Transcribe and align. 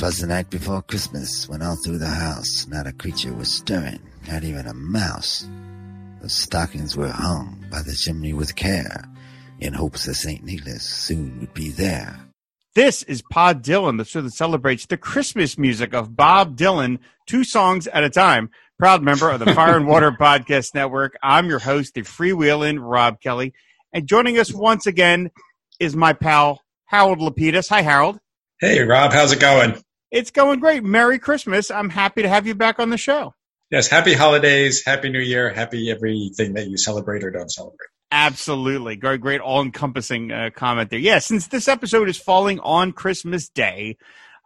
'Twas 0.00 0.16
the 0.16 0.26
night 0.26 0.48
before 0.48 0.80
Christmas, 0.80 1.46
when 1.46 1.60
all 1.60 1.76
through 1.84 1.98
the 1.98 2.06
house 2.06 2.66
not 2.66 2.86
a 2.86 2.92
creature 2.92 3.34
was 3.34 3.52
stirring, 3.52 4.00
not 4.26 4.44
even 4.44 4.66
a 4.66 4.72
mouse. 4.72 5.46
The 6.22 6.30
stockings 6.30 6.96
were 6.96 7.10
hung 7.10 7.66
by 7.70 7.82
the 7.82 7.92
chimney 7.92 8.32
with 8.32 8.56
care, 8.56 9.04
in 9.58 9.74
hopes 9.74 10.06
that 10.06 10.14
St. 10.14 10.42
Nicholas 10.42 10.84
soon 10.84 11.38
would 11.40 11.52
be 11.52 11.68
there. 11.68 12.18
This 12.74 13.02
is 13.02 13.22
Pod 13.30 13.62
Dylan, 13.62 13.98
the 13.98 14.06
show 14.06 14.22
that 14.22 14.32
celebrates 14.32 14.86
the 14.86 14.96
Christmas 14.96 15.58
music 15.58 15.92
of 15.92 16.16
Bob 16.16 16.56
Dylan, 16.56 17.00
two 17.26 17.44
songs 17.44 17.86
at 17.86 18.02
a 18.02 18.08
time. 18.08 18.48
Proud 18.78 19.02
member 19.02 19.28
of 19.28 19.40
the 19.40 19.52
Fire 19.54 19.76
and 19.76 19.86
Water 19.86 20.12
Podcast 20.12 20.74
Network. 20.74 21.18
I'm 21.22 21.50
your 21.50 21.58
host, 21.58 21.92
the 21.92 22.04
freewheeling 22.04 22.78
Rob 22.80 23.20
Kelly. 23.20 23.52
And 23.92 24.06
joining 24.06 24.38
us 24.38 24.50
once 24.50 24.86
again 24.86 25.30
is 25.78 25.94
my 25.94 26.14
pal, 26.14 26.62
Harold 26.86 27.18
Lepidus. 27.18 27.68
Hi, 27.68 27.82
Harold. 27.82 28.18
Hey, 28.60 28.80
Rob, 28.80 29.12
how's 29.12 29.32
it 29.32 29.40
going? 29.40 29.74
It's 30.10 30.30
going 30.30 30.60
great. 30.60 30.82
Merry 30.82 31.18
Christmas. 31.18 31.70
I'm 31.70 31.90
happy 31.90 32.22
to 32.22 32.28
have 32.28 32.46
you 32.46 32.54
back 32.54 32.78
on 32.78 32.90
the 32.90 32.98
show. 32.98 33.34
Yes, 33.70 33.86
happy 33.86 34.14
holidays, 34.14 34.84
happy 34.84 35.10
new 35.10 35.20
year, 35.20 35.48
happy 35.48 35.90
everything 35.90 36.54
that 36.54 36.68
you 36.68 36.76
celebrate 36.76 37.22
or 37.22 37.30
don't 37.30 37.50
celebrate. 37.50 37.86
Absolutely. 38.10 38.96
Great, 38.96 39.20
great 39.20 39.40
all 39.40 39.62
encompassing 39.62 40.32
uh, 40.32 40.50
comment 40.52 40.90
there. 40.90 40.98
Yeah, 40.98 41.20
since 41.20 41.46
this 41.46 41.68
episode 41.68 42.08
is 42.08 42.18
falling 42.18 42.58
on 42.60 42.90
Christmas 42.90 43.48
Day, 43.48 43.96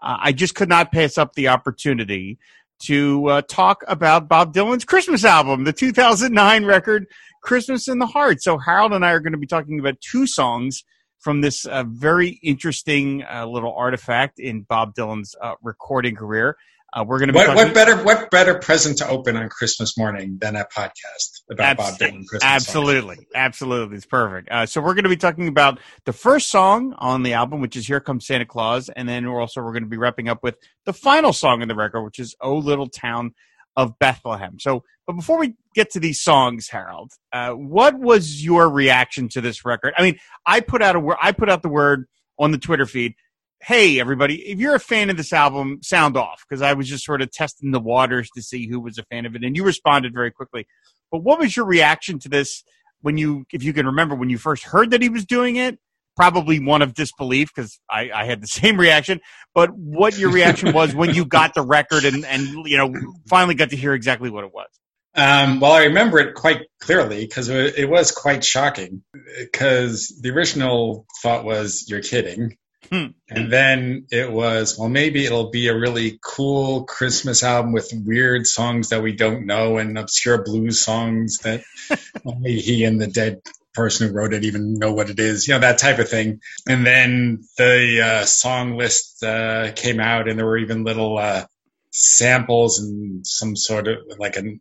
uh, 0.03 0.19
I 0.21 0.33
just 0.33 0.55
could 0.55 0.69
not 0.69 0.93
pass 0.93 1.17
up 1.17 1.33
the 1.33 1.49
opportunity 1.49 2.39
to 2.83 3.27
uh, 3.29 3.43
talk 3.49 3.83
about 3.89 4.29
Bob 4.29 4.53
Dylan's 4.53 4.85
Christmas 4.85 5.25
album, 5.25 5.65
the 5.65 5.73
2009 5.73 6.67
record, 6.67 7.07
Christmas 7.43 7.89
in 7.89 7.99
the 7.99 8.07
Heart. 8.07 8.43
So, 8.43 8.59
Harold 8.59 8.93
and 8.93 9.07
I 9.07 9.12
are 9.12 9.21
going 9.21 9.33
to 9.33 9.39
be 9.39 9.47
talking 9.47 9.79
about 9.79 9.99
two 10.03 10.27
songs 10.27 10.85
from 11.24 11.41
this 11.41 11.64
uh, 11.64 11.84
very 11.88 12.28
interesting 12.42 13.24
uh, 13.24 13.46
little 13.46 13.73
artifact 13.74 14.38
in 14.38 14.60
Bob 14.60 14.94
Dylan's 14.94 15.34
uh, 15.41 15.55
recording 15.62 16.14
career. 16.14 16.56
Uh, 16.92 17.03
we're 17.05 17.19
going 17.19 17.27
to 17.28 17.33
be 17.33 17.39
what, 17.39 17.47
talking- 17.47 17.64
what 17.64 17.75
better 17.75 17.97
what 18.05 18.31
better 18.31 18.55
present 18.58 18.98
to 18.98 19.08
open 19.08 19.36
on 19.36 19.48
Christmas 19.48 19.98
morning 19.98 20.36
than 20.41 20.55
a 20.55 20.64
podcast 20.66 21.41
about 21.50 21.81
Abs- 21.81 21.91
Bob 21.91 21.98
Dylan 21.98 22.27
Christmas 22.27 22.44
Absolutely, 22.44 23.16
songs. 23.16 23.27
absolutely, 23.34 23.97
it's 23.97 24.06
perfect. 24.06 24.48
Uh, 24.50 24.66
so 24.66 24.81
we're 24.81 24.94
going 24.94 25.03
to 25.05 25.08
be 25.11 25.16
talking 25.16 25.48
about 25.48 25.81
the 26.05 26.12
first 26.12 26.50
song 26.50 26.94
on 26.98 27.25
the 27.25 27.33
album, 27.33 27.61
which 27.61 27.75
is 27.75 27.86
"Here 27.88 27.98
Comes 28.00 28.27
Santa 28.27 28.44
Claus," 28.47 28.91
and 28.91 29.09
then 29.09 29.28
we're 29.28 29.41
also 29.41 29.61
we're 29.62 29.72
going 29.72 29.83
to 29.83 29.88
be 29.88 29.97
wrapping 29.97 30.28
up 30.28 30.42
with 30.44 30.56
the 30.84 30.92
final 30.92 31.33
song 31.33 31.62
in 31.62 31.69
the 31.69 31.75
record, 31.75 32.03
which 32.05 32.20
is 32.20 32.36
"Oh 32.41 32.59
Little 32.59 32.88
Town 32.88 33.34
of 33.77 33.98
Bethlehem." 33.98 34.61
So, 34.61 34.84
but 35.06 35.14
before 35.14 35.38
we 35.41 35.55
get 35.75 35.91
to 35.91 36.00
these 36.00 36.20
songs, 36.20 36.69
Harold, 36.69 37.12
uh, 37.33 37.50
what 37.50 37.98
was 37.98 38.44
your 38.44 38.70
reaction 38.70 39.28
to 39.30 39.41
this 39.41 39.64
record? 39.64 39.92
I 39.97 40.03
mean, 40.03 40.19
I 40.47 40.61
put 40.61 40.83
out 40.83 40.97
a 40.97 41.00
word. 41.00 41.16
I 41.20 41.33
put 41.33 41.50
out 41.50 41.62
the 41.62 41.69
word 41.69 42.06
on 42.39 42.50
the 42.50 42.58
Twitter 42.58 42.86
feed. 42.86 43.14
Hey, 43.62 43.98
everybody! 43.98 44.36
If 44.42 44.58
you're 44.58 44.75
a 44.75 44.81
fan 44.81 45.11
of 45.11 45.16
this 45.16 45.33
album, 45.33 45.81
sound 45.83 46.16
off 46.16 46.44
because 46.48 46.62
I 46.62 46.75
was 46.75 46.89
just 46.89 47.05
sort 47.05 47.22
of 47.22 47.31
testing 47.31 47.70
the 47.70 47.81
waters 47.81 48.28
to 48.36 48.42
see 48.42 48.69
who 48.69 48.81
was 48.81 48.98
a 48.98 49.05
fan 49.05 49.27
of 49.27 49.34
it, 49.34 49.42
and 49.42 49.56
you 49.56 49.64
responded 49.64 50.12
very 50.12 50.31
quickly. 50.31 50.66
But 51.11 51.22
what 51.22 51.39
was 51.39 51.56
your 51.56 51.66
reaction 51.66 52.19
to 52.20 52.28
this 52.28 52.64
when 53.00 53.16
you, 53.16 53.44
if 53.53 53.62
you 53.62 53.72
can 53.72 53.86
remember, 53.86 54.14
when 54.14 54.31
you 54.31 54.38
first 54.38 54.64
heard 54.64 54.91
that 54.91 55.03
he 55.03 55.09
was 55.09 55.25
doing 55.25 55.56
it? 55.56 55.78
Probably 56.16 56.61
one 56.61 56.83
of 56.83 56.94
disbelief 56.94 57.53
because 57.55 57.78
I, 57.91 58.11
I 58.14 58.25
had 58.25 58.41
the 58.41 58.47
same 58.61 58.78
reaction. 58.78 59.20
But 59.55 59.70
what 59.75 60.19
your 60.19 60.31
reaction 60.31 60.72
was 60.72 60.94
when 60.94 61.14
you 61.14 61.25
got 61.25 61.55
the 61.55 61.62
record 61.62 62.05
and, 62.05 62.25
and 62.25 62.66
you 62.66 62.77
know 62.77 62.92
finally 63.28 63.55
got 63.55 63.70
to 63.70 63.77
hear 63.77 63.94
exactly 63.94 64.31
what 64.31 64.44
it 64.44 64.53
was? 64.53 64.69
Um, 65.17 65.61
well, 65.61 65.73
I 65.73 65.84
remember 65.84 66.19
it 66.19 66.34
quite 66.34 66.62
clearly 66.81 67.25
because 67.25 67.48
it, 67.48 67.89
was 67.89 68.11
quite 68.11 68.45
shocking. 68.45 69.03
Because 69.39 70.19
the 70.21 70.31
original 70.31 71.06
thought 71.23 71.45
was, 71.45 71.84
"You're 71.89 72.03
kidding," 72.03 72.56
Hmm. 72.91 73.06
and 73.31 73.53
then 73.53 74.06
it 74.11 74.31
was, 74.31 74.77
"Well, 74.77 74.89
maybe 74.89 75.25
it'll 75.25 75.51
be 75.51 75.69
a 75.69 75.79
really 75.79 76.19
cool 76.23 76.84
Christmas 76.84 77.43
album 77.45 77.73
with 77.73 77.93
weird 77.93 78.47
songs 78.47 78.89
that 78.89 79.03
we 79.03 79.12
don't 79.12 79.47
know 79.47 79.78
and 79.78 79.97
obscure 79.97 80.43
blues 80.43 80.81
songs 80.81 81.38
that 81.38 81.62
only 82.27 82.61
he 82.61 82.84
and 82.84 83.00
the 83.00 83.06
dead 83.06 83.41
person 83.72 84.09
who 84.09 84.15
wrote 84.15 84.34
it 84.34 84.44
even 84.44 84.75
know 84.75 84.93
what 84.93 85.11
it 85.11 85.19
is, 85.21 85.47
you 85.47 85.55
know, 85.55 85.61
that 85.61 85.78
type 85.78 86.00
of 86.00 86.09
thing." 86.09 86.41
And 86.69 86.84
then 86.84 87.44
the 87.56 88.03
uh, 88.03 88.25
song 88.25 88.77
list 88.77 89.22
uh, 89.22 89.71
came 89.77 90.00
out, 90.00 90.28
and 90.28 90.37
there 90.37 90.47
were 90.47 90.59
even 90.59 90.83
little 90.83 91.19
uh, 91.19 91.47
samples 91.93 92.81
and 92.81 93.25
some 93.25 93.55
sort 93.55 93.87
of 93.87 93.99
like 94.19 94.37
an 94.37 94.61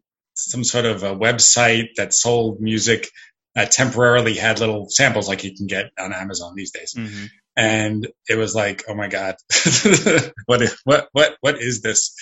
some 0.54 0.64
sort 0.64 0.86
of 0.86 1.02
a 1.02 1.16
website 1.16 1.96
that 1.98 2.14
sold 2.14 2.62
music 2.62 3.10
uh, 3.56 3.66
temporarily 3.66 4.36
had 4.36 4.60
little 4.60 4.86
samples 4.88 5.28
like 5.28 5.44
you 5.44 5.56
can 5.56 5.66
get 5.66 5.90
on 5.98 6.14
Amazon 6.14 6.54
these 6.56 6.72
days. 6.72 6.94
Mm-hmm. 6.96 7.26
And 7.56 8.08
it 8.30 8.36
was 8.36 8.54
like, 8.54 8.84
oh 8.88 8.94
my 8.94 9.08
God, 9.08 9.36
what, 10.46 10.62
is, 10.62 10.80
what, 10.84 11.10
what, 11.12 11.38
what 11.42 11.60
is 11.60 11.82
this? 11.82 12.16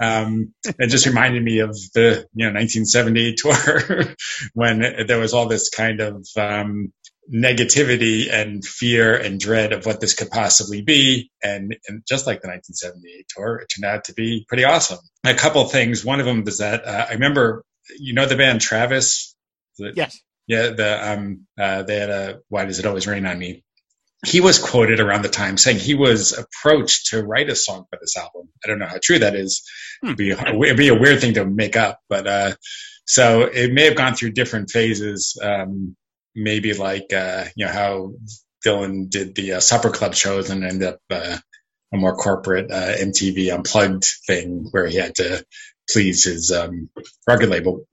Um, 0.00 0.54
it 0.64 0.88
just 0.88 1.06
reminded 1.06 1.42
me 1.42 1.58
of 1.60 1.76
the, 1.94 2.26
you 2.34 2.46
know, 2.46 2.58
1970 2.58 3.34
tour 3.34 4.14
when 4.54 5.06
there 5.06 5.18
was 5.18 5.34
all 5.34 5.46
this 5.46 5.68
kind 5.68 6.00
of, 6.00 6.26
um, 6.36 6.90
negativity 7.32 8.30
and 8.30 8.64
fear 8.64 9.14
and 9.16 9.40
dread 9.40 9.72
of 9.72 9.86
what 9.86 10.00
this 10.00 10.14
could 10.14 10.30
possibly 10.30 10.82
be. 10.82 11.30
And, 11.42 11.76
and 11.88 12.02
just 12.06 12.26
like 12.26 12.42
the 12.42 12.48
1978 12.48 13.26
tour, 13.28 13.56
it 13.56 13.68
turned 13.74 13.90
out 13.90 14.04
to 14.04 14.14
be 14.14 14.44
pretty 14.48 14.64
awesome. 14.64 14.98
A 15.24 15.34
couple 15.34 15.64
things. 15.64 16.04
One 16.04 16.20
of 16.20 16.26
them 16.26 16.44
was 16.44 16.58
that 16.58 16.86
uh, 16.86 17.06
I 17.08 17.14
remember, 17.14 17.64
you 17.98 18.14
know, 18.14 18.26
the 18.26 18.36
band 18.36 18.60
Travis. 18.60 19.34
The, 19.78 19.92
Yes. 19.94 20.20
Yeah, 20.46 20.70
the 20.70 21.12
um, 21.12 21.46
uh, 21.58 21.82
they 21.84 21.96
had 21.96 22.10
a 22.10 22.40
"Why 22.48 22.66
Does 22.66 22.78
It 22.78 22.86
Always 22.86 23.06
Rain 23.06 23.26
on 23.26 23.38
Me." 23.38 23.64
He 24.26 24.40
was 24.40 24.58
quoted 24.58 25.00
around 25.00 25.22
the 25.22 25.28
time 25.28 25.56
saying 25.56 25.78
he 25.78 25.94
was 25.94 26.36
approached 26.36 27.10
to 27.10 27.22
write 27.22 27.50
a 27.50 27.56
song 27.56 27.84
for 27.90 27.98
this 28.00 28.16
album. 28.16 28.48
I 28.62 28.68
don't 28.68 28.78
know 28.78 28.86
how 28.86 28.98
true 29.02 29.18
that 29.18 29.34
is. 29.34 29.62
Hmm. 30.02 30.08
It'd, 30.08 30.16
be, 30.18 30.30
it'd 30.30 30.76
be 30.76 30.88
a 30.88 30.98
weird 30.98 31.20
thing 31.20 31.34
to 31.34 31.44
make 31.44 31.76
up, 31.76 32.00
but 32.08 32.26
uh, 32.26 32.54
so 33.06 33.42
it 33.42 33.72
may 33.72 33.84
have 33.84 33.96
gone 33.96 34.14
through 34.14 34.32
different 34.32 34.70
phases. 34.70 35.38
Um, 35.42 35.96
maybe 36.34 36.74
like 36.74 37.12
uh, 37.12 37.44
you 37.56 37.66
know 37.66 37.72
how 37.72 38.12
Dylan 38.64 39.10
did 39.10 39.34
the 39.34 39.54
uh, 39.54 39.60
supper 39.60 39.90
club 39.90 40.14
shows 40.14 40.50
and 40.50 40.64
ended 40.64 40.88
up 40.88 41.00
uh, 41.10 41.38
a 41.92 41.96
more 41.96 42.16
corporate 42.16 42.70
uh, 42.70 42.96
MTV 42.96 43.54
unplugged 43.54 44.04
thing 44.26 44.68
where 44.70 44.86
he 44.86 44.96
had 44.96 45.14
to 45.16 45.44
please 45.90 46.24
his 46.24 46.50
um, 46.50 46.88
record 47.26 47.48
label 47.48 47.86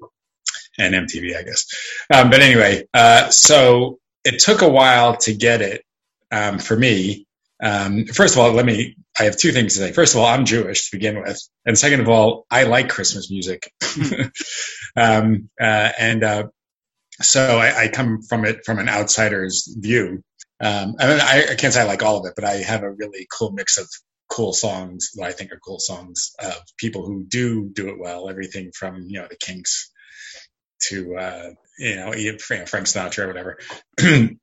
and 0.78 0.94
MTV, 0.94 1.36
I 1.38 1.44
guess. 1.44 1.66
Um, 2.14 2.30
but 2.30 2.42
anyway, 2.42 2.88
uh, 2.94 3.30
so 3.30 4.00
it 4.24 4.40
took 4.40 4.62
a 4.62 4.70
while 4.70 5.18
to 5.18 5.34
get 5.34 5.62
it 5.62 5.84
um, 6.32 6.60
for 6.60 6.76
me. 6.76 7.28
Um, 7.62 8.06
first 8.06 8.36
of 8.36 8.40
all, 8.40 8.52
let 8.52 8.66
me. 8.66 8.96
I 9.20 9.24
have 9.24 9.38
two 9.38 9.52
things 9.52 9.74
to 9.74 9.82
say. 9.82 9.92
First 9.92 10.16
of 10.16 10.22
all, 10.22 10.26
I'm 10.26 10.46
Jewish 10.46 10.90
to 10.90 10.98
begin 10.98 11.20
with, 11.20 11.40
and 11.66 11.78
second 11.78 12.00
of 12.00 12.10
all, 12.10 12.46
I 12.50 12.64
like 12.64 12.90
Christmas 12.90 13.30
music, 13.30 13.72
um, 14.96 15.50
uh, 15.60 15.92
and 16.00 16.24
uh, 16.24 16.44
so 17.22 17.60
I, 17.60 17.84
I, 17.84 17.88
come 17.90 18.22
from 18.22 18.46
it 18.46 18.66
from 18.66 18.80
an 18.80 18.90
outsider's 18.90 19.76
view. 19.78 20.24
Um, 20.64 20.96
I, 21.00 21.08
mean, 21.08 21.20
I, 21.20 21.46
I 21.52 21.56
can't 21.56 21.74
say 21.74 21.82
I 21.82 21.86
like 21.86 22.04
all 22.04 22.20
of 22.20 22.26
it, 22.26 22.34
but 22.36 22.46
I 22.46 22.58
have 22.58 22.84
a 22.84 22.92
really 22.92 23.28
cool 23.38 23.52
mix 23.52 23.78
of 23.78 23.88
cool 24.32 24.54
songs 24.54 25.12
that 25.16 25.26
I 25.26 25.34
think 25.34 25.52
are 25.52 25.60
cool 25.64 25.80
songs 25.80 26.32
of 26.40 26.56
people 26.78 27.06
who 27.06 27.26
do 27.28 27.70
do 27.70 27.90
it 27.90 28.00
well. 28.00 28.30
Everything 28.30 28.72
from 28.72 29.04
you 29.08 29.20
know 29.20 29.28
the 29.30 29.36
Kinks 29.36 29.92
to 30.90 31.16
uh, 31.18 31.50
you 31.78 31.96
know 31.96 32.14
Frank 32.40 32.68
Sinatra 32.68 33.26
or 33.26 33.28
whatever. 33.28 33.60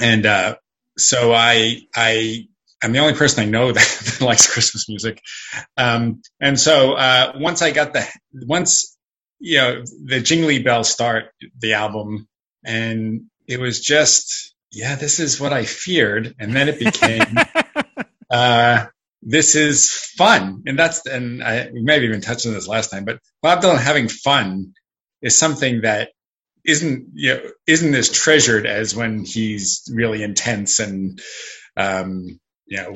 and 0.00 0.26
uh, 0.26 0.56
so 0.96 1.32
I 1.32 1.80
I 1.94 2.46
I'm 2.82 2.92
the 2.92 3.00
only 3.00 3.14
person 3.14 3.42
I 3.42 3.46
know 3.46 3.72
that, 3.72 4.02
that 4.04 4.24
likes 4.24 4.52
Christmas 4.52 4.88
music. 4.88 5.20
Um, 5.76 6.22
and 6.40 6.58
so 6.58 6.92
uh, 6.92 7.32
once 7.36 7.62
I 7.62 7.72
got 7.72 7.92
the 7.92 8.06
once 8.32 8.96
you 9.40 9.58
know 9.58 9.82
the 10.04 10.20
Jingly 10.20 10.62
Bells 10.62 10.88
start 10.88 11.32
the 11.58 11.74
album, 11.74 12.28
and 12.64 13.22
it 13.48 13.58
was 13.58 13.80
just 13.80 14.54
yeah, 14.70 14.94
this 14.94 15.20
is 15.20 15.40
what 15.40 15.52
I 15.52 15.64
feared, 15.64 16.34
and 16.38 16.54
then 16.54 16.68
it 16.68 16.78
became. 16.78 17.36
uh, 18.30 18.86
this 19.22 19.54
is 19.54 19.90
fun, 19.92 20.62
and 20.66 20.78
that's 20.78 21.06
and 21.06 21.42
I 21.42 21.70
we 21.72 21.82
may 21.82 21.94
have 21.94 22.02
even 22.02 22.20
touched 22.20 22.46
on 22.46 22.52
this 22.52 22.68
last 22.68 22.90
time, 22.90 23.04
but 23.04 23.20
Bob 23.40 23.62
Dylan 23.62 23.78
having 23.78 24.08
fun 24.08 24.74
is 25.22 25.38
something 25.38 25.82
that 25.82 26.10
isn't 26.64 27.08
you 27.14 27.34
know, 27.34 27.40
isn't 27.66 27.94
as 27.94 28.10
treasured 28.10 28.66
as 28.66 28.94
when 28.94 29.24
he's 29.24 29.88
really 29.94 30.22
intense 30.22 30.80
and 30.80 31.20
um, 31.76 32.40
you 32.66 32.78
know 32.78 32.94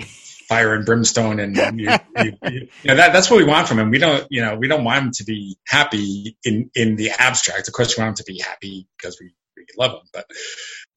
fire 0.49 0.75
and 0.75 0.87
brimstone 0.87 1.40
and 1.40 1.56
you, 1.56 1.90
you, 2.19 2.32
you 2.44 2.69
know 2.84 2.96
that 2.96 3.12
that's 3.12 3.31
what 3.31 3.38
we 3.38 3.44
want 3.44 3.69
from 3.69 3.78
him. 3.78 3.90
We 3.90 3.99
don't 3.99 4.26
you 4.31 4.43
know 4.43 4.56
we 4.56 4.69
don't 4.69 4.84
want 4.84 5.05
him 5.05 5.11
to 5.14 5.25
be 5.25 5.56
happy 5.67 6.37
in 6.44 6.70
in 6.75 6.96
the 6.96 7.11
abstract. 7.11 7.69
Of 7.69 7.75
course, 7.75 7.96
we 7.96 8.02
want 8.02 8.19
him 8.19 8.25
to 8.25 8.32
be 8.32 8.40
happy 8.40 8.88
because 8.96 9.19
we 9.20 9.32
we 9.56 9.64
love 9.78 9.93
him. 9.93 10.08
But 10.12 10.26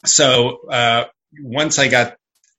so 0.05 0.67
uh, 0.69 1.05
once 1.39 1.77
I 1.79 1.87
got 1.87 2.15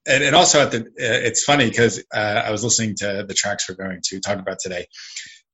and, 0.07 0.25
and 0.25 0.37
also 0.37 0.63
at 0.63 0.71
the 0.71 0.81
uh, 0.81 0.85
it's 0.99 1.45
funny 1.45 1.69
because 1.69 2.03
uh, 2.13 2.43
I 2.47 2.51
was 2.51 2.65
listening 2.65 2.97
to 2.97 3.25
the 3.27 3.35
tracks 3.35 3.69
we're 3.69 3.75
going 3.75 4.01
to 4.05 4.21
talk 4.21 4.39
about 4.39 4.59
today, 4.61 4.87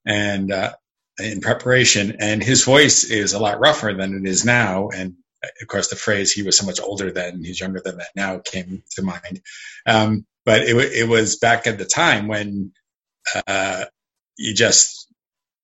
and 0.05 0.53
uh, 0.53 0.73
in 1.19 1.41
preparation, 1.41 2.17
and 2.21 2.43
his 2.43 2.65
voice 2.65 3.05
is 3.05 3.33
a 3.33 3.39
lot 3.39 3.61
rougher 3.61 3.93
than 3.95 4.15
it 4.15 4.29
is 4.29 4.45
now. 4.45 4.89
And 4.89 5.15
of 5.61 5.69
course, 5.69 5.89
the 5.89 5.97
phrase 5.97 6.33
"he 6.33 6.43
was 6.43 6.59
so 6.59 6.67
much 6.67 6.81
older 6.81 7.11
than 7.11 7.45
he's 7.45 7.61
younger 7.61 7.81
than 7.85 7.99
that" 7.99 8.11
now 8.15 8.39
came 8.39 8.83
to 8.93 9.03
mind. 9.03 9.41
Um, 9.87 10.27
but 10.45 10.63
it, 10.63 10.77
it 10.77 11.09
was 11.09 11.37
back 11.37 11.67
at 11.67 11.79
the 11.79 11.85
time 11.85 12.29
when 12.29 12.73
uh, 13.47 13.85
you 14.37 14.55
just 14.55 15.09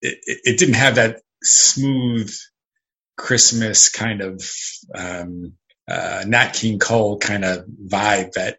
it, 0.01 0.19
it, 0.45 0.59
didn't 0.59 0.75
have 0.75 0.97
that 0.97 1.21
smooth 1.43 2.35
Christmas 3.17 3.91
kind 3.91 4.21
of 4.21 4.45
um, 4.95 5.55
uh, 5.89 6.25
Nat 6.27 6.53
King 6.55 6.79
Cole 6.79 7.19
kind 7.19 7.45
of 7.45 7.65
vibe 7.67 8.33
that 8.33 8.59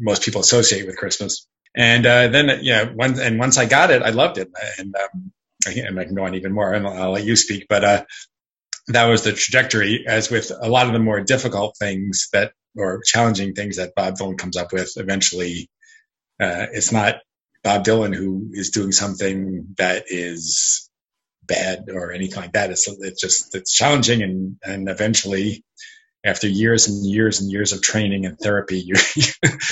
most 0.00 0.22
people 0.22 0.40
associate 0.40 0.86
with 0.86 0.96
Christmas. 0.96 1.46
And 1.76 2.04
uh, 2.04 2.28
then, 2.28 2.60
yeah, 2.62 2.90
once 2.92 3.20
and 3.20 3.38
once 3.38 3.56
I 3.58 3.66
got 3.66 3.90
it, 3.90 4.02
I 4.02 4.10
loved 4.10 4.38
it, 4.38 4.48
and 4.78 4.94
um, 4.96 5.32
and 5.66 6.00
I 6.00 6.04
can 6.04 6.14
go 6.14 6.24
on 6.24 6.34
even 6.34 6.52
more. 6.52 6.72
And 6.72 6.86
I'll 6.86 7.12
let 7.12 7.24
you 7.24 7.36
speak, 7.36 7.66
but 7.68 7.84
uh, 7.84 8.04
that 8.88 9.06
was 9.06 9.22
the 9.22 9.32
trajectory. 9.32 10.04
As 10.06 10.30
with 10.30 10.50
a 10.50 10.68
lot 10.68 10.88
of 10.88 10.92
the 10.92 10.98
more 10.98 11.20
difficult 11.20 11.76
things 11.78 12.28
that 12.32 12.52
or 12.76 13.02
challenging 13.04 13.54
things 13.54 13.76
that 13.76 13.94
Bob 13.94 14.14
Dylan 14.14 14.38
comes 14.38 14.56
up 14.56 14.72
with, 14.72 14.92
eventually, 14.96 15.70
uh, 16.40 16.66
it's 16.72 16.92
not 16.92 17.16
Bob 17.62 17.84
Dylan 17.84 18.14
who 18.14 18.48
is 18.52 18.70
doing 18.70 18.92
something 18.92 19.74
that 19.78 20.04
is 20.08 20.90
bad 21.44 21.84
or 21.92 22.12
anything 22.12 22.40
like 22.40 22.52
that. 22.52 22.70
It's 22.70 22.88
it's 22.88 23.20
just 23.20 23.54
it's 23.54 23.72
challenging, 23.72 24.22
and 24.22 24.56
and 24.64 24.88
eventually 24.88 25.64
after 26.24 26.48
years 26.48 26.88
and 26.88 27.04
years 27.04 27.40
and 27.40 27.50
years 27.50 27.72
of 27.72 27.82
training 27.82 28.26
and 28.26 28.38
therapy, 28.38 28.80
you 28.80 28.94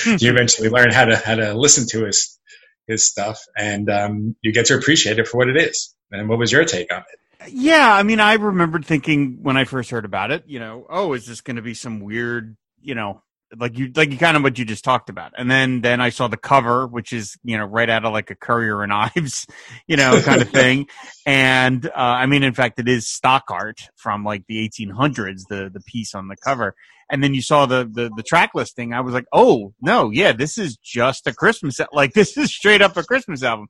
you 0.06 0.30
eventually 0.30 0.68
learn 0.68 0.92
how 0.92 1.04
to 1.04 1.16
how 1.16 1.34
to 1.34 1.54
listen 1.54 1.86
to 1.88 2.06
his 2.06 2.38
his 2.86 3.04
stuff, 3.04 3.40
and 3.56 3.90
um, 3.90 4.36
you 4.42 4.52
get 4.52 4.66
to 4.66 4.76
appreciate 4.76 5.18
it 5.18 5.28
for 5.28 5.38
what 5.38 5.48
it 5.48 5.56
is. 5.56 5.94
And 6.10 6.28
what 6.28 6.38
was 6.38 6.50
your 6.50 6.64
take 6.64 6.92
on 6.92 7.00
it? 7.00 7.52
Yeah, 7.52 7.92
I 7.92 8.02
mean, 8.02 8.18
I 8.18 8.34
remembered 8.34 8.84
thinking 8.84 9.38
when 9.42 9.56
I 9.56 9.64
first 9.64 9.90
heard 9.90 10.04
about 10.04 10.30
it, 10.30 10.44
you 10.46 10.58
know, 10.58 10.86
oh, 10.88 11.12
is 11.12 11.26
this 11.26 11.40
going 11.40 11.56
to 11.56 11.62
be 11.62 11.74
some 11.74 12.00
weird, 12.00 12.56
you 12.80 12.94
know, 12.94 13.22
like 13.56 13.78
you 13.78 13.90
like 13.94 14.10
you 14.10 14.18
kind 14.18 14.36
of 14.36 14.42
what 14.42 14.58
you 14.58 14.64
just 14.64 14.84
talked 14.84 15.08
about. 15.08 15.32
And 15.36 15.50
then 15.50 15.80
then 15.80 16.00
i 16.00 16.10
saw 16.10 16.28
the 16.28 16.36
cover 16.36 16.86
which 16.86 17.12
is 17.12 17.36
you 17.44 17.56
know 17.56 17.64
right 17.64 17.88
out 17.88 18.04
of 18.04 18.12
like 18.12 18.30
a 18.30 18.34
Currier 18.34 18.82
and 18.82 18.92
Ives 18.92 19.46
you 19.86 19.96
know 19.96 20.20
kind 20.22 20.42
of 20.42 20.50
thing. 20.50 20.88
And 21.26 21.86
uh, 21.86 21.90
i 21.94 22.26
mean 22.26 22.42
in 22.42 22.54
fact 22.54 22.78
it 22.78 22.88
is 22.88 23.08
stock 23.08 23.44
art 23.50 23.88
from 23.96 24.24
like 24.24 24.44
the 24.46 24.68
1800s 24.68 25.42
the 25.48 25.70
the 25.72 25.80
piece 25.80 26.14
on 26.14 26.28
the 26.28 26.36
cover. 26.36 26.74
And 27.10 27.24
then 27.24 27.32
you 27.32 27.40
saw 27.40 27.64
the 27.64 27.88
the, 27.90 28.10
the 28.16 28.22
track 28.22 28.50
listing 28.54 28.92
i 28.92 29.00
was 29.00 29.14
like 29.14 29.26
oh 29.32 29.72
no 29.80 30.10
yeah 30.10 30.32
this 30.32 30.58
is 30.58 30.76
just 30.76 31.26
a 31.26 31.32
christmas 31.32 31.80
like 31.92 32.12
this 32.14 32.36
is 32.36 32.54
straight 32.54 32.82
up 32.82 32.96
a 32.96 33.02
christmas 33.02 33.42
album. 33.42 33.68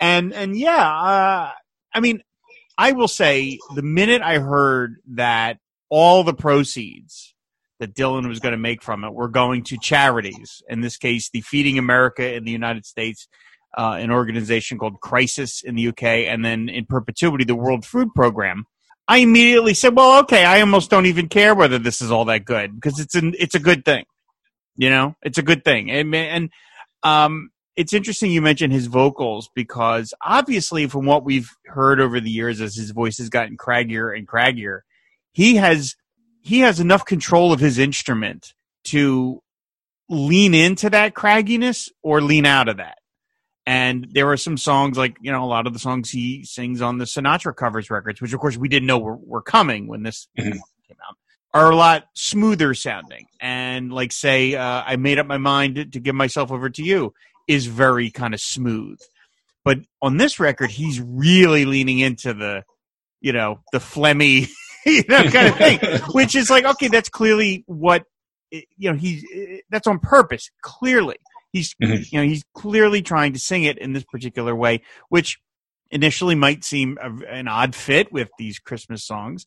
And 0.00 0.32
and 0.32 0.56
yeah 0.56 0.88
uh, 0.88 1.50
i 1.94 2.00
mean 2.00 2.22
i 2.76 2.92
will 2.92 3.08
say 3.08 3.58
the 3.74 3.82
minute 3.82 4.22
i 4.22 4.38
heard 4.38 4.96
that 5.14 5.58
all 5.90 6.24
the 6.24 6.34
proceeds 6.34 7.31
that 7.82 7.96
Dylan 7.96 8.28
was 8.28 8.38
going 8.38 8.52
to 8.52 8.58
make 8.58 8.80
from 8.80 9.02
it 9.02 9.12
were 9.12 9.28
going 9.28 9.64
to 9.64 9.76
charities. 9.76 10.62
In 10.68 10.82
this 10.82 10.96
case, 10.96 11.28
the 11.30 11.40
Feeding 11.40 11.78
America 11.78 12.32
in 12.32 12.44
the 12.44 12.52
United 12.52 12.86
States, 12.86 13.26
uh, 13.76 13.96
an 13.98 14.12
organization 14.12 14.78
called 14.78 15.00
Crisis 15.00 15.62
in 15.64 15.74
the 15.74 15.88
UK, 15.88 16.04
and 16.04 16.44
then 16.44 16.68
in 16.68 16.86
perpetuity, 16.86 17.42
the 17.42 17.56
World 17.56 17.84
Food 17.84 18.14
Program. 18.14 18.66
I 19.08 19.18
immediately 19.18 19.74
said, 19.74 19.96
"Well, 19.96 20.20
okay, 20.20 20.44
I 20.44 20.60
almost 20.60 20.90
don't 20.90 21.06
even 21.06 21.28
care 21.28 21.56
whether 21.56 21.76
this 21.76 22.00
is 22.00 22.12
all 22.12 22.24
that 22.26 22.44
good 22.44 22.72
because 22.72 23.00
it's 23.00 23.16
an 23.16 23.34
it's 23.36 23.56
a 23.56 23.58
good 23.58 23.84
thing, 23.84 24.04
you 24.76 24.88
know, 24.88 25.16
it's 25.22 25.38
a 25.38 25.42
good 25.42 25.64
thing." 25.64 25.90
And, 25.90 26.14
and 26.14 26.50
um, 27.02 27.50
it's 27.74 27.92
interesting 27.92 28.30
you 28.30 28.42
mentioned 28.42 28.72
his 28.72 28.86
vocals 28.86 29.50
because 29.56 30.14
obviously, 30.24 30.86
from 30.86 31.04
what 31.04 31.24
we've 31.24 31.50
heard 31.66 32.00
over 32.00 32.20
the 32.20 32.30
years, 32.30 32.60
as 32.60 32.76
his 32.76 32.92
voice 32.92 33.18
has 33.18 33.28
gotten 33.28 33.56
craggier 33.56 34.16
and 34.16 34.28
craggier, 34.28 34.82
he 35.32 35.56
has 35.56 35.96
he 36.42 36.60
has 36.60 36.80
enough 36.80 37.04
control 37.04 37.52
of 37.52 37.60
his 37.60 37.78
instrument 37.78 38.52
to 38.84 39.42
lean 40.08 40.54
into 40.54 40.90
that 40.90 41.14
cragginess 41.14 41.88
or 42.02 42.20
lean 42.20 42.44
out 42.44 42.68
of 42.68 42.78
that. 42.78 42.98
And 43.64 44.08
there 44.10 44.30
are 44.30 44.36
some 44.36 44.56
songs 44.56 44.98
like, 44.98 45.16
you 45.20 45.30
know, 45.30 45.44
a 45.44 45.46
lot 45.46 45.68
of 45.68 45.72
the 45.72 45.78
songs 45.78 46.10
he 46.10 46.44
sings 46.44 46.82
on 46.82 46.98
the 46.98 47.04
Sinatra 47.04 47.54
covers 47.54 47.90
records, 47.90 48.20
which 48.20 48.32
of 48.32 48.40
course 48.40 48.56
we 48.56 48.68
didn't 48.68 48.88
know 48.88 48.98
were, 48.98 49.16
were 49.16 49.42
coming 49.42 49.86
when 49.86 50.02
this 50.02 50.26
mm-hmm. 50.38 50.50
came 50.50 50.96
out, 51.08 51.16
are 51.54 51.70
a 51.70 51.76
lot 51.76 52.08
smoother 52.14 52.74
sounding. 52.74 53.26
And 53.40 53.92
like, 53.92 54.10
say, 54.10 54.56
uh, 54.56 54.82
I 54.84 54.96
made 54.96 55.20
up 55.20 55.26
my 55.26 55.38
mind 55.38 55.76
to, 55.76 55.84
to 55.84 56.00
give 56.00 56.16
myself 56.16 56.50
over 56.50 56.70
to 56.70 56.82
you 56.82 57.14
is 57.46 57.66
very 57.66 58.10
kind 58.10 58.34
of 58.34 58.40
smooth. 58.40 58.98
But 59.64 59.78
on 60.00 60.16
this 60.16 60.40
record, 60.40 60.72
he's 60.72 61.00
really 61.00 61.64
leaning 61.64 62.00
into 62.00 62.34
the, 62.34 62.64
you 63.20 63.32
know, 63.32 63.60
the 63.70 63.78
phlegmy 63.78 64.48
you 64.86 65.02
know, 65.08 65.22
kind 65.24 65.48
of 65.48 65.56
thing. 65.56 65.78
Which 66.12 66.34
is 66.34 66.50
like, 66.50 66.64
okay, 66.64 66.88
that's 66.88 67.08
clearly 67.08 67.64
what 67.66 68.04
you 68.50 68.90
know. 68.90 68.94
He's 68.94 69.24
that's 69.70 69.86
on 69.86 69.98
purpose. 69.98 70.50
Clearly, 70.62 71.16
he's 71.52 71.74
mm-hmm. 71.74 72.02
you 72.10 72.20
know 72.20 72.26
he's 72.26 72.44
clearly 72.54 73.02
trying 73.02 73.32
to 73.32 73.38
sing 73.38 73.64
it 73.64 73.78
in 73.78 73.92
this 73.92 74.04
particular 74.04 74.54
way, 74.54 74.82
which 75.08 75.38
initially 75.90 76.34
might 76.34 76.64
seem 76.64 76.98
a, 77.00 77.10
an 77.26 77.48
odd 77.48 77.74
fit 77.74 78.12
with 78.12 78.28
these 78.38 78.58
Christmas 78.58 79.04
songs. 79.04 79.46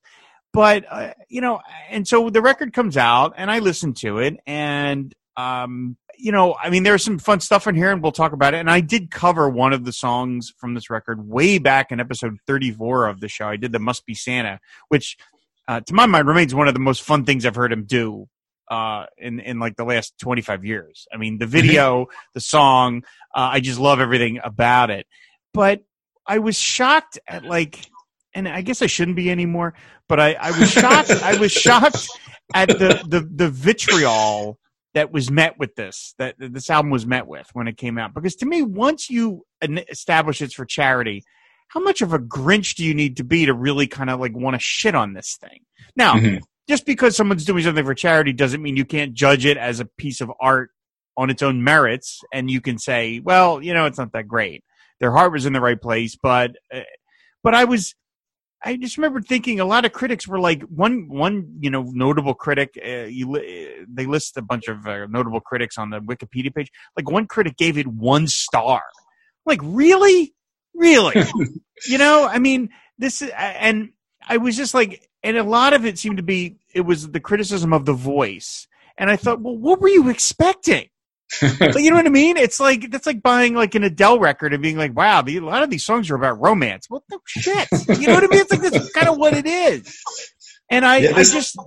But 0.54 0.86
uh, 0.90 1.14
you 1.28 1.42
know, 1.42 1.60
and 1.90 2.08
so 2.08 2.30
the 2.30 2.42
record 2.42 2.72
comes 2.72 2.96
out, 2.96 3.34
and 3.36 3.52
I 3.52 3.60
listen 3.60 3.94
to 3.96 4.20
it, 4.20 4.38
and 4.48 5.14
um, 5.36 5.98
you 6.18 6.32
know, 6.32 6.56
I 6.62 6.70
mean, 6.70 6.84
there's 6.84 7.04
some 7.04 7.20
fun 7.20 7.40
stuff 7.40 7.68
in 7.68 7.76
here, 7.76 7.92
and 7.92 8.02
we'll 8.02 8.12
talk 8.12 8.34
about 8.34 8.54
it. 8.54 8.58
And 8.58 8.70
I 8.70 8.80
did 8.82 9.12
cover 9.12 9.50
one 9.50 9.74
of 9.74 9.86
the 9.86 9.92
songs 9.92 10.54
from 10.58 10.74
this 10.74 10.90
record 10.90 11.28
way 11.28 11.58
back 11.58 11.92
in 11.92 12.00
episode 12.00 12.38
34 12.48 13.08
of 13.08 13.20
the 13.20 13.28
show. 13.28 13.48
I 13.48 13.58
did 13.58 13.72
the 13.72 13.80
"Must 13.80 14.06
Be 14.06 14.14
Santa," 14.14 14.60
which, 14.90 15.18
uh, 15.68 15.82
to 15.82 15.94
my 15.94 16.06
mind, 16.06 16.28
remains 16.28 16.54
one 16.54 16.68
of 16.68 16.74
the 16.74 16.80
most 16.80 17.04
fun 17.04 17.26
things 17.26 17.46
I've 17.46 17.56
heard 17.56 17.72
him 17.72 17.86
do 17.86 18.28
uh, 18.70 19.06
in 19.18 19.40
in 19.40 19.60
like 19.60 19.76
the 19.76 19.86
last 19.86 20.18
25 20.20 20.66
years. 20.66 21.08
I 21.14 21.18
mean, 21.18 21.38
the 21.38 21.46
video, 21.46 22.08
the 22.34 22.42
song, 22.42 23.04
uh, 23.36 23.50
I 23.54 23.60
just 23.60 23.80
love 23.80 24.00
everything 24.00 24.40
about 24.44 24.90
it. 24.90 25.06
But 25.54 25.82
I 26.26 26.40
was 26.40 26.58
shocked 26.58 27.20
at 27.28 27.46
like, 27.46 27.80
and 28.34 28.48
I 28.48 28.62
guess 28.62 28.82
I 28.82 28.88
shouldn't 28.88 29.18
be 29.18 29.30
anymore. 29.30 29.76
But 30.08 30.20
I, 30.20 30.34
I 30.34 30.60
was 30.60 30.72
shocked. 30.72 31.12
I 31.12 31.38
was 31.38 31.52
shocked 31.52 32.08
at 32.54 32.70
the 32.70 33.04
the 33.08 33.28
the 33.34 33.50
vitriol 33.50 34.60
that 34.96 35.12
was 35.12 35.30
met 35.30 35.60
with 35.60 35.76
this 35.76 36.16
that 36.18 36.36
this 36.40 36.70
album 36.70 36.90
was 36.90 37.06
met 37.06 37.28
with 37.28 37.48
when 37.54 37.68
it 37.68 37.78
came 37.78 38.00
out. 38.00 38.14
Because 38.16 38.36
to 38.38 38.46
me 38.46 38.64
once 38.64 39.10
you 39.10 39.46
establish 39.62 40.42
it's 40.42 40.56
for 40.56 40.66
charity 40.66 41.24
how 41.68 41.82
much 41.82 42.02
of 42.02 42.14
a 42.14 42.20
grinch 42.20 42.76
do 42.76 42.86
you 42.86 42.94
need 42.94 43.18
to 43.18 43.24
be 43.24 43.46
to 43.46 43.54
really 43.54 43.88
kind 43.88 44.10
of 44.10 44.20
like 44.20 44.36
want 44.36 44.56
to 44.56 44.60
shit 44.60 44.96
on 44.96 45.14
this 45.14 45.38
thing? 45.40 45.60
Now 45.96 46.16
mm-hmm. 46.16 46.38
just 46.68 46.86
because 46.86 47.16
someone's 47.16 47.46
doing 47.46 47.64
something 47.64 47.86
for 47.86 47.94
charity 47.94 48.34
doesn't 48.34 48.62
mean 48.62 48.78
you 48.78 48.86
can't 48.86 49.14
judge 49.14 49.46
it 49.46 49.58
as 49.58 49.80
a 49.80 49.86
piece 49.86 50.22
of 50.22 50.32
art 50.40 50.72
on 51.18 51.30
its 51.30 51.44
own 51.44 51.64
merits 51.64 52.22
and 52.34 52.50
you 52.50 52.62
can 52.62 52.78
say 52.78 53.20
well 53.20 53.62
you 53.62 53.74
know 53.74 53.86
it's 53.86 54.00
not 54.00 54.14
that 54.14 54.28
great. 54.28 54.64
Their 55.02 55.12
heart 55.12 55.34
was 55.34 55.46
in 55.46 55.54
the 55.54 55.62
right 55.62 55.80
place 55.80 56.16
but 56.16 56.56
uh, 56.74 56.82
but 57.44 57.54
i 57.54 57.66
was 57.66 57.94
I 58.64 58.78
just 58.78 58.98
remember 58.98 59.22
thinking 59.22 59.60
a 59.60 59.66
lot 59.66 59.86
of 59.86 59.94
critics 59.94 60.28
were 60.28 60.40
like 60.40 60.64
one 60.64 61.08
one 61.08 61.58
you 61.60 61.70
know 61.70 61.84
notable 61.94 62.34
critic. 62.34 62.78
Uh, 62.84 63.04
you 63.04 63.36
uh, 63.36 63.86
they 63.88 64.06
list 64.06 64.38
a 64.38 64.42
bunch 64.42 64.68
of 64.68 64.88
uh, 64.88 65.06
notable 65.08 65.40
critics 65.40 65.78
on 65.78 65.90
the 65.92 66.00
Wikipedia 66.00 66.54
page. 66.54 66.72
Like 66.98 67.10
one 67.10 67.28
critic 67.28 67.58
gave 67.58 67.78
it 67.78 67.88
one 67.88 68.28
star. 68.28 68.82
Like 69.46 69.60
really, 69.62 70.34
really, 70.74 71.24
you 71.88 71.98
know? 71.98 72.28
I 72.28 72.40
mean, 72.40 72.70
this 72.98 73.22
and 73.22 73.90
I 74.28 74.38
was 74.38 74.58
just 74.58 74.74
like, 74.74 75.10
and 75.22 75.38
a 75.38 75.44
lot 75.44 75.74
of 75.74 75.86
it 75.86 76.00
seemed 76.00 76.18
to 76.18 76.24
be 76.24 76.58
it 76.74 76.82
was 76.82 77.12
the 77.12 77.20
criticism 77.20 77.74
of 77.74 77.86
the 77.86 77.94
voice. 77.94 78.68
And 78.98 79.10
I 79.10 79.18
thought, 79.18 79.42
well, 79.42 79.58
what 79.58 79.82
were 79.82 79.90
you 79.90 80.10
expecting? 80.10 80.88
but 81.60 81.82
you 81.82 81.90
know 81.90 81.98
what 81.98 82.06
I 82.06 82.10
mean? 82.10 82.38
It's 82.38 82.60
like 82.60 82.92
that's 82.92 83.06
like 83.06 83.22
buying 83.22 83.56
like 83.56 83.76
an 83.76 83.84
Adele 83.84 84.20
record 84.20 84.54
and 84.54 84.62
being 84.62 84.78
like, 84.78 84.96
"Wow, 84.96 85.22
the, 85.22 85.38
a 85.38 85.42
lot 85.42 85.64
of 85.64 85.70
these 85.70 85.84
songs 85.84 86.10
are 86.10 86.16
about 86.16 86.40
romance." 86.40 86.86
What 86.90 87.04
the 87.10 87.20
shit? 87.26 87.68
You 88.00 88.08
know 88.08 88.14
what 88.14 88.24
I 88.24 88.28
mean? 88.28 88.42
It's 88.42 88.52
like 88.52 88.62
that's 88.62 88.92
kind 88.92 89.08
of 89.08 89.18
what 89.18 89.34
it 89.34 89.46
is. 89.46 90.02
And 90.70 90.86
I, 90.86 90.98
yeah, 90.98 91.12
I 91.16 91.24
just, 91.24 91.58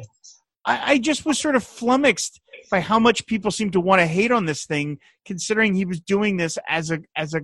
I, 0.65 0.93
I 0.93 0.99
just 0.99 1.27
was 1.27 1.39
sort 1.39 1.57
of 1.57 1.65
flummoxed 1.65 2.41
by 2.71 2.81
how 2.81 2.99
much 2.99 3.27
people 3.27 3.51
seem 3.51 3.71
to 3.73 3.81
want 3.81 4.01
to 4.01 4.07
hate 4.07 4.31
on 4.31 4.47
this 4.47 4.65
thing, 4.65 4.99
considering 5.25 5.75
he 5.75 5.85
was 5.85 6.01
doing 6.01 6.37
this 6.37 6.57
as 6.69 6.91
a 6.91 7.01
as 7.17 7.35
a 7.35 7.41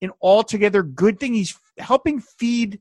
an 0.00 0.10
altogether 0.22 0.82
good 0.82 1.20
thing. 1.20 1.34
He's 1.34 1.56
helping 1.78 2.20
feed 2.20 2.80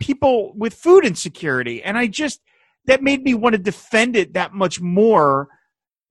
people 0.00 0.52
with 0.54 0.74
food 0.74 1.06
insecurity, 1.06 1.82
and 1.82 1.96
I 1.96 2.08
just 2.08 2.40
that 2.86 3.02
made 3.02 3.22
me 3.22 3.34
want 3.34 3.54
to 3.54 3.58
defend 3.58 4.16
it 4.16 4.34
that 4.34 4.52
much 4.52 4.80
more 4.80 5.48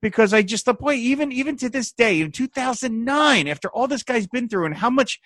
because 0.01 0.33
I 0.33 0.41
just 0.41 0.65
the 0.65 0.73
boy 0.73 0.93
even 0.93 1.31
even 1.31 1.57
to 1.57 1.69
this 1.69 1.91
day 1.91 2.21
in 2.21 2.31
2009 2.31 3.47
after 3.47 3.69
all 3.69 3.87
this 3.87 4.03
guy's 4.03 4.27
been 4.27 4.49
through 4.49 4.65
and 4.65 4.75
how 4.75 4.89
much 4.89 5.19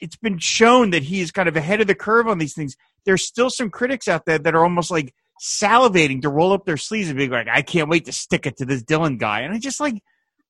it's 0.00 0.16
been 0.16 0.38
shown 0.38 0.90
that 0.90 1.04
he 1.04 1.20
is 1.20 1.30
kind 1.30 1.48
of 1.48 1.56
ahead 1.56 1.80
of 1.80 1.86
the 1.86 1.94
curve 1.94 2.28
on 2.28 2.38
these 2.38 2.54
things 2.54 2.76
there's 3.04 3.24
still 3.24 3.48
some 3.48 3.70
critics 3.70 4.08
out 4.08 4.26
there 4.26 4.38
that 4.38 4.54
are 4.54 4.64
almost 4.64 4.90
like 4.90 5.14
salivating 5.40 6.22
to 6.22 6.28
roll 6.28 6.52
up 6.52 6.64
their 6.64 6.76
sleeves 6.76 7.08
and 7.08 7.18
be 7.18 7.28
like 7.28 7.48
I 7.48 7.62
can't 7.62 7.88
wait 7.88 8.06
to 8.06 8.12
stick 8.12 8.46
it 8.46 8.56
to 8.58 8.64
this 8.64 8.82
Dylan 8.82 9.18
guy. 9.18 9.40
And 9.40 9.54
I 9.54 9.58
just 9.58 9.80
like 9.80 10.02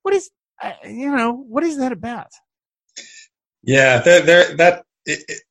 what 0.03 0.13
is 0.13 0.29
uh, 0.61 0.73
you 0.85 1.15
know 1.15 1.33
what 1.33 1.63
is 1.63 1.77
that 1.77 1.91
about? 1.91 2.31
Yeah 3.63 3.99
there 3.99 4.55
that 4.57 4.83
it, 5.05 5.41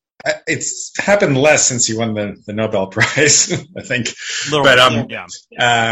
it's 0.47 0.93
happened 0.99 1.37
less 1.37 1.67
since 1.67 1.87
he 1.87 1.97
won 1.97 2.15
the, 2.15 2.37
the 2.47 2.53
Nobel 2.53 2.87
Prize, 2.91 3.53
I 3.77 3.83
think. 3.83 4.13
Little, 4.51 4.65
but 4.65 4.79
um, 4.79 5.07
yeah. 5.09 5.27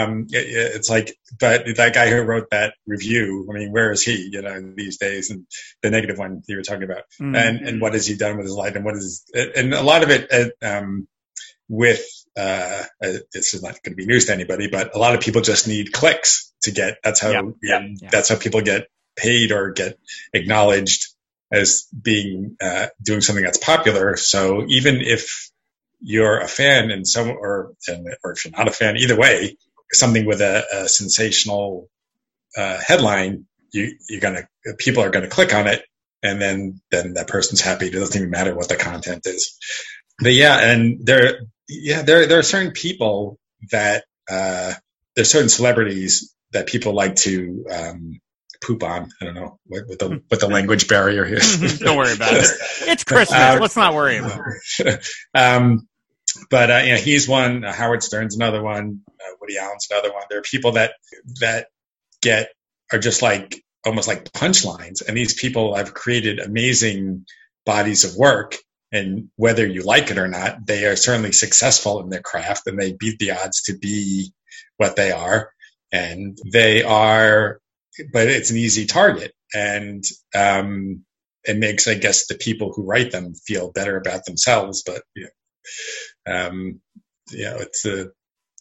um, 0.05 0.27
it, 0.31 0.75
it's 0.77 0.91
like, 0.91 1.17
but 1.39 1.65
that 1.77 1.95
guy 1.95 2.11
who 2.11 2.21
wrote 2.23 2.51
that 2.51 2.75
review, 2.87 3.47
I 3.51 3.55
mean, 3.55 3.73
where 3.73 3.93
is 3.93 4.03
he? 4.03 4.29
You 4.33 4.43
know, 4.43 4.73
these 4.77 4.99
days, 4.99 5.31
and 5.31 5.47
the 5.83 5.91
negative 5.91 6.19
one 6.19 6.43
you 6.49 6.57
were 6.57 6.63
talking 6.63 6.85
about, 6.85 7.05
Mm. 7.21 7.37
and 7.37 7.69
and 7.69 7.81
what 7.81 7.93
has 7.95 8.07
he 8.07 8.17
done 8.17 8.37
with 8.37 8.47
his 8.47 8.55
life, 8.55 8.75
and 8.75 8.85
what 8.85 8.95
is, 8.97 9.25
and 9.35 9.73
a 9.73 9.83
lot 9.83 10.03
of 10.03 10.11
it, 10.11 10.29
uh, 10.33 10.67
um, 10.67 11.07
with 11.69 12.05
uh, 12.37 12.83
uh, 13.03 13.13
this 13.33 13.55
is 13.55 13.63
not 13.63 13.81
going 13.83 13.93
to 13.93 13.97
be 13.97 14.07
news 14.07 14.27
to 14.27 14.33
anybody, 14.33 14.69
but 14.69 14.95
a 14.95 14.99
lot 14.99 15.15
of 15.15 15.21
people 15.21 15.41
just 15.43 15.69
need 15.69 15.93
clicks 15.93 16.53
to 16.63 16.73
get. 16.73 16.99
That's 17.05 17.21
how, 17.21 17.55
Yeah. 17.63 17.87
that's 18.11 18.29
how 18.29 18.37
people 18.37 18.61
get 18.63 18.89
paid 19.17 19.53
or 19.53 19.71
get 19.71 19.97
acknowledged 20.33 21.14
as 21.53 21.87
being 22.01 22.57
uh, 22.61 22.87
doing 23.03 23.21
something 23.21 23.45
that's 23.45 23.59
popular. 23.59 24.17
So 24.17 24.65
even 24.69 25.01
if 25.01 25.51
you're 26.01 26.41
a 26.41 26.49
fan 26.49 26.91
and 26.91 27.07
some 27.07 27.31
or 27.31 27.75
or 28.23 28.33
if 28.33 28.45
you're 28.45 28.53
not 28.57 28.69
a 28.69 28.73
fan, 28.73 28.97
either 28.97 29.17
way, 29.17 29.57
something 29.93 30.27
with 30.27 30.41
a, 30.41 30.65
a 30.73 30.89
sensational 30.89 31.89
uh, 32.57 32.79
headline, 32.85 33.47
you 33.73 33.97
you're 34.09 34.21
gonna 34.21 34.49
people 34.79 35.03
are 35.03 35.11
gonna 35.11 35.29
click 35.29 35.55
on 35.55 35.67
it, 35.67 35.85
and 36.23 36.41
then 36.41 36.81
then 36.91 37.15
that 37.15 37.29
person's 37.29 37.61
happy. 37.61 37.87
It 37.87 37.93
doesn't 37.93 38.17
even 38.17 38.31
matter 38.31 38.55
what 38.55 38.69
the 38.69 38.77
content 38.77 39.27
is. 39.27 39.57
But 40.21 40.33
yeah, 40.33 40.59
and 40.61 41.05
there 41.05 41.41
yeah 41.69 42.03
there 42.03 42.27
there 42.27 42.39
are 42.39 42.43
certain 42.45 42.73
people 42.73 43.39
that 43.71 44.05
uh, 44.31 44.75
there's 45.15 45.31
certain 45.31 45.49
celebrities 45.49 46.35
that 46.53 46.67
people 46.67 46.93
like 46.93 47.17
to 47.17 47.65
um, 47.71 48.21
poop 48.63 48.83
on. 48.83 49.11
I 49.21 49.25
don't 49.25 49.35
know 49.35 49.59
what, 49.67 49.89
what 49.89 49.99
the 49.99 50.23
what 50.29 50.41
the 50.41 50.49
language 50.49 50.89
barrier 50.89 51.25
here. 51.25 51.39
Don't 51.79 51.97
worry 51.97 52.15
about 52.15 52.35
it. 52.35 52.47
It's 52.87 53.05
Christmas. 53.05 53.39
Uh, 53.39 53.59
Let's 53.61 53.77
not 53.77 53.95
worry 53.95 54.19
about 54.19 54.41
it. 54.81 55.07
um, 55.35 55.89
but 56.51 56.71
uh, 56.71 56.83
you 56.85 56.93
know, 56.93 56.99
he's 56.99 57.29
one. 57.29 57.65
Uh, 57.65 57.73
Howard 57.73 58.03
Stern's 58.03 58.37
another 58.37 58.63
one. 58.63 59.01
Uh, 59.09 59.35
Woody 59.41 59.59
Allen's 59.59 59.89
another 59.91 60.13
one. 60.13 60.23
There 60.29 60.39
are 60.39 60.43
people 60.43 60.73
that 60.73 60.95
that 61.41 61.69
get 62.21 62.49
are 62.93 62.99
just 62.99 63.23
like 63.23 63.63
almost 63.85 64.09
like 64.09 64.33
punchlines, 64.33 65.07
and 65.07 65.17
these 65.17 65.35
people 65.35 65.75
have 65.75 65.95
created 65.95 66.39
amazing 66.41 67.27
bodies 67.65 68.05
of 68.05 68.17
work. 68.17 68.57
And 68.93 69.31
whether 69.35 69.67
you 69.67 69.83
like 69.83 70.11
it 70.11 70.19
or 70.19 70.29
not, 70.29 70.67
they 70.67 70.85
are 70.85 70.95
certainly 70.95 71.33
successful 71.33 72.01
in 72.01 72.11
their 72.11 72.23
craft, 72.23 72.67
and 72.67 72.79
they 72.79 72.93
beat 72.93 73.19
the 73.19 73.33
odds 73.33 73.63
to 73.65 73.77
be 73.77 74.33
what 74.77 74.97
they 74.97 75.11
are. 75.11 75.51
And 75.91 76.39
they 76.51 76.83
are, 76.83 77.61
but 78.13 78.29
it's 78.29 78.51
an 78.51 78.57
easy 78.57 78.87
target, 78.87 79.33
and 79.55 80.05
um, 80.35 81.05
it 81.45 81.59
makes, 81.59 81.87
I 81.87 81.95
guess, 81.95 82.27
the 82.27 82.37
people 82.37 82.73
who 82.73 82.85
write 82.85 83.13
them 83.13 83.35
feel 83.35 83.73
better 83.73 83.97
about 83.97 84.25
themselves. 84.25 84.83
But 84.85 85.03
you 85.15 85.29
know, 86.27 86.47
um, 86.47 86.81
you 87.31 87.45
know, 87.45 87.57
it's 87.57 87.85
a, 87.85 88.09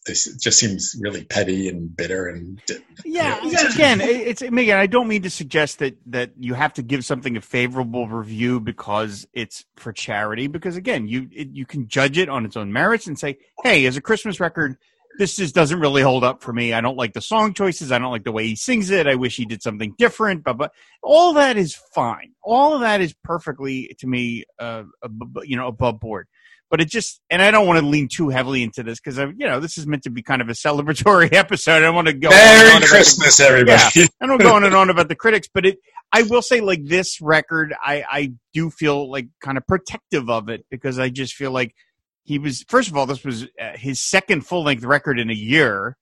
this 0.05 0.35
just 0.37 0.59
seems 0.59 0.95
really 0.99 1.23
petty 1.23 1.69
and 1.69 1.95
bitter 1.95 2.27
and 2.27 2.61
Yeah, 3.05 3.37
again, 3.39 4.01
it's 4.01 4.41
again. 4.41 4.77
I 4.77 4.87
don't 4.87 5.07
mean 5.07 5.21
to 5.23 5.29
suggest 5.29 5.79
that 5.79 5.97
that 6.07 6.31
you 6.37 6.53
have 6.55 6.73
to 6.73 6.83
give 6.83 7.05
something 7.05 7.37
a 7.37 7.41
favorable 7.41 8.07
review 8.07 8.59
because 8.59 9.27
it's 9.33 9.65
for 9.77 9.93
charity. 9.93 10.47
Because 10.47 10.75
again, 10.75 11.07
you 11.07 11.29
it, 11.31 11.49
you 11.49 11.65
can 11.65 11.87
judge 11.87 12.17
it 12.17 12.29
on 12.29 12.45
its 12.45 12.57
own 12.57 12.73
merits 12.73 13.07
and 13.07 13.17
say, 13.17 13.37
"Hey, 13.63 13.85
as 13.85 13.95
a 13.95 14.01
Christmas 14.01 14.39
record, 14.39 14.77
this 15.17 15.35
just 15.35 15.53
doesn't 15.55 15.79
really 15.79 16.01
hold 16.01 16.23
up 16.23 16.41
for 16.41 16.51
me. 16.53 16.73
I 16.73 16.81
don't 16.81 16.97
like 16.97 17.13
the 17.13 17.21
song 17.21 17.53
choices. 17.53 17.91
I 17.91 17.99
don't 17.99 18.11
like 18.11 18.23
the 18.23 18.31
way 18.31 18.47
he 18.47 18.55
sings 18.55 18.89
it. 18.89 19.07
I 19.07 19.15
wish 19.15 19.35
he 19.35 19.45
did 19.45 19.61
something 19.61 19.93
different." 19.97 20.43
But 20.43 20.57
but 20.57 20.71
all 21.01 21.33
that 21.33 21.57
is 21.57 21.75
fine. 21.93 22.31
All 22.43 22.73
of 22.73 22.81
that 22.81 23.01
is 23.01 23.13
perfectly 23.23 23.95
to 23.99 24.07
me, 24.07 24.43
uh, 24.59 24.83
ab- 25.03 25.39
you 25.43 25.55
know, 25.57 25.67
above 25.67 25.99
board. 25.99 26.27
But 26.69 26.81
it 26.81 26.89
just, 26.89 27.21
and 27.29 27.39
I 27.39 27.51
don't 27.51 27.67
want 27.67 27.79
to 27.79 27.85
lean 27.85 28.07
too 28.11 28.29
heavily 28.29 28.63
into 28.63 28.81
this 28.81 28.99
because, 28.99 29.19
you 29.19 29.45
know, 29.45 29.59
this 29.59 29.77
is 29.77 29.85
meant 29.85 30.01
to 30.03 30.09
be 30.09 30.23
kind 30.23 30.41
of 30.41 30.49
a 30.49 30.53
celebratory 30.53 31.31
episode. 31.33 31.73
I 31.75 31.79
don't 31.81 31.93
want 31.93 32.07
to 32.07 32.13
go 32.13 32.29
on 32.29 32.33
and 32.33 32.41
on 32.41 32.55
Merry 32.57 32.69
about 32.71 32.81
the- 32.81 32.87
Christmas, 32.87 33.39
everybody. 33.39 34.07
I 34.19 34.25
don't 34.25 34.41
go 34.41 34.55
on 34.55 34.63
and 34.63 34.73
on 34.73 34.89
about 34.89 35.07
the 35.07 35.15
critics, 35.15 35.47
but 35.53 35.65
it. 35.67 35.77
I 36.11 36.23
will 36.23 36.41
say, 36.41 36.61
like 36.61 36.83
this 36.85 37.21
record, 37.21 37.75
I 37.79 38.03
I 38.09 38.33
do 38.53 38.71
feel 38.71 39.09
like 39.11 39.27
kind 39.41 39.57
of 39.57 39.67
protective 39.67 40.29
of 40.31 40.49
it 40.49 40.65
because 40.71 40.97
I 40.97 41.09
just 41.09 41.33
feel 41.35 41.51
like 41.51 41.75
he 42.23 42.39
was. 42.39 42.63
First 42.69 42.89
of 42.89 42.97
all, 42.97 43.05
this 43.05 43.23
was 43.23 43.43
uh, 43.59 43.71
his 43.75 44.01
second 44.01 44.41
full 44.47 44.63
length 44.63 44.83
record 44.83 45.19
in 45.19 45.29
a 45.29 45.33
year, 45.33 45.97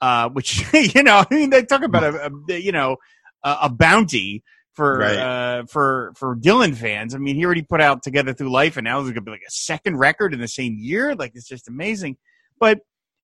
uh, 0.00 0.28
which 0.30 0.64
you 0.94 1.02
know, 1.02 1.24
I 1.30 1.34
mean, 1.34 1.50
they 1.50 1.62
talk 1.64 1.82
about 1.82 2.02
a, 2.04 2.30
a 2.50 2.58
you 2.58 2.72
know 2.72 2.96
a, 3.42 3.56
a 3.62 3.68
bounty 3.70 4.42
for 4.74 4.98
Right. 4.98 5.16
uh, 5.16 5.64
for 5.66 6.12
for 6.16 6.36
Dylan 6.36 6.74
fans. 6.76 7.14
I 7.14 7.18
mean, 7.18 7.36
he 7.36 7.44
already 7.44 7.62
put 7.62 7.80
out 7.80 8.02
Together 8.02 8.32
Through 8.34 8.50
Life, 8.52 8.76
and 8.76 8.84
now 8.84 9.00
there's 9.00 9.12
gonna 9.12 9.22
be 9.24 9.30
like 9.30 9.40
a 9.46 9.50
second 9.50 9.96
record 9.98 10.34
in 10.34 10.40
the 10.40 10.48
same 10.48 10.76
year. 10.78 11.14
Like 11.14 11.32
it's 11.34 11.48
just 11.48 11.68
amazing. 11.68 12.16
But 12.60 12.80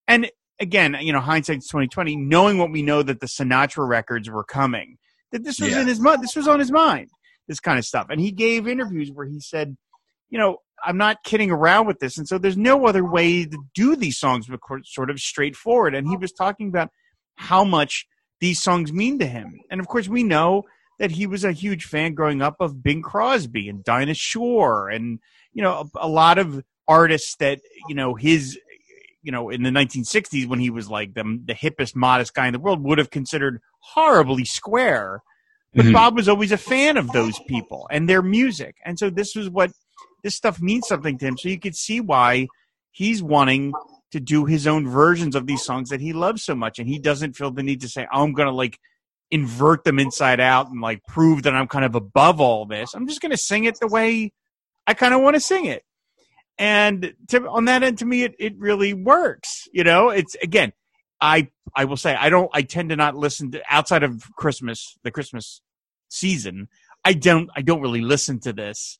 and 0.08 0.30
again, 0.60 0.96
you 1.00 1.12
know, 1.12 1.20
hindsight's 1.20 1.68
twenty 1.68 1.88
twenty. 1.88 2.16
Knowing 2.16 2.58
what 2.58 2.70
we 2.72 2.82
know 2.82 3.02
that 3.02 3.20
the 3.20 3.26
Sinatra 3.26 3.86
records 3.86 4.30
were 4.30 4.44
coming, 4.44 4.96
that 5.32 5.44
this 5.44 5.60
was 5.60 5.70
Yeah. 5.72 5.82
in 5.82 5.88
his 5.88 6.00
mind. 6.00 6.22
This 6.22 6.36
was 6.36 6.48
on 6.48 6.58
his 6.58 6.70
mind. 6.72 7.08
This 7.48 7.60
kind 7.60 7.78
of 7.78 7.84
stuff, 7.84 8.06
and 8.10 8.20
he 8.20 8.30
gave 8.30 8.68
interviews 8.68 9.10
where 9.12 9.26
he 9.26 9.40
said, 9.40 9.76
you 10.30 10.38
know. 10.38 10.58
I'm 10.84 10.96
not 10.96 11.22
kidding 11.24 11.50
around 11.50 11.86
with 11.86 11.98
this, 12.00 12.18
and 12.18 12.26
so 12.28 12.38
there's 12.38 12.56
no 12.56 12.86
other 12.86 13.04
way 13.04 13.44
to 13.44 13.58
do 13.74 13.96
these 13.96 14.18
songs 14.18 14.46
but 14.46 14.60
sort 14.84 15.10
of 15.10 15.20
straightforward. 15.20 15.94
And 15.94 16.08
he 16.08 16.16
was 16.16 16.32
talking 16.32 16.68
about 16.68 16.90
how 17.36 17.64
much 17.64 18.06
these 18.40 18.62
songs 18.62 18.92
mean 18.92 19.18
to 19.18 19.26
him, 19.26 19.60
and 19.70 19.80
of 19.80 19.86
course, 19.88 20.08
we 20.08 20.22
know 20.22 20.64
that 20.98 21.12
he 21.12 21.26
was 21.26 21.44
a 21.44 21.52
huge 21.52 21.84
fan 21.86 22.14
growing 22.14 22.42
up 22.42 22.56
of 22.60 22.82
Bing 22.82 23.02
Crosby 23.02 23.68
and 23.68 23.82
Dinah 23.82 24.14
Shore 24.14 24.88
and 24.90 25.18
you 25.52 25.62
know 25.62 25.88
a, 25.96 26.06
a 26.06 26.08
lot 26.08 26.38
of 26.38 26.62
artists 26.86 27.36
that 27.36 27.60
you 27.88 27.94
know 27.94 28.14
his 28.14 28.58
you 29.22 29.32
know 29.32 29.48
in 29.48 29.62
the 29.62 29.70
1960s 29.70 30.46
when 30.46 30.60
he 30.60 30.70
was 30.70 30.88
like 30.90 31.14
the 31.14 31.40
the 31.44 31.54
hippest 31.54 31.96
modest 31.96 32.34
guy 32.34 32.46
in 32.46 32.52
the 32.52 32.58
world 32.58 32.82
would 32.84 32.98
have 32.98 33.10
considered 33.10 33.60
horribly 33.80 34.44
square 34.44 35.22
but 35.74 35.86
Mhm. 35.86 35.92
Bob 35.92 36.16
was 36.16 36.28
always 36.28 36.52
a 36.52 36.58
fan 36.58 36.96
of 36.96 37.12
those 37.12 37.38
people 37.46 37.86
and 37.90 38.08
their 38.08 38.22
music 38.22 38.76
and 38.84 38.98
so 38.98 39.08
this 39.08 39.34
was 39.34 39.48
what 39.48 39.70
this 40.22 40.36
stuff 40.36 40.60
means 40.60 40.86
something 40.86 41.18
to 41.18 41.26
him 41.26 41.38
so 41.38 41.48
you 41.48 41.58
could 41.58 41.76
see 41.76 42.00
why 42.00 42.48
he's 42.90 43.22
wanting 43.22 43.72
to 44.12 44.20
do 44.20 44.44
his 44.44 44.66
own 44.66 44.88
versions 44.88 45.36
of 45.36 45.46
these 45.46 45.62
songs 45.62 45.90
that 45.90 46.00
he 46.00 46.12
loves 46.12 46.42
so 46.42 46.54
much 46.54 46.78
and 46.78 46.88
he 46.88 46.98
doesn't 46.98 47.36
feel 47.36 47.50
the 47.50 47.62
need 47.62 47.80
to 47.80 47.88
say 47.88 48.06
oh, 48.12 48.24
I'm 48.24 48.34
to 48.34 48.50
like 48.50 48.78
invert 49.30 49.84
them 49.84 49.98
inside 49.98 50.40
out 50.40 50.68
and 50.70 50.80
like 50.80 51.04
prove 51.06 51.44
that 51.44 51.54
I'm 51.54 51.68
kind 51.68 51.84
of 51.84 51.94
above 51.94 52.40
all 52.40 52.66
this. 52.66 52.94
I'm 52.94 53.06
just 53.06 53.20
going 53.20 53.30
to 53.30 53.38
sing 53.38 53.64
it 53.64 53.78
the 53.80 53.86
way 53.86 54.32
I 54.86 54.94
kind 54.94 55.14
of 55.14 55.20
want 55.20 55.34
to 55.34 55.40
sing 55.40 55.66
it. 55.66 55.84
And 56.58 57.14
to, 57.28 57.48
on 57.48 57.66
that 57.66 57.82
end, 57.82 57.98
to 57.98 58.04
me, 58.04 58.24
it, 58.24 58.34
it 58.38 58.58
really 58.58 58.92
works. 58.92 59.68
You 59.72 59.84
know, 59.84 60.10
it's 60.10 60.36
again, 60.42 60.72
I, 61.20 61.48
I 61.74 61.84
will 61.84 61.96
say, 61.96 62.14
I 62.14 62.28
don't, 62.28 62.50
I 62.52 62.62
tend 62.62 62.90
to 62.90 62.96
not 62.96 63.16
listen 63.16 63.52
to 63.52 63.62
outside 63.68 64.02
of 64.02 64.24
Christmas, 64.36 64.98
the 65.02 65.10
Christmas 65.10 65.62
season. 66.08 66.68
I 67.04 67.12
don't, 67.14 67.48
I 67.56 67.62
don't 67.62 67.80
really 67.80 68.02
listen 68.02 68.40
to 68.40 68.52
this 68.52 68.98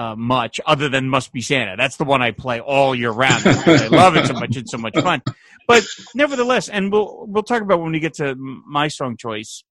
uh, 0.00 0.16
much 0.16 0.60
other 0.64 0.88
than 0.88 1.08
Must 1.10 1.30
Be 1.30 1.42
Santa. 1.42 1.74
That's 1.76 1.96
the 1.98 2.04
one 2.04 2.22
I 2.22 2.30
play 2.30 2.58
all 2.60 2.94
year 2.94 3.10
round. 3.10 3.42
I 3.46 3.88
love 3.88 4.16
it 4.16 4.26
so 4.26 4.32
much. 4.32 4.56
It's 4.56 4.70
so 4.70 4.78
much 4.78 4.94
fun. 4.94 5.20
But 5.68 5.84
nevertheless, 6.14 6.68
and 6.68 6.90
we'll 6.90 7.26
we'll 7.28 7.42
talk 7.42 7.62
about 7.62 7.80
when 7.80 7.92
we 7.92 8.00
get 8.00 8.14
to 8.14 8.34
my 8.36 8.88
song 8.88 9.16
choice. 9.16 9.62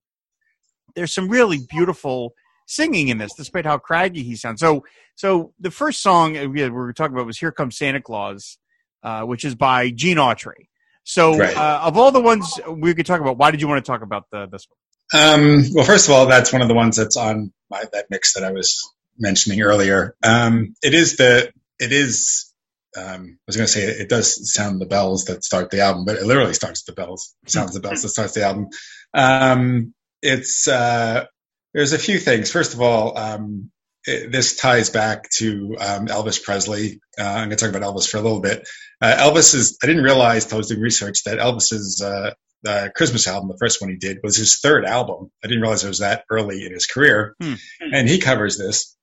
There's 0.96 1.14
some 1.14 1.30
really 1.30 1.60
beautiful 1.70 2.34
singing 2.68 3.08
in 3.08 3.18
this, 3.18 3.32
despite 3.36 3.66
how 3.66 3.80
craggy 3.80 4.24
he 4.24 4.36
sounds. 4.36 4.60
So, 4.60 4.84
so 5.16 5.54
the 5.60 5.72
first 5.72 6.02
song 6.02 6.38
uh, 6.38 6.46
we 6.46 6.64
we 6.64 6.70
were 6.70 6.94
talking 6.94 7.16
about 7.16 7.26
was 7.26 7.40
"Here 7.40 7.52
Comes 7.52 7.78
Santa 7.78 8.02
Claus," 8.02 8.60
uh, 9.04 9.24
which 9.24 9.44
is 9.44 9.56
by 9.56 9.90
Gene 9.90 10.18
Autry. 10.18 10.68
So, 11.04 11.36
Right. 11.38 11.58
uh, 11.58 11.82
of 11.86 11.98
all 11.98 12.12
the 12.12 12.22
ones 12.22 12.60
we 12.70 12.94
could 12.94 13.08
talk 13.08 13.20
about, 13.20 13.38
why 13.38 13.50
did 13.50 13.62
you 13.62 13.68
want 13.68 13.84
to 13.84 13.92
talk 13.92 14.04
about 14.04 14.26
the, 14.32 14.46
this 14.46 14.68
one? 14.70 14.78
Um, 15.22 15.64
well, 15.74 15.86
first 15.86 16.08
of 16.08 16.14
all, 16.14 16.28
that's 16.28 16.54
one 16.54 16.62
of 16.62 16.68
the 16.68 16.76
ones 16.76 16.98
that's 16.98 17.18
on 17.18 17.52
my, 17.72 17.84
that 17.94 18.06
mix 18.12 18.36
that 18.36 18.44
I 18.44 18.52
was 18.52 18.78
mentioning 19.20 19.62
earlier. 19.62 20.16
Um, 20.24 20.76
it 20.82 20.94
is 20.94 21.18
the, 21.18 21.52
it 21.80 21.92
is, 21.92 22.54
um, 22.98 23.38
I 23.40 23.44
was 23.46 23.56
going 23.56 23.68
to 23.68 23.72
say 23.72 23.84
it 23.84 24.10
does 24.10 24.52
sound 24.52 24.82
the 24.82 24.86
bells 24.86 25.26
that 25.26 25.44
start 25.44 25.70
the 25.70 25.82
album, 25.82 26.06
but 26.06 26.16
it 26.16 26.24
literally 26.24 26.54
starts 26.54 26.84
the 26.84 26.94
bells, 26.94 27.36
sounds 27.46 27.74
the 27.74 27.80
bells 27.80 28.02
that 28.02 28.10
starts 28.10 28.34
the 28.34 28.44
album. 28.44 28.68
Um, 29.14 29.94
it's, 30.22 30.68
uh, 30.68 31.26
there's 31.74 31.94
a 31.94 32.00
few 32.00 32.18
things. 32.18 32.52
First 32.52 32.74
of 32.74 32.82
all, 32.82 33.18
um, 33.18 33.72
it, 34.06 34.32
this 34.32 34.56
ties 34.56 34.90
back 34.90 35.30
to 35.38 35.76
um, 35.80 36.08
Elvis 36.08 36.42
Presley. 36.42 37.00
Uh, 37.18 37.24
I'm 37.24 37.50
going 37.50 37.52
to 37.52 37.56
talk 37.58 37.70
about 37.74 37.84
Elvis 37.84 38.10
for 38.10 38.18
a 38.18 38.22
little 38.22 38.42
bit. 38.42 38.68
Uh, 39.02 39.16
Elvis 39.18 39.54
is, 39.54 39.78
I 39.84 39.88
didn't 39.88 40.04
realize 40.04 40.46
until 40.46 40.58
I 40.58 40.60
was 40.60 40.70
doing 40.70 40.82
research 40.82 41.24
that 41.26 41.38
Elvis's, 41.40 42.02
uh, 42.02 42.32
the 42.64 42.92
Christmas 42.94 43.26
album, 43.28 43.48
the 43.48 43.58
first 43.58 43.80
one 43.80 43.90
he 43.90 43.96
did, 43.96 44.18
was 44.22 44.36
his 44.36 44.60
third 44.60 44.84
album. 44.84 45.32
I 45.42 45.48
didn't 45.48 45.62
realize 45.62 45.86
it 45.86 45.88
was 45.88 46.00
that 46.00 46.26
early 46.30 46.66
in 46.66 46.74
his 46.74 46.88
career. 46.88 47.36
Hmm. 47.42 47.54
And 47.80 48.10
he 48.10 48.20
covers 48.20 48.58
this. 48.58 48.98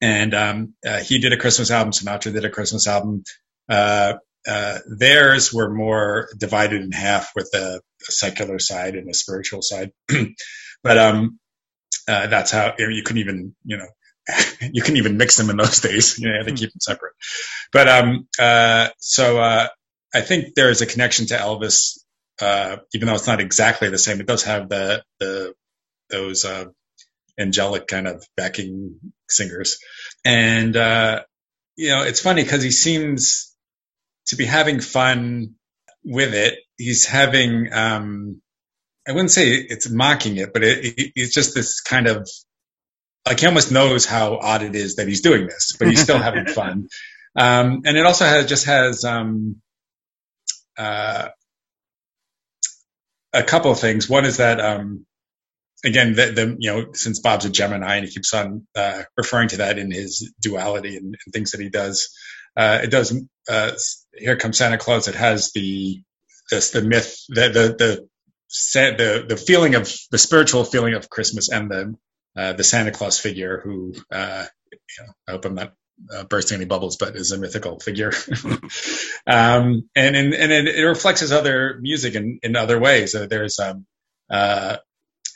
And 0.00 0.34
um, 0.34 0.74
uh, 0.86 1.00
he 1.00 1.18
did 1.18 1.32
a 1.32 1.36
Christmas 1.36 1.70
album. 1.70 1.92
Sinatra 1.92 2.32
did 2.32 2.44
a 2.44 2.50
Christmas 2.50 2.86
album. 2.86 3.22
Uh, 3.68 4.14
uh, 4.48 4.78
theirs 4.86 5.52
were 5.52 5.72
more 5.72 6.28
divided 6.36 6.82
in 6.82 6.92
half 6.92 7.32
with 7.36 7.50
a, 7.54 7.80
a 8.08 8.12
secular 8.12 8.58
side 8.58 8.94
and 8.94 9.08
a 9.10 9.14
spiritual 9.14 9.60
side. 9.62 9.92
but 10.82 10.98
um, 10.98 11.38
uh, 12.08 12.26
that's 12.28 12.50
how 12.50 12.74
you 12.78 13.02
couldn't 13.02 13.20
even, 13.20 13.54
you 13.64 13.76
know, 13.76 13.86
you 14.72 14.82
can 14.82 14.96
even 14.96 15.16
mix 15.16 15.36
them 15.36 15.50
in 15.50 15.56
those 15.56 15.80
days. 15.82 16.18
You 16.18 16.28
know, 16.28 16.38
had 16.38 16.46
to 16.46 16.54
keep 16.54 16.72
them 16.72 16.80
separate. 16.80 17.14
But 17.72 17.88
um, 17.88 18.28
uh, 18.38 18.88
so 18.98 19.38
uh, 19.38 19.68
I 20.14 20.20
think 20.20 20.54
there 20.54 20.70
is 20.70 20.82
a 20.82 20.86
connection 20.86 21.26
to 21.26 21.34
Elvis, 21.34 21.98
uh, 22.40 22.78
even 22.94 23.08
though 23.08 23.14
it's 23.14 23.26
not 23.26 23.40
exactly 23.40 23.90
the 23.90 23.98
same. 23.98 24.20
It 24.20 24.26
does 24.26 24.44
have 24.44 24.68
the 24.68 25.04
the 25.18 25.54
those 26.08 26.44
uh, 26.44 26.66
angelic 27.38 27.86
kind 27.86 28.06
of 28.06 28.24
backing 28.36 28.98
singers, 29.28 29.78
and 30.24 30.76
uh, 30.76 31.22
you 31.76 31.88
know, 31.88 32.02
it's 32.02 32.20
funny 32.20 32.42
because 32.42 32.62
he 32.62 32.70
seems 32.70 33.54
to 34.26 34.36
be 34.36 34.46
having 34.46 34.80
fun 34.80 35.54
with 36.04 36.34
it. 36.34 36.58
He's 36.76 37.06
having 37.06 37.72
um, 37.72 38.40
I 39.08 39.12
wouldn't 39.12 39.30
say 39.30 39.50
it's 39.50 39.90
mocking 39.90 40.36
it, 40.36 40.52
but 40.52 40.62
it, 40.62 40.84
it, 40.84 41.12
it's 41.16 41.34
just 41.34 41.54
this 41.54 41.80
kind 41.80 42.06
of 42.06 42.28
like 43.26 43.40
he 43.40 43.46
almost 43.46 43.72
knows 43.72 44.06
how 44.06 44.36
odd 44.36 44.62
it 44.62 44.74
is 44.74 44.96
that 44.96 45.08
he's 45.08 45.20
doing 45.20 45.46
this, 45.46 45.76
but 45.78 45.88
he's 45.88 46.02
still 46.02 46.18
having 46.18 46.46
fun. 46.54 46.88
Um, 47.36 47.82
and 47.84 47.96
it 47.96 48.06
also 48.06 48.24
has 48.24 48.46
just 48.46 48.66
has 48.66 49.04
um, 49.04 49.56
uh, 50.78 51.28
a 53.32 53.42
couple 53.42 53.70
of 53.70 53.78
things. 53.80 54.08
One 54.08 54.24
is 54.24 54.38
that 54.38 54.60
um, 54.60 55.06
again, 55.84 56.14
the, 56.14 56.26
the, 56.32 56.56
you 56.58 56.72
know 56.72 56.92
since 56.92 57.20
Bob's 57.20 57.44
a 57.44 57.50
Gemini 57.50 57.96
and 57.96 58.04
he 58.04 58.12
keeps 58.12 58.34
on 58.34 58.66
uh, 58.74 59.02
referring 59.16 59.48
to 59.48 59.58
that 59.58 59.78
in 59.78 59.90
his 59.90 60.32
duality 60.40 60.96
and, 60.96 61.16
and 61.24 61.32
things 61.32 61.52
that 61.52 61.60
he 61.60 61.68
does. 61.68 62.14
Uh, 62.56 62.80
it 62.82 62.90
does. 62.90 63.14
Uh, 63.48 63.72
Here 64.14 64.36
comes 64.36 64.58
Santa 64.58 64.78
Claus. 64.78 65.08
It 65.08 65.14
has 65.14 65.52
the 65.52 66.02
this, 66.50 66.70
the 66.70 66.82
myth, 66.82 67.16
the 67.28 67.48
the 67.48 67.76
the 67.78 68.08
the 68.48 69.24
the 69.28 69.36
feeling 69.36 69.74
of 69.74 69.92
the 70.10 70.18
spiritual 70.18 70.64
feeling 70.64 70.94
of 70.94 71.08
Christmas 71.08 71.50
and 71.50 71.70
the 71.70 71.94
uh, 72.36 72.52
the 72.52 72.64
Santa 72.64 72.90
Claus 72.90 73.18
figure 73.18 73.60
who 73.62 73.94
uh, 74.12 74.46
you 74.72 75.04
know, 75.04 75.12
I 75.28 75.30
hope 75.32 75.44
I'm 75.44 75.54
not 75.54 75.72
uh, 76.12 76.24
bursting 76.24 76.56
any 76.56 76.64
bubbles, 76.64 76.96
but 76.96 77.16
is 77.16 77.32
a 77.32 77.38
mythical 77.38 77.78
figure. 77.78 78.12
um, 79.26 79.88
and 79.94 80.16
and, 80.16 80.34
and 80.34 80.52
it, 80.52 80.68
it, 80.68 80.84
reflects 80.84 81.20
his 81.20 81.32
other 81.32 81.78
music 81.80 82.14
in, 82.14 82.38
in 82.42 82.56
other 82.56 82.78
ways. 82.78 83.14
Uh, 83.14 83.26
there's 83.26 83.58
um, 83.58 83.86
uh, 84.30 84.76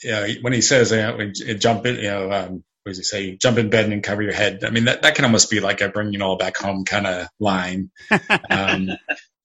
you 0.04 0.11
know, 0.11 0.26
when 0.42 0.52
he 0.52 0.61
says 0.61 0.90
you 0.90 0.99
know, 0.99 1.54
jump 1.54 1.87
in, 1.87 1.96
you 1.96 2.02
know, 2.02 2.30
um, 2.30 2.64
what 2.82 2.90
does 2.90 2.99
he 2.99 3.04
say? 3.04 3.37
Jump 3.37 3.58
in 3.58 3.70
bed 3.70 3.90
and 3.90 4.02
cover 4.02 4.23
your 4.23 4.34
head. 4.34 4.62
I 4.62 4.70
mean, 4.70 4.84
that, 4.84 5.02
that 5.02 5.14
can 5.14 5.25
almost 5.25 5.50
be 5.50 5.61
like 5.61 5.80
a 5.80 5.88
bring 5.88 6.12
you 6.12 6.23
all 6.23 6.37
back 6.37 6.56
home 6.56 6.84
kind 6.84 7.06
of 7.06 7.28
line. 7.40 7.90
Um, 8.50 8.90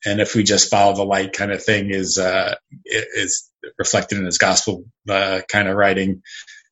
and 0.05 0.21
if 0.21 0.35
we 0.35 0.43
just 0.43 0.69
follow 0.69 0.95
the 0.95 1.03
light 1.03 1.33
kind 1.33 1.51
of 1.51 1.63
thing 1.63 1.89
is 1.89 2.17
uh, 2.17 2.55
is 2.85 3.49
reflected 3.77 4.17
in 4.17 4.25
his 4.25 4.37
gospel 4.37 4.85
uh, 5.09 5.41
kind 5.49 5.67
of 5.67 5.75
writing. 5.75 6.21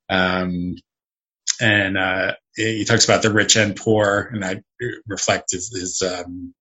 Um, 0.09 0.75
and 1.59 1.97
uh, 1.97 2.33
he 2.55 2.85
talks 2.85 3.05
about 3.05 3.21
the 3.21 3.33
rich 3.33 3.55
and 3.55 3.75
poor, 3.75 4.29
and 4.31 4.45
I 4.45 4.61
reflect 5.07 5.51
his, 5.51 5.75
his 5.75 6.01
um, 6.01 6.53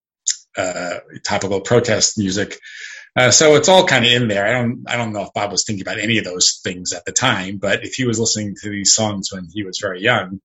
uh, 0.57 0.99
topical 1.23 1.61
protest 1.61 2.17
music. 2.17 2.59
Uh, 3.15 3.31
so 3.31 3.55
it's 3.55 3.69
all 3.69 3.85
kind 3.85 4.05
of 4.05 4.11
in 4.11 4.27
there. 4.27 4.45
I 4.45 4.51
don't, 4.51 4.83
I 4.87 4.97
don't 4.97 5.13
know 5.13 5.23
if 5.23 5.33
Bob 5.33 5.51
was 5.51 5.63
thinking 5.65 5.81
about 5.81 5.99
any 5.99 6.17
of 6.19 6.23
those 6.23 6.59
things 6.63 6.93
at 6.93 7.05
the 7.05 7.11
time, 7.11 7.57
but 7.57 7.83
if 7.83 7.93
he 7.93 8.05
was 8.05 8.19
listening 8.19 8.55
to 8.61 8.69
these 8.69 8.93
songs 8.93 9.29
when 9.31 9.47
he 9.51 9.63
was 9.63 9.79
very 9.81 10.01
young, 10.01 10.39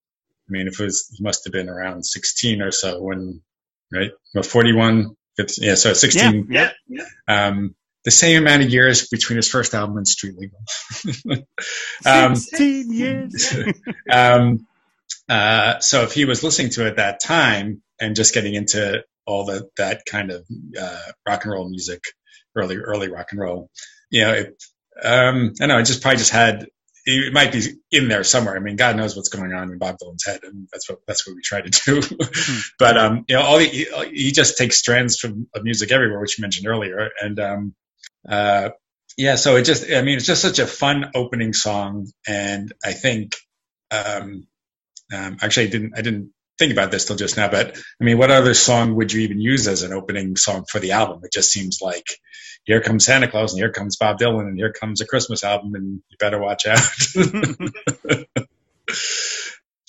I 0.49 0.51
mean, 0.51 0.69
if 0.69 0.81
it 0.81 0.85
was, 0.85 1.09
he 1.15 1.23
must 1.23 1.45
have 1.45 1.53
been 1.53 1.69
around 1.69 2.05
16 2.05 2.63
or 2.63 2.71
so 2.71 3.01
when, 3.03 3.43
right? 3.93 4.11
Well, 4.35 4.43
41, 4.43 5.17
15, 5.37 5.65
yeah, 5.65 5.75
so 5.75 5.93
16. 5.93 6.49
Yeah, 6.51 6.73
yeah, 6.89 7.05
yeah. 7.29 7.47
Um, 7.47 7.75
the 8.05 8.11
same 8.11 8.43
amount 8.43 8.63
of 8.63 8.71
years 8.71 9.09
between 9.09 9.37
his 9.37 9.49
first 9.49 9.75
album 9.75 9.97
and 9.97 10.09
Street 10.09 10.35
Legal. 10.37 10.59
um, 12.07 12.35
16 12.35 12.93
years. 12.93 13.55
um, 14.11 14.67
uh, 15.29 15.79
so 15.79 16.03
if 16.03 16.13
he 16.13 16.25
was 16.25 16.43
listening 16.43 16.71
to 16.71 16.85
it 16.85 16.91
at 16.91 16.97
that 16.97 17.21
time 17.21 17.83
and 18.01 18.17
just 18.17 18.35
getting 18.35 18.55
into 18.55 19.05
all 19.25 19.45
the, 19.45 19.69
that 19.77 20.05
kind 20.05 20.33
of 20.33 20.45
uh, 20.79 21.13
rock 21.27 21.45
and 21.45 21.53
roll 21.53 21.69
music, 21.69 22.03
early 22.55 22.77
early 22.77 23.09
rock 23.09 23.29
and 23.31 23.41
roll, 23.41 23.71
you 24.11 24.23
know, 24.23 24.33
it, 24.33 24.63
um, 25.03 25.53
I 25.61 25.67
know 25.67 25.79
I 25.79 25.83
just 25.83 26.03
probably 26.03 26.19
just 26.19 26.33
had 26.33 26.67
it 27.05 27.33
might 27.33 27.51
be 27.51 27.63
in 27.91 28.07
there 28.07 28.23
somewhere. 28.23 28.55
I 28.55 28.61
mean, 28.61 28.77
God 28.77 28.97
knows 28.97 29.17
what's 29.17 29.29
going 29.29 29.53
on 29.53 29.73
in 29.73 29.79
Bob 29.79 29.97
Dylan's 29.99 30.25
head, 30.25 30.41
and 30.45 30.69
that's 30.73 30.89
what 30.89 31.01
that's 31.07 31.27
what 31.27 31.35
we 31.35 31.43
try 31.43 31.61
to 31.61 31.71
do. 31.71 32.03
Hmm. 32.35 32.59
but 32.79 32.97
um, 32.97 33.25
you 33.29 33.37
know, 33.37 33.43
all 33.43 33.59
he, 33.59 33.87
he 34.13 34.33
just 34.33 34.57
takes 34.57 34.79
strands 34.79 35.19
from 35.19 35.49
of 35.55 35.65
music 35.65 35.93
everywhere, 35.93 36.21
which 36.21 36.39
you 36.39 36.43
mentioned 36.43 36.67
earlier, 36.67 37.11
and 37.21 37.41
um, 37.41 37.75
uh, 38.29 38.71
yeah, 39.17 39.37
so 39.37 39.57
it 39.57 39.65
just, 39.65 39.91
I 39.91 40.03
mean, 40.03 40.17
it's 40.17 40.27
just 40.27 40.43
such 40.43 40.59
a 40.59 40.67
fun 40.67 41.11
opening 41.15 41.53
song, 41.53 42.09
and 42.27 42.73
I 42.85 42.93
think, 42.93 43.37
um, 43.91 44.47
um, 45.13 45.37
actually, 45.43 45.67
I 45.67 45.71
didn't, 45.71 45.93
I 45.97 46.03
didn't 46.03 46.33
think 46.59 46.73
about 46.73 46.91
this 46.91 47.05
till 47.05 47.17
just 47.17 47.37
now, 47.37 47.49
but 47.49 47.77
I 47.77 48.05
mean, 48.05 48.19
what 48.19 48.31
other 48.31 48.55
song 48.55 48.95
would 48.97 49.13
you 49.13 49.23
even 49.23 49.41
use 49.41 49.69
as 49.69 49.83
an 49.83 49.93
opening 49.93 50.37
song 50.37 50.65
for 50.71 50.79
the 50.79 50.93
album? 50.93 51.21
It 51.25 51.33
just 51.33 51.51
seems 51.51 51.79
like 51.83 52.07
here 52.65 52.81
comes 52.81 53.05
Santa 53.05 53.29
Claus, 53.29 53.53
and 53.53 53.61
here 53.61 53.73
comes 53.73 53.97
Bob 53.97 54.19
Dylan, 54.19 54.49
and 54.49 54.57
here 54.57 54.73
comes 54.73 55.01
a 55.01 55.07
Christmas 55.07 55.45
album, 55.45 55.75
and 55.75 56.03
you 56.09 56.17
better 56.19 56.39
watch 56.39 56.67
out. 56.67 56.79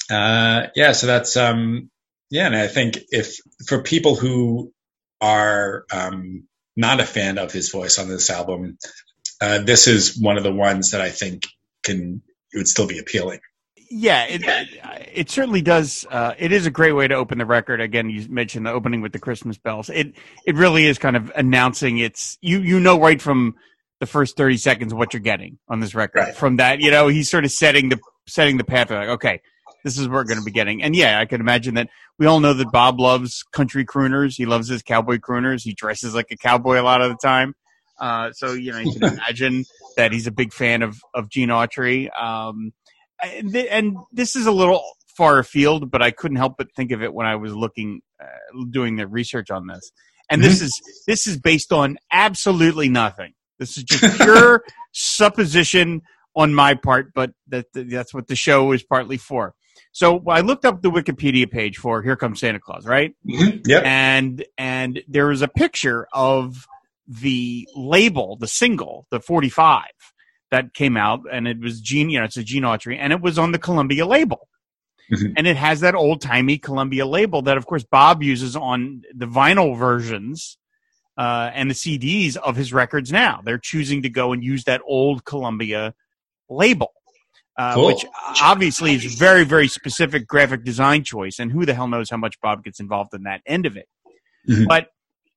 uh, 0.09 0.67
yeah, 0.75 0.91
so 0.93 1.07
that's, 1.07 1.37
um, 1.37 1.89
yeah, 2.29 2.47
and 2.47 2.55
I 2.55 2.67
think 2.67 2.99
if 3.09 3.37
for 3.67 3.83
people 3.83 4.15
who 4.15 4.73
are 5.21 5.85
um, 5.91 6.47
not 6.75 6.99
a 6.99 7.05
fan 7.05 7.37
of 7.37 7.51
his 7.51 7.71
voice 7.71 7.99
on 7.99 8.07
this 8.07 8.29
album, 8.29 8.77
uh, 9.39 9.59
this 9.59 9.87
is 9.87 10.19
one 10.19 10.37
of 10.37 10.43
the 10.43 10.53
ones 10.53 10.91
that 10.91 11.01
I 11.01 11.09
think 11.09 11.45
can 11.83 12.21
it 12.51 12.57
would 12.57 12.67
still 12.67 12.87
be 12.87 12.99
appealing. 12.99 13.39
Yeah, 13.95 14.25
it, 14.27 14.41
it 15.13 15.29
certainly 15.29 15.61
does. 15.61 16.03
Uh, 16.09 16.33
it 16.39 16.51
is 16.51 16.65
a 16.65 16.71
great 16.71 16.93
way 16.93 17.07
to 17.07 17.13
open 17.13 17.37
the 17.37 17.45
record. 17.45 17.79
Again, 17.79 18.09
you 18.09 18.27
mentioned 18.27 18.65
the 18.65 18.71
opening 18.71 19.01
with 19.01 19.11
the 19.11 19.19
Christmas 19.19 19.59
bells. 19.59 19.87
It 19.87 20.13
it 20.47 20.55
really 20.55 20.85
is 20.85 20.97
kind 20.97 21.15
of 21.15 21.31
announcing 21.35 21.99
it's 21.99 22.39
you 22.41 22.59
you 22.59 22.79
know 22.79 22.99
right 22.99 23.21
from 23.21 23.53
the 23.99 24.07
first 24.07 24.35
thirty 24.35 24.57
seconds 24.57 24.95
what 24.95 25.13
you're 25.13 25.21
getting 25.21 25.59
on 25.69 25.79
this 25.79 25.93
record. 25.93 26.21
Right. 26.21 26.35
From 26.35 26.55
that, 26.55 26.79
you 26.79 26.89
know, 26.89 27.07
he's 27.07 27.29
sort 27.29 27.45
of 27.45 27.51
setting 27.51 27.89
the 27.89 27.99
setting 28.27 28.57
the 28.57 28.63
path. 28.63 28.89
Like, 28.89 29.09
okay, 29.09 29.41
this 29.83 29.99
is 29.99 30.07
what 30.07 30.15
we're 30.15 30.23
going 30.23 30.39
to 30.39 30.43
be 30.43 30.51
getting. 30.51 30.81
And 30.81 30.95
yeah, 30.95 31.19
I 31.19 31.25
can 31.25 31.39
imagine 31.39 31.75
that 31.75 31.89
we 32.17 32.25
all 32.25 32.39
know 32.39 32.53
that 32.53 32.71
Bob 32.71 32.99
loves 32.99 33.43
country 33.51 33.85
crooners. 33.85 34.35
He 34.35 34.47
loves 34.47 34.67
his 34.67 34.81
cowboy 34.81 35.19
crooners. 35.19 35.61
He 35.61 35.75
dresses 35.75 36.15
like 36.15 36.31
a 36.31 36.35
cowboy 36.35 36.81
a 36.81 36.83
lot 36.83 37.03
of 37.03 37.11
the 37.11 37.17
time. 37.21 37.53
Uh, 37.99 38.31
so 38.31 38.53
you 38.53 38.71
know, 38.71 38.79
you 38.79 38.91
can 38.91 39.03
imagine 39.13 39.65
that 39.97 40.11
he's 40.11 40.25
a 40.25 40.31
big 40.31 40.51
fan 40.51 40.81
of 40.81 40.99
of 41.13 41.29
Gene 41.29 41.49
Autry. 41.49 42.09
Um, 42.19 42.73
and, 43.23 43.51
th- 43.51 43.67
and, 43.69 43.97
this 44.11 44.35
is 44.35 44.45
a 44.45 44.51
little 44.51 44.83
far 45.17 45.39
afield, 45.39 45.91
but 45.91 46.01
I 46.01 46.11
couldn't 46.11 46.37
help 46.37 46.55
but 46.57 46.67
think 46.75 46.91
of 46.91 47.01
it 47.03 47.13
when 47.13 47.25
I 47.25 47.35
was 47.35 47.53
looking, 47.53 48.01
uh, 48.21 48.63
doing 48.69 48.95
the 48.95 49.07
research 49.07 49.51
on 49.51 49.67
this. 49.67 49.91
And 50.29 50.43
this 50.43 50.57
mm-hmm. 50.57 50.65
is 50.65 50.81
this 51.05 51.27
is 51.27 51.39
based 51.39 51.71
on 51.73 51.97
absolutely 52.11 52.89
nothing. 52.89 53.33
This 53.59 53.77
is 53.77 53.83
just 53.83 54.19
pure 54.19 54.63
supposition 54.91 56.01
on 56.35 56.53
my 56.53 56.73
part, 56.73 57.13
but 57.13 57.31
that, 57.47 57.67
that's 57.73 58.13
what 58.13 58.27
the 58.27 58.35
show 58.35 58.71
is 58.71 58.83
partly 58.83 59.17
for. 59.17 59.53
So 59.91 60.23
I 60.27 60.41
looked 60.41 60.65
up 60.65 60.81
the 60.81 60.89
Wikipedia 60.89 61.49
page 61.49 61.77
for 61.77 62.01
"Here 62.01 62.15
Comes 62.15 62.39
Santa 62.39 62.59
Claus," 62.59 62.85
right? 62.85 63.13
Mm-hmm. 63.27 63.59
Yeah. 63.65 63.81
And 63.83 64.43
and 64.57 65.03
there 65.07 65.27
was 65.27 65.41
a 65.41 65.47
picture 65.47 66.07
of 66.13 66.67
the 67.07 67.67
label, 67.75 68.37
the 68.37 68.47
single, 68.47 69.05
the 69.11 69.19
45 69.19 69.83
that 70.53 70.73
came 70.73 70.95
out, 70.95 71.21
and 71.31 71.47
it 71.47 71.59
was 71.59 71.81
Gene. 71.81 72.09
You 72.09 72.19
know, 72.19 72.25
it's 72.25 72.37
a 72.37 72.43
Gene 72.43 72.63
Autry, 72.63 72.97
and 72.97 73.11
it 73.11 73.21
was 73.21 73.37
on 73.37 73.51
the 73.51 73.59
Columbia 73.59 74.05
label. 74.05 74.47
Mm-hmm. 75.11 75.33
And 75.35 75.47
it 75.47 75.57
has 75.57 75.81
that 75.81 75.95
old 75.95 76.21
timey 76.21 76.57
Columbia 76.57 77.05
label 77.05 77.41
that, 77.41 77.57
of 77.57 77.65
course, 77.65 77.83
Bob 77.83 78.23
uses 78.23 78.55
on 78.55 79.01
the 79.13 79.25
vinyl 79.25 79.77
versions 79.77 80.57
uh, 81.17 81.51
and 81.53 81.69
the 81.69 81.75
CDs 81.75 82.37
of 82.37 82.55
his 82.55 82.71
records 82.71 83.11
now. 83.11 83.41
They're 83.43 83.57
choosing 83.57 84.03
to 84.03 84.09
go 84.09 84.31
and 84.31 84.41
use 84.41 84.63
that 84.63 84.81
old 84.85 85.25
Columbia 85.25 85.93
label 86.49 86.93
uh, 87.57 87.75
cool. 87.75 87.87
which 87.87 88.05
obviously 88.41 88.93
is 88.93 89.15
very, 89.15 89.43
very 89.43 89.67
specific 89.67 90.27
graphic 90.27 90.63
design 90.63 91.03
choice. 91.03 91.39
And 91.39 91.51
who 91.51 91.65
the 91.65 91.73
hell 91.73 91.87
knows 91.87 92.09
how 92.09 92.17
much 92.17 92.39
Bob 92.41 92.63
gets 92.63 92.79
involved 92.79 93.13
in 93.13 93.23
that 93.23 93.41
end 93.45 93.65
of 93.65 93.77
it. 93.77 93.87
Mm-hmm. 94.49 94.65
But 94.65 94.87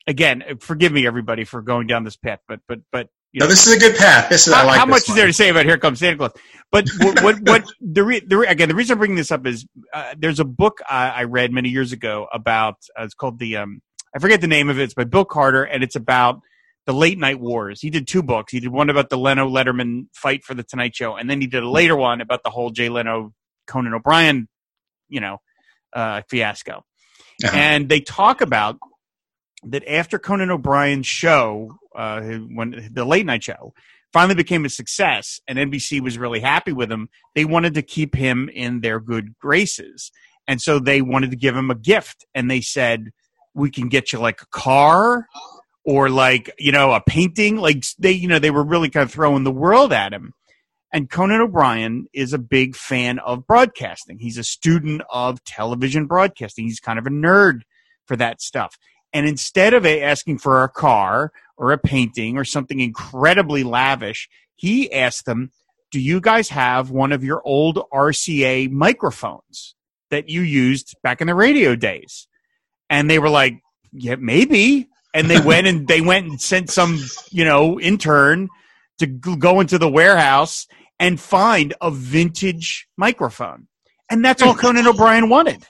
again, 0.07 0.45
forgive 0.61 0.93
me, 0.93 1.07
everybody, 1.07 1.45
for 1.45 1.63
going 1.63 1.87
down 1.87 2.05
this 2.05 2.17
path. 2.17 2.41
But, 2.49 2.61
but, 2.69 2.81
but, 2.91 3.09
you 3.37 3.41
know, 3.41 3.47
no, 3.47 3.51
this 3.51 3.67
is 3.67 3.75
a 3.75 3.79
good 3.79 3.95
path. 3.97 4.31
This 4.31 4.49
is 4.49 4.55
how, 4.55 4.67
like 4.67 4.79
how 4.79 4.87
much 4.87 5.07
one. 5.07 5.15
is 5.15 5.15
there 5.15 5.27
to 5.27 5.33
say 5.35 5.51
about 5.51 5.67
Here 5.67 5.77
Comes 5.77 5.99
Santa 5.99 6.17
Claus? 6.17 6.33
But 6.73 6.89
what, 7.01 7.23
what, 7.23 7.41
what 7.43 7.65
the, 7.83 8.03
re, 8.03 8.21
the 8.21 8.39
re, 8.39 8.47
again, 8.47 8.71
the 8.71 8.75
reason 8.75 8.95
I'm 8.95 8.99
bringing 8.99 9.19
this 9.19 9.31
up 9.31 9.47
is 9.47 9.67
uh, 9.93 10.15
there's 10.17 10.41
a 10.41 10.45
book 10.47 10.79
I, 10.89 11.11
I, 11.11 11.25
read 11.25 11.53
many 11.53 11.69
years 11.69 11.93
ago 11.93 12.29
about 12.33 12.77
uh, 12.99 13.03
it's 13.03 13.13
called 13.13 13.39
the 13.39 13.59
um, 13.59 13.83
I 14.15 14.21
forget 14.21 14.41
the 14.41 14.47
name 14.47 14.71
of 14.71 14.79
it. 14.79 14.85
It's 14.85 14.95
by 14.95 15.05
Bill 15.05 15.27
Carter, 15.27 15.65
and 15.65 15.85
it's 15.85 15.97
about 15.97 16.41
the 16.87 16.95
late 16.95 17.19
night 17.19 17.39
wars. 17.39 17.83
He 17.83 17.91
did 17.91 18.09
two 18.09 18.23
books. 18.23 18.53
He 18.53 18.61
did 18.61 18.71
one 18.71 18.89
about 18.89 19.11
the 19.11 19.19
Leno 19.19 19.47
Letterman 19.47 20.07
fight 20.15 20.43
for 20.43 20.55
the 20.55 20.63
Tonight 20.63 20.97
Show, 20.97 21.15
and 21.15 21.29
then 21.29 21.39
he 21.43 21.47
did 21.47 21.63
a 21.63 21.69
later 21.69 21.95
one 21.95 22.23
about 22.23 22.43
the 22.43 22.49
whole 22.49 22.71
Jay 22.71 22.89
Leno 22.89 23.35
Conan 23.67 23.93
O'Brien, 23.93 24.49
you 25.11 25.21
know, 25.21 25.43
uh, 25.93 26.23
fiasco. 26.31 26.85
Uh-huh. 27.45 27.55
And 27.55 27.87
they 27.91 28.01
talk 28.01 28.41
about 28.41 28.79
that 29.65 29.89
after 29.89 30.19
Conan 30.19 30.51
O'Brien's 30.51 31.07
show, 31.07 31.77
uh, 31.95 32.21
when 32.21 32.91
the 32.93 33.05
late 33.05 33.27
night 33.27 33.43
show 33.43 33.73
finally 34.13 34.35
became 34.35 34.65
a 34.65 34.71
success, 34.71 35.41
and 35.49 35.59
NBC 35.59 36.01
was 36.01 36.19
really 36.19 36.41
happy 36.41 36.73
with 36.73 36.91
him, 36.91 37.09
they 37.35 37.45
wanted 37.45 37.75
to 37.75 37.83
keep 37.83 38.15
him 38.15 38.49
in 38.49 38.81
their 38.81 39.01
good 39.01 39.37
graces. 39.39 40.11
and 40.49 40.63
so 40.63 40.79
they 40.79 41.03
wanted 41.03 41.31
to 41.33 41.37
give 41.37 41.57
him 41.57 41.73
a 41.73 41.75
gift, 41.75 42.25
and 42.33 42.49
they 42.49 42.61
said, 42.61 43.11
"We 43.55 43.69
can 43.69 43.89
get 43.89 44.13
you 44.13 44.21
like 44.21 44.43
a 44.43 44.47
car." 44.47 45.27
Or 45.89 46.09
like 46.09 46.53
you 46.59 46.73
know 46.73 46.93
a 46.93 47.01
painting, 47.01 47.57
like 47.57 47.85
they 47.99 48.11
you 48.11 48.27
know 48.27 48.41
they 48.41 48.51
were 48.51 48.65
really 48.65 48.91
kind 48.91 49.05
of 49.05 49.13
throwing 49.13 49.45
the 49.45 49.53
world 49.53 49.93
at 49.93 50.13
him, 50.13 50.33
and 50.93 51.11
Conan 51.11 51.41
O'Brien 51.41 52.07
is 52.13 52.33
a 52.33 52.39
big 52.39 52.75
fan 52.75 53.19
of 53.19 53.47
broadcasting. 53.47 54.19
He's 54.19 54.39
a 54.39 54.45
student 54.45 55.03
of 55.11 55.45
television 55.45 56.07
broadcasting. 56.07 56.65
He's 56.65 56.81
kind 56.81 56.99
of 56.99 57.07
a 57.07 57.11
nerd 57.11 57.61
for 58.07 58.17
that 58.17 58.41
stuff. 58.41 58.77
And 59.13 59.27
instead 59.27 59.75
of 59.75 59.87
asking 59.87 60.39
for 60.39 60.63
a 60.63 60.69
car 60.69 61.33
or 61.57 61.73
a 61.73 61.79
painting 61.79 62.37
or 62.37 62.45
something 62.45 62.81
incredibly 62.81 63.65
lavish, 63.65 64.29
he 64.57 64.93
asked 64.93 65.25
them, 65.25 65.51
Do 65.91 66.01
you 66.01 66.21
guys 66.21 66.49
have 66.51 66.91
one 66.91 67.13
of 67.13 67.25
your 67.25 67.43
old 67.45 67.83
RCA 67.93 68.71
microphones 68.71 69.75
that 70.11 70.29
you 70.29 70.43
used 70.43 70.97
back 71.03 71.21
in 71.21 71.27
the 71.27 71.35
radio 71.35 71.77
days? 71.77 72.29
And 72.91 73.11
they 73.11 73.19
were 73.19 73.31
like, 73.31 73.61
Yeah, 73.93 74.17
maybe. 74.17 74.89
And 75.15 75.31
they 75.31 75.41
went 75.45 75.67
and 75.67 75.89
they 75.89 76.01
went 76.01 76.27
and 76.27 76.41
sent 76.41 76.71
some, 76.71 77.01
you 77.31 77.45
know, 77.45 77.81
intern 77.81 78.49
to 78.99 79.07
go 79.07 79.61
into 79.61 79.79
the 79.79 79.89
warehouse 79.89 80.67
and 80.99 81.21
find 81.21 81.75
a 81.81 81.91
vintage 81.91 82.89
microphone. 82.97 83.69
And 84.11 84.25
that's 84.25 84.43
all 84.43 84.55
Conan 84.55 84.87
O'Brien 84.87 85.29
wanted. 85.29 85.67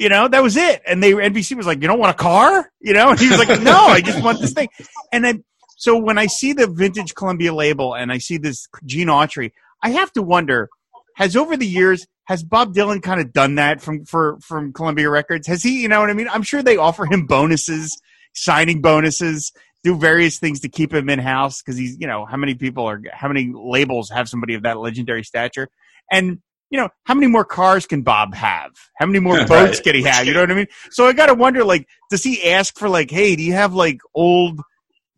You 0.00 0.08
know, 0.08 0.28
that 0.28 0.42
was 0.42 0.56
it. 0.56 0.80
And 0.86 1.02
they 1.02 1.12
NBC 1.12 1.54
was 1.58 1.66
like, 1.66 1.82
"You 1.82 1.86
don't 1.86 1.98
want 1.98 2.10
a 2.10 2.14
car?" 2.14 2.72
You 2.80 2.94
know, 2.94 3.10
and 3.10 3.20
he 3.20 3.28
was 3.28 3.38
like, 3.38 3.60
"No, 3.60 3.84
I 3.84 4.00
just 4.00 4.24
want 4.24 4.40
this 4.40 4.54
thing." 4.54 4.70
And 5.12 5.22
then 5.22 5.44
so 5.76 5.98
when 5.98 6.16
I 6.16 6.26
see 6.26 6.54
the 6.54 6.66
vintage 6.66 7.14
Columbia 7.14 7.52
label 7.52 7.94
and 7.94 8.10
I 8.10 8.16
see 8.16 8.38
this 8.38 8.66
Gene 8.86 9.08
Autry, 9.08 9.52
I 9.82 9.90
have 9.90 10.10
to 10.14 10.22
wonder: 10.22 10.70
has 11.16 11.36
over 11.36 11.54
the 11.54 11.66
years 11.66 12.06
has 12.24 12.42
Bob 12.42 12.74
Dylan 12.74 13.02
kind 13.02 13.20
of 13.20 13.34
done 13.34 13.56
that 13.56 13.82
from 13.82 14.06
for 14.06 14.38
from 14.40 14.72
Columbia 14.72 15.10
Records? 15.10 15.46
Has 15.48 15.62
he? 15.62 15.82
You 15.82 15.88
know 15.88 16.00
what 16.00 16.08
I 16.08 16.14
mean? 16.14 16.28
I'm 16.30 16.44
sure 16.44 16.62
they 16.62 16.78
offer 16.78 17.04
him 17.04 17.26
bonuses, 17.26 17.94
signing 18.32 18.80
bonuses, 18.80 19.52
do 19.84 19.98
various 19.98 20.38
things 20.38 20.60
to 20.60 20.70
keep 20.70 20.94
him 20.94 21.10
in 21.10 21.18
house 21.18 21.60
because 21.60 21.76
he's 21.76 21.98
you 22.00 22.06
know 22.06 22.24
how 22.24 22.38
many 22.38 22.54
people 22.54 22.88
are 22.88 23.02
how 23.12 23.28
many 23.28 23.52
labels 23.54 24.08
have 24.08 24.30
somebody 24.30 24.54
of 24.54 24.62
that 24.62 24.78
legendary 24.78 25.24
stature 25.24 25.68
and 26.10 26.38
you 26.70 26.78
know, 26.78 26.88
how 27.04 27.14
many 27.14 27.26
more 27.26 27.44
cars 27.44 27.86
can 27.86 28.02
Bob 28.02 28.34
have? 28.34 28.70
How 28.98 29.06
many 29.06 29.18
more 29.18 29.36
boats 29.46 29.78
right. 29.78 29.82
can 29.82 29.94
he 29.96 30.02
have? 30.04 30.26
You 30.26 30.34
know 30.34 30.40
what 30.40 30.50
I 30.50 30.54
mean? 30.54 30.68
So 30.90 31.06
I 31.06 31.12
got 31.12 31.26
to 31.26 31.34
wonder, 31.34 31.64
like, 31.64 31.86
does 32.10 32.22
he 32.22 32.50
ask 32.50 32.78
for, 32.78 32.88
like, 32.88 33.10
hey, 33.10 33.36
do 33.36 33.42
you 33.42 33.52
have, 33.52 33.74
like, 33.74 33.98
old 34.14 34.60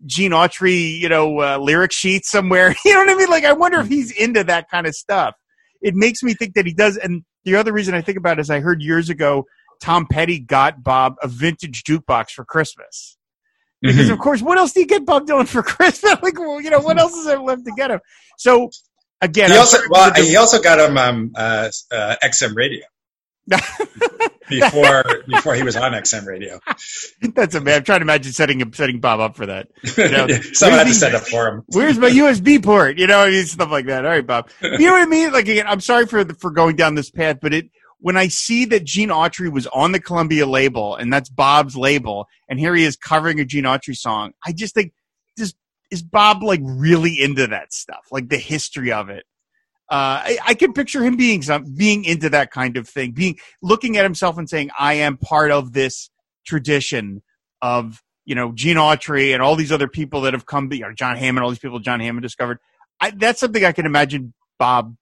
Gene 0.06 0.32
Autry, 0.32 0.98
you 0.98 1.08
know, 1.08 1.40
uh, 1.40 1.58
lyric 1.58 1.92
sheets 1.92 2.30
somewhere? 2.30 2.74
You 2.84 2.94
know 2.94 3.00
what 3.00 3.10
I 3.10 3.14
mean? 3.14 3.28
Like, 3.28 3.44
I 3.44 3.52
wonder 3.52 3.80
if 3.80 3.88
he's 3.88 4.10
into 4.10 4.44
that 4.44 4.70
kind 4.70 4.86
of 4.86 4.94
stuff. 4.94 5.34
It 5.82 5.94
makes 5.94 6.22
me 6.22 6.34
think 6.34 6.54
that 6.54 6.66
he 6.66 6.72
does. 6.72 6.96
And 6.96 7.22
the 7.44 7.56
other 7.56 7.72
reason 7.72 7.94
I 7.94 8.00
think 8.00 8.16
about 8.16 8.38
it 8.38 8.42
is 8.42 8.50
I 8.50 8.60
heard 8.60 8.80
years 8.80 9.10
ago 9.10 9.44
Tom 9.80 10.06
Petty 10.06 10.38
got 10.38 10.82
Bob 10.82 11.16
a 11.22 11.28
vintage 11.28 11.82
jukebox 11.82 12.30
for 12.30 12.44
Christmas. 12.44 13.18
Because 13.80 14.04
mm-hmm. 14.04 14.12
of 14.12 14.20
course, 14.20 14.40
what 14.40 14.58
else 14.58 14.72
do 14.72 14.80
you 14.80 14.86
get 14.86 15.04
Bob 15.04 15.26
Dylan 15.26 15.48
for 15.48 15.62
Christmas? 15.62 16.22
like, 16.22 16.38
well, 16.38 16.60
you 16.60 16.70
know, 16.70 16.78
what 16.78 16.98
else 16.98 17.14
is 17.14 17.26
there 17.26 17.40
left 17.40 17.64
to 17.64 17.72
get 17.76 17.90
him? 17.90 17.98
So 18.38 18.70
again, 19.22 19.50
he 19.50 19.56
also, 19.56 19.78
well, 19.88 20.12
he 20.14 20.36
also 20.36 20.60
got 20.60 20.78
him 20.78 20.98
um, 20.98 21.32
uh, 21.34 21.70
uh, 21.90 22.16
XM 22.22 22.54
radio. 22.54 22.84
before 24.48 25.04
before 25.26 25.54
he 25.54 25.62
was 25.62 25.76
on 25.76 25.92
XM 25.92 26.26
radio. 26.26 26.60
That's 27.34 27.54
amazing. 27.54 27.78
I'm 27.78 27.84
trying 27.84 28.00
to 28.00 28.04
imagine 28.04 28.32
setting 28.32 28.72
setting 28.72 29.00
Bob 29.00 29.20
up 29.20 29.36
for 29.36 29.46
that. 29.46 29.68
You 29.96 30.08
know, 30.10 30.26
yeah, 30.28 30.38
someone 30.52 30.78
had 30.78 30.88
to 30.88 30.94
set 30.94 31.14
up 31.14 31.22
for 31.22 31.48
him. 31.48 31.62
Where's 31.68 31.98
my 31.98 32.10
USB 32.10 32.62
port? 32.62 32.98
You 32.98 33.06
know, 33.06 33.20
I 33.20 33.30
mean, 33.30 33.44
stuff 33.46 33.70
like 33.70 33.86
that. 33.86 34.04
All 34.04 34.10
right, 34.10 34.26
Bob. 34.26 34.48
You 34.60 34.78
know 34.78 34.92
what 34.92 35.02
I 35.02 35.06
mean? 35.06 35.32
Like 35.32 35.48
again, 35.48 35.66
I'm 35.66 35.80
sorry 35.80 36.06
for 36.06 36.24
for 36.34 36.50
going 36.50 36.76
down 36.76 36.94
this 36.94 37.10
path, 37.10 37.38
but 37.40 37.52
it 37.52 37.70
when 37.98 38.16
I 38.16 38.28
see 38.28 38.64
that 38.66 38.84
Gene 38.84 39.10
Autry 39.10 39.50
was 39.50 39.66
on 39.68 39.92
the 39.92 40.00
Columbia 40.00 40.46
label 40.46 40.96
and 40.96 41.12
that's 41.12 41.28
Bob's 41.28 41.76
label, 41.76 42.26
and 42.48 42.58
here 42.58 42.74
he 42.74 42.84
is 42.84 42.96
covering 42.96 43.40
a 43.40 43.44
Gene 43.44 43.64
Autry 43.64 43.96
song, 43.96 44.32
I 44.46 44.52
just 44.52 44.74
think 44.74 44.92
is 45.92 46.02
Bob 46.02 46.42
like 46.42 46.60
really 46.64 47.20
into 47.20 47.46
that 47.48 47.72
stuff, 47.72 48.06
like 48.10 48.30
the 48.30 48.38
history 48.38 48.90
of 48.90 49.10
it? 49.10 49.24
Uh, 49.90 50.24
I, 50.24 50.38
I 50.48 50.54
can 50.54 50.72
picture 50.72 51.04
him 51.04 51.16
being 51.16 51.42
some 51.42 51.74
being 51.76 52.04
into 52.04 52.30
that 52.30 52.50
kind 52.50 52.78
of 52.78 52.88
thing, 52.88 53.12
being 53.12 53.38
looking 53.60 53.98
at 53.98 54.04
himself 54.04 54.38
and 54.38 54.48
saying, 54.48 54.70
"I 54.76 54.94
am 54.94 55.18
part 55.18 55.50
of 55.50 55.74
this 55.74 56.08
tradition 56.46 57.22
of 57.60 58.02
you 58.24 58.34
know 58.34 58.52
Gene 58.52 58.78
Autry 58.78 59.34
and 59.34 59.42
all 59.42 59.54
these 59.54 59.70
other 59.70 59.88
people 59.88 60.22
that 60.22 60.32
have 60.32 60.46
come, 60.46 60.72
you 60.72 60.80
know, 60.80 60.94
John 60.94 61.16
Hammond, 61.16 61.44
all 61.44 61.50
these 61.50 61.58
people 61.58 61.78
John 61.78 62.00
Hammond 62.00 62.22
discovered." 62.22 62.58
I, 63.00 63.10
that's 63.10 63.38
something 63.38 63.64
I 63.64 63.72
can 63.72 63.84
imagine 63.84 64.32
Bob 64.58 64.96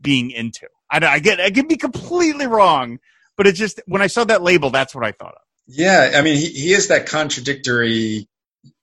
being 0.00 0.30
into. 0.30 0.68
I, 0.92 1.04
I 1.04 1.18
get 1.18 1.40
I 1.40 1.50
could 1.50 1.66
be 1.66 1.76
completely 1.76 2.46
wrong, 2.46 3.00
but 3.36 3.48
it's 3.48 3.58
just 3.58 3.80
when 3.86 4.00
I 4.00 4.06
saw 4.06 4.22
that 4.24 4.42
label, 4.42 4.70
that's 4.70 4.94
what 4.94 5.04
I 5.04 5.10
thought 5.10 5.34
of. 5.34 5.42
Yeah, 5.66 6.12
I 6.14 6.22
mean, 6.22 6.36
he, 6.36 6.46
he 6.50 6.72
is 6.72 6.86
that 6.88 7.06
contradictory 7.06 8.28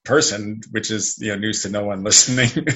person, 0.04 0.60
which 0.70 0.90
is 0.90 1.16
you 1.18 1.32
know 1.32 1.38
news 1.38 1.62
to 1.62 1.70
no 1.70 1.84
one 1.84 2.04
listening. 2.04 2.66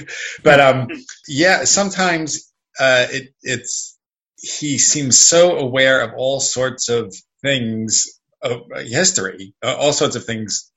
but 0.43 0.61
um, 0.61 0.89
yeah, 1.27 1.65
sometimes 1.65 2.53
uh, 2.79 3.07
it, 3.11 3.31
it's 3.43 3.99
he 4.37 4.79
seems 4.79 5.19
so 5.19 5.59
aware 5.59 6.01
of 6.01 6.13
all 6.17 6.41
sorts 6.41 6.89
of 6.89 7.15
things 7.43 8.07
of 8.43 8.63
history, 8.77 9.55
uh, 9.65 9.75
all 9.75 9.93
sorts 9.93 10.17
of 10.17 10.25
things. 10.25 10.71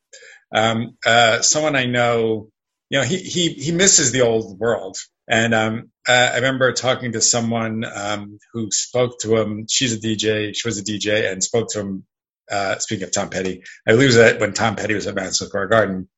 Um, 0.53 0.97
uh, 1.05 1.41
someone 1.41 1.75
I 1.75 1.85
know, 1.85 2.49
you 2.89 2.99
know, 2.99 3.03
he 3.05 3.17
he 3.17 3.49
he 3.49 3.71
misses 3.71 4.11
the 4.11 4.21
old 4.21 4.59
world. 4.59 4.97
And 5.27 5.53
um, 5.53 5.91
I 6.07 6.35
remember 6.35 6.73
talking 6.73 7.13
to 7.13 7.21
someone 7.21 7.85
um, 7.85 8.39
who 8.51 8.69
spoke 8.71 9.19
to 9.19 9.37
him. 9.37 9.65
She's 9.69 9.93
a 9.93 9.99
DJ. 9.99 10.53
She 10.53 10.67
was 10.67 10.77
a 10.77 10.83
DJ 10.83 11.31
and 11.31 11.41
spoke 11.43 11.69
to 11.69 11.79
him. 11.79 12.05
Uh, 12.51 12.77
speaking 12.79 13.05
of 13.05 13.13
Tom 13.13 13.29
Petty, 13.29 13.63
I 13.87 13.91
believe 13.91 14.13
that 14.15 14.39
when 14.39 14.53
Tom 14.53 14.75
Petty 14.75 14.93
was 14.93 15.07
at 15.07 15.15
Madison 15.15 15.47
Square 15.47 15.67
Garden, 15.67 16.09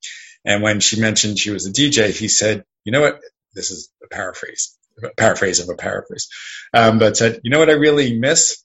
and 0.46 0.62
when 0.62 0.80
she 0.80 1.00
mentioned 1.00 1.40
she 1.40 1.52
was 1.52 1.66
a 1.68 1.72
DJ, 1.72 2.10
he 2.10 2.28
said, 2.28 2.66
you 2.84 2.92
know 2.92 3.02
what? 3.02 3.20
This 3.54 3.72
is 3.72 3.90
a 4.04 4.08
paraphrase, 4.08 4.78
a 5.04 5.10
paraphrase 5.16 5.60
of 5.60 5.70
a 5.70 5.76
paraphrase. 5.76 6.28
Um, 6.74 7.00
but 7.00 7.18
said, 7.18 7.42
you 7.44 7.52
know 7.52 7.60
what 7.60 7.70
I 7.70 7.74
really 7.74 8.18
miss? 8.18 8.64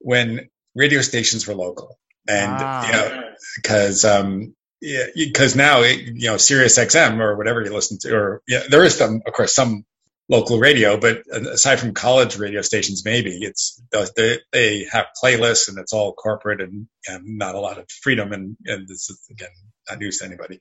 When 0.00 0.48
radio 0.74 1.02
stations 1.02 1.46
were 1.46 1.54
local. 1.54 1.98
And, 2.28 2.52
wow. 2.52 2.86
you 2.86 2.92
know, 2.92 3.22
cause, 3.64 4.04
um, 4.04 4.54
yeah, 4.80 5.06
because 5.14 5.56
now, 5.56 5.82
it, 5.82 6.00
you 6.00 6.28
know, 6.28 6.36
Sirius 6.36 6.78
XM 6.78 7.20
or 7.20 7.36
whatever 7.36 7.62
you 7.62 7.72
listen 7.72 7.98
to, 8.00 8.14
or 8.14 8.42
yeah, 8.48 8.62
there 8.68 8.84
is 8.84 8.96
some, 8.96 9.22
of 9.26 9.32
course, 9.32 9.54
some 9.54 9.84
local 10.30 10.60
radio, 10.60 10.96
but 10.96 11.24
aside 11.32 11.80
from 11.80 11.92
college 11.92 12.38
radio 12.38 12.62
stations, 12.62 13.04
maybe 13.04 13.38
it's 13.42 13.82
they, 14.16 14.38
they 14.52 14.86
have 14.90 15.06
playlists 15.22 15.68
and 15.68 15.76
it's 15.78 15.92
all 15.92 16.14
corporate 16.14 16.60
and, 16.60 16.86
and 17.08 17.36
not 17.36 17.56
a 17.56 17.60
lot 17.60 17.78
of 17.78 17.90
freedom. 17.90 18.32
And, 18.32 18.56
and 18.64 18.86
this 18.86 19.10
is 19.10 19.20
again 19.30 19.50
not 19.88 19.98
news 19.98 20.18
to 20.18 20.26
anybody. 20.26 20.60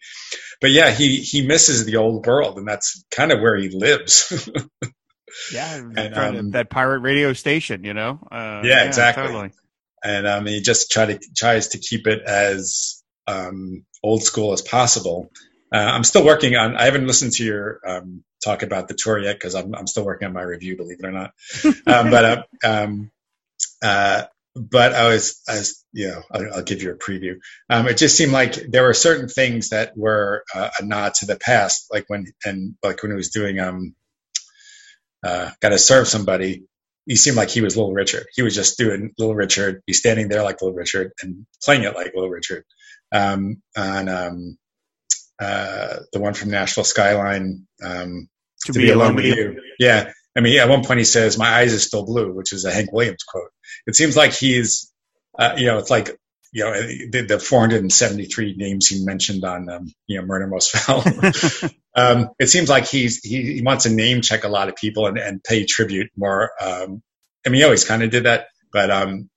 But 0.59 0.71
yeah, 0.71 0.89
he 0.89 1.17
he 1.17 1.45
misses 1.45 1.85
the 1.85 1.97
old 1.97 2.25
world, 2.25 2.57
and 2.57 2.67
that's 2.67 3.05
kind 3.11 3.31
of 3.31 3.41
where 3.41 3.55
he 3.55 3.69
lives. 3.69 4.49
yeah, 5.53 5.75
and, 5.75 6.15
um, 6.15 6.51
that 6.51 6.71
pirate 6.71 6.99
radio 6.99 7.33
station, 7.33 7.83
you 7.83 7.93
know. 7.93 8.19
Uh, 8.31 8.61
yeah, 8.63 8.81
yeah, 8.81 8.83
exactly. 8.85 9.23
Totally. 9.23 9.51
And 10.03 10.25
um, 10.25 10.45
he 10.45 10.61
just 10.61 10.91
try 10.91 11.05
to 11.05 11.19
tries 11.35 11.69
to 11.69 11.77
keep 11.77 12.07
it 12.07 12.23
as 12.25 13.03
um, 13.27 13.85
old 14.01 14.23
school 14.23 14.53
as 14.53 14.61
possible. 14.61 15.29
Uh, 15.71 15.77
I'm 15.77 16.03
still 16.03 16.25
working 16.25 16.55
on. 16.55 16.75
I 16.75 16.85
haven't 16.85 17.05
listened 17.05 17.33
to 17.33 17.43
your 17.43 17.79
um, 17.85 18.23
talk 18.43 18.63
about 18.63 18.87
the 18.87 18.93
tour 18.93 19.19
yet 19.19 19.35
because 19.35 19.55
I'm, 19.55 19.73
I'm 19.75 19.87
still 19.87 20.05
working 20.05 20.27
on 20.27 20.33
my 20.33 20.41
review, 20.41 20.77
believe 20.77 20.99
it 20.99 21.05
or 21.05 21.11
not. 21.11 21.33
um, 21.65 22.11
but 22.11 22.25
uh, 22.25 22.43
um, 22.63 23.11
uh, 23.83 24.23
but 24.55 24.93
I 24.93 25.07
was, 25.07 25.41
I 25.47 25.57
was, 25.57 25.85
you 25.93 26.09
know, 26.09 26.21
I'll, 26.31 26.53
I'll 26.55 26.63
give 26.63 26.81
you 26.81 26.91
a 26.91 26.95
preview. 26.95 27.39
Um, 27.69 27.87
it 27.87 27.97
just 27.97 28.17
seemed 28.17 28.31
like 28.31 28.53
there 28.55 28.83
were 28.83 28.93
certain 28.93 29.29
things 29.29 29.69
that 29.69 29.95
were 29.95 30.43
uh, 30.53 30.69
a 30.79 30.85
nod 30.85 31.13
to 31.15 31.25
the 31.25 31.37
past, 31.37 31.87
like 31.91 32.05
when 32.07 32.25
and 32.45 32.75
like 32.83 33.01
when 33.01 33.11
he 33.11 33.15
was 33.15 33.29
doing 33.29 33.59
um, 33.59 33.95
uh, 35.23 35.51
got 35.61 35.69
to 35.69 35.79
serve 35.79 36.07
somebody. 36.07 36.63
He 37.05 37.15
seemed 37.15 37.37
like 37.37 37.49
he 37.49 37.61
was 37.61 37.75
Little 37.75 37.93
Richard. 37.93 38.27
He 38.35 38.43
was 38.43 38.53
just 38.53 38.77
doing 38.77 39.13
Little 39.17 39.35
Richard. 39.35 39.81
He's 39.87 39.97
standing 39.97 40.27
there 40.27 40.43
like 40.43 40.61
Little 40.61 40.75
Richard 40.75 41.11
and 41.23 41.45
playing 41.63 41.83
it 41.83 41.95
like 41.95 42.13
Little 42.13 42.29
Richard. 42.29 42.65
Um, 43.11 43.63
on 43.75 44.07
um, 44.09 44.57
uh, 45.39 45.97
the 46.11 46.19
one 46.19 46.33
from 46.33 46.51
Nashville 46.51 46.83
Skyline, 46.83 47.67
um, 47.83 48.27
to, 48.65 48.73
to 48.73 48.79
be, 48.79 48.85
be, 48.85 48.91
alone, 48.91 49.15
with 49.15 49.25
you. 49.25 49.35
you. 49.35 49.61
Yeah, 49.79 50.11
I 50.35 50.41
mean, 50.41 50.59
at 50.59 50.69
one 50.69 50.83
point 50.83 50.99
he 50.99 51.05
says, 51.05 51.37
"My 51.37 51.49
eyes 51.49 51.73
are 51.73 51.79
still 51.79 52.05
blue," 52.05 52.33
which 52.33 52.53
is 52.53 52.65
a 52.65 52.71
Hank 52.71 52.91
Williams 52.91 53.23
quote. 53.23 53.49
It 53.87 53.95
seems 53.95 54.17
like 54.17 54.33
he's, 54.33 54.91
uh, 55.37 55.55
you 55.57 55.65
know, 55.67 55.77
it's 55.77 55.89
like 55.89 56.17
you 56.51 56.63
know 56.63 56.73
the, 56.73 57.25
the 57.27 57.39
473 57.39 58.55
names 58.57 58.87
he 58.87 59.05
mentioned 59.05 59.43
on 59.43 59.69
um, 59.69 59.93
you 60.07 60.19
know 60.19 60.25
Murder 60.25 60.47
Most 60.47 60.71
Foul. 60.71 61.03
um, 61.95 62.29
it 62.39 62.47
seems 62.47 62.69
like 62.69 62.87
he's 62.87 63.19
he, 63.23 63.55
he, 63.55 63.61
wants 63.61 63.83
to 63.83 63.89
name 63.89 64.21
check 64.21 64.43
a 64.43 64.49
lot 64.49 64.69
of 64.69 64.75
people 64.75 65.07
and, 65.07 65.17
and 65.17 65.43
pay 65.43 65.65
tribute 65.65 66.09
more. 66.15 66.51
Um, 66.61 67.01
I 67.45 67.49
mean, 67.49 67.59
he 67.59 67.63
always 67.63 67.85
kind 67.85 68.03
of 68.03 68.09
did 68.09 68.23
that, 68.23 68.47
but 68.73 68.89
um, 68.91 69.29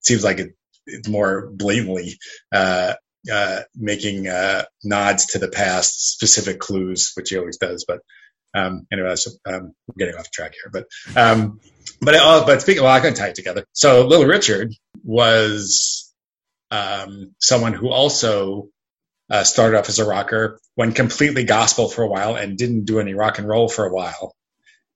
it 0.00 0.06
seems 0.06 0.24
like 0.24 0.38
it, 0.38 0.50
it's 0.86 1.08
more 1.08 1.50
blatantly 1.52 2.18
uh, 2.52 2.94
uh, 3.32 3.60
making 3.74 4.28
uh, 4.28 4.64
nods 4.82 5.26
to 5.26 5.38
the 5.38 5.48
past, 5.48 6.12
specific 6.12 6.58
clues, 6.58 7.12
which 7.14 7.30
he 7.30 7.38
always 7.38 7.58
does. 7.58 7.84
But 7.86 8.00
Um, 8.56 8.86
anyway, 8.92 9.16
so, 9.16 9.32
um, 9.46 9.74
we're 9.86 9.98
getting 9.98 10.14
off 10.14 10.30
track 10.30 10.52
here, 10.54 10.70
but 10.70 10.86
um, 11.16 11.58
but 12.00 12.14
uh, 12.14 12.44
but 12.46 12.62
speaking, 12.62 12.84
well, 12.84 12.92
I 12.92 13.00
can 13.00 13.14
tie 13.14 13.28
it 13.28 13.34
together. 13.34 13.64
So 13.72 14.06
Little 14.06 14.26
Richard 14.26 14.72
was 15.02 16.12
um, 16.70 17.34
someone 17.40 17.72
who 17.72 17.90
also 17.90 18.68
uh, 19.28 19.42
started 19.42 19.76
off 19.78 19.88
as 19.88 19.98
a 19.98 20.04
rocker, 20.04 20.60
went 20.76 20.94
completely 20.94 21.44
gospel 21.44 21.88
for 21.88 22.02
a 22.02 22.08
while, 22.08 22.36
and 22.36 22.56
didn't 22.56 22.84
do 22.84 23.00
any 23.00 23.14
rock 23.14 23.38
and 23.38 23.48
roll 23.48 23.68
for 23.68 23.86
a 23.86 23.92
while, 23.92 24.36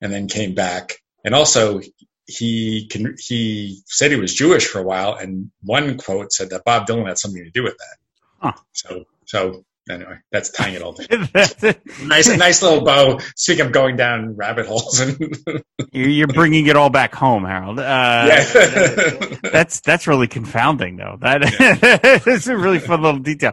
and 0.00 0.12
then 0.12 0.28
came 0.28 0.54
back. 0.54 0.94
And 1.24 1.34
also, 1.34 1.80
he 2.26 2.86
can 2.88 3.16
he 3.18 3.80
said 3.86 4.12
he 4.12 4.20
was 4.20 4.34
Jewish 4.34 4.66
for 4.68 4.78
a 4.78 4.84
while, 4.84 5.14
and 5.14 5.50
one 5.62 5.98
quote 5.98 6.32
said 6.32 6.50
that 6.50 6.64
Bob 6.64 6.86
Dylan 6.86 7.08
had 7.08 7.18
something 7.18 7.42
to 7.42 7.50
do 7.50 7.64
with 7.64 7.76
that. 7.76 7.96
Huh. 8.38 8.52
So 8.72 9.04
so 9.26 9.64
anyway, 9.90 10.16
that's 10.30 10.50
tying 10.50 10.74
it 10.74 10.82
all 10.82 10.92
together. 10.94 11.74
nice 12.04 12.28
nice 12.36 12.62
little 12.62 12.84
bow. 12.84 13.18
Speaking 13.36 13.66
of 13.66 13.72
going 13.72 13.96
down 13.96 14.36
rabbit 14.36 14.66
holes, 14.66 15.00
and 15.00 15.36
You're 15.92 16.28
bringing 16.28 16.66
it 16.66 16.76
all 16.76 16.90
back 16.90 17.14
home, 17.14 17.44
Harold. 17.44 17.78
Uh, 17.78 17.82
yeah. 18.28 19.38
that's 19.52 19.80
that's 19.80 20.06
really 20.06 20.28
confounding, 20.28 20.96
though. 20.96 21.16
That 21.20 22.22
is 22.26 22.48
a 22.48 22.56
really 22.56 22.78
fun 22.78 23.02
little 23.02 23.20
detail. 23.20 23.52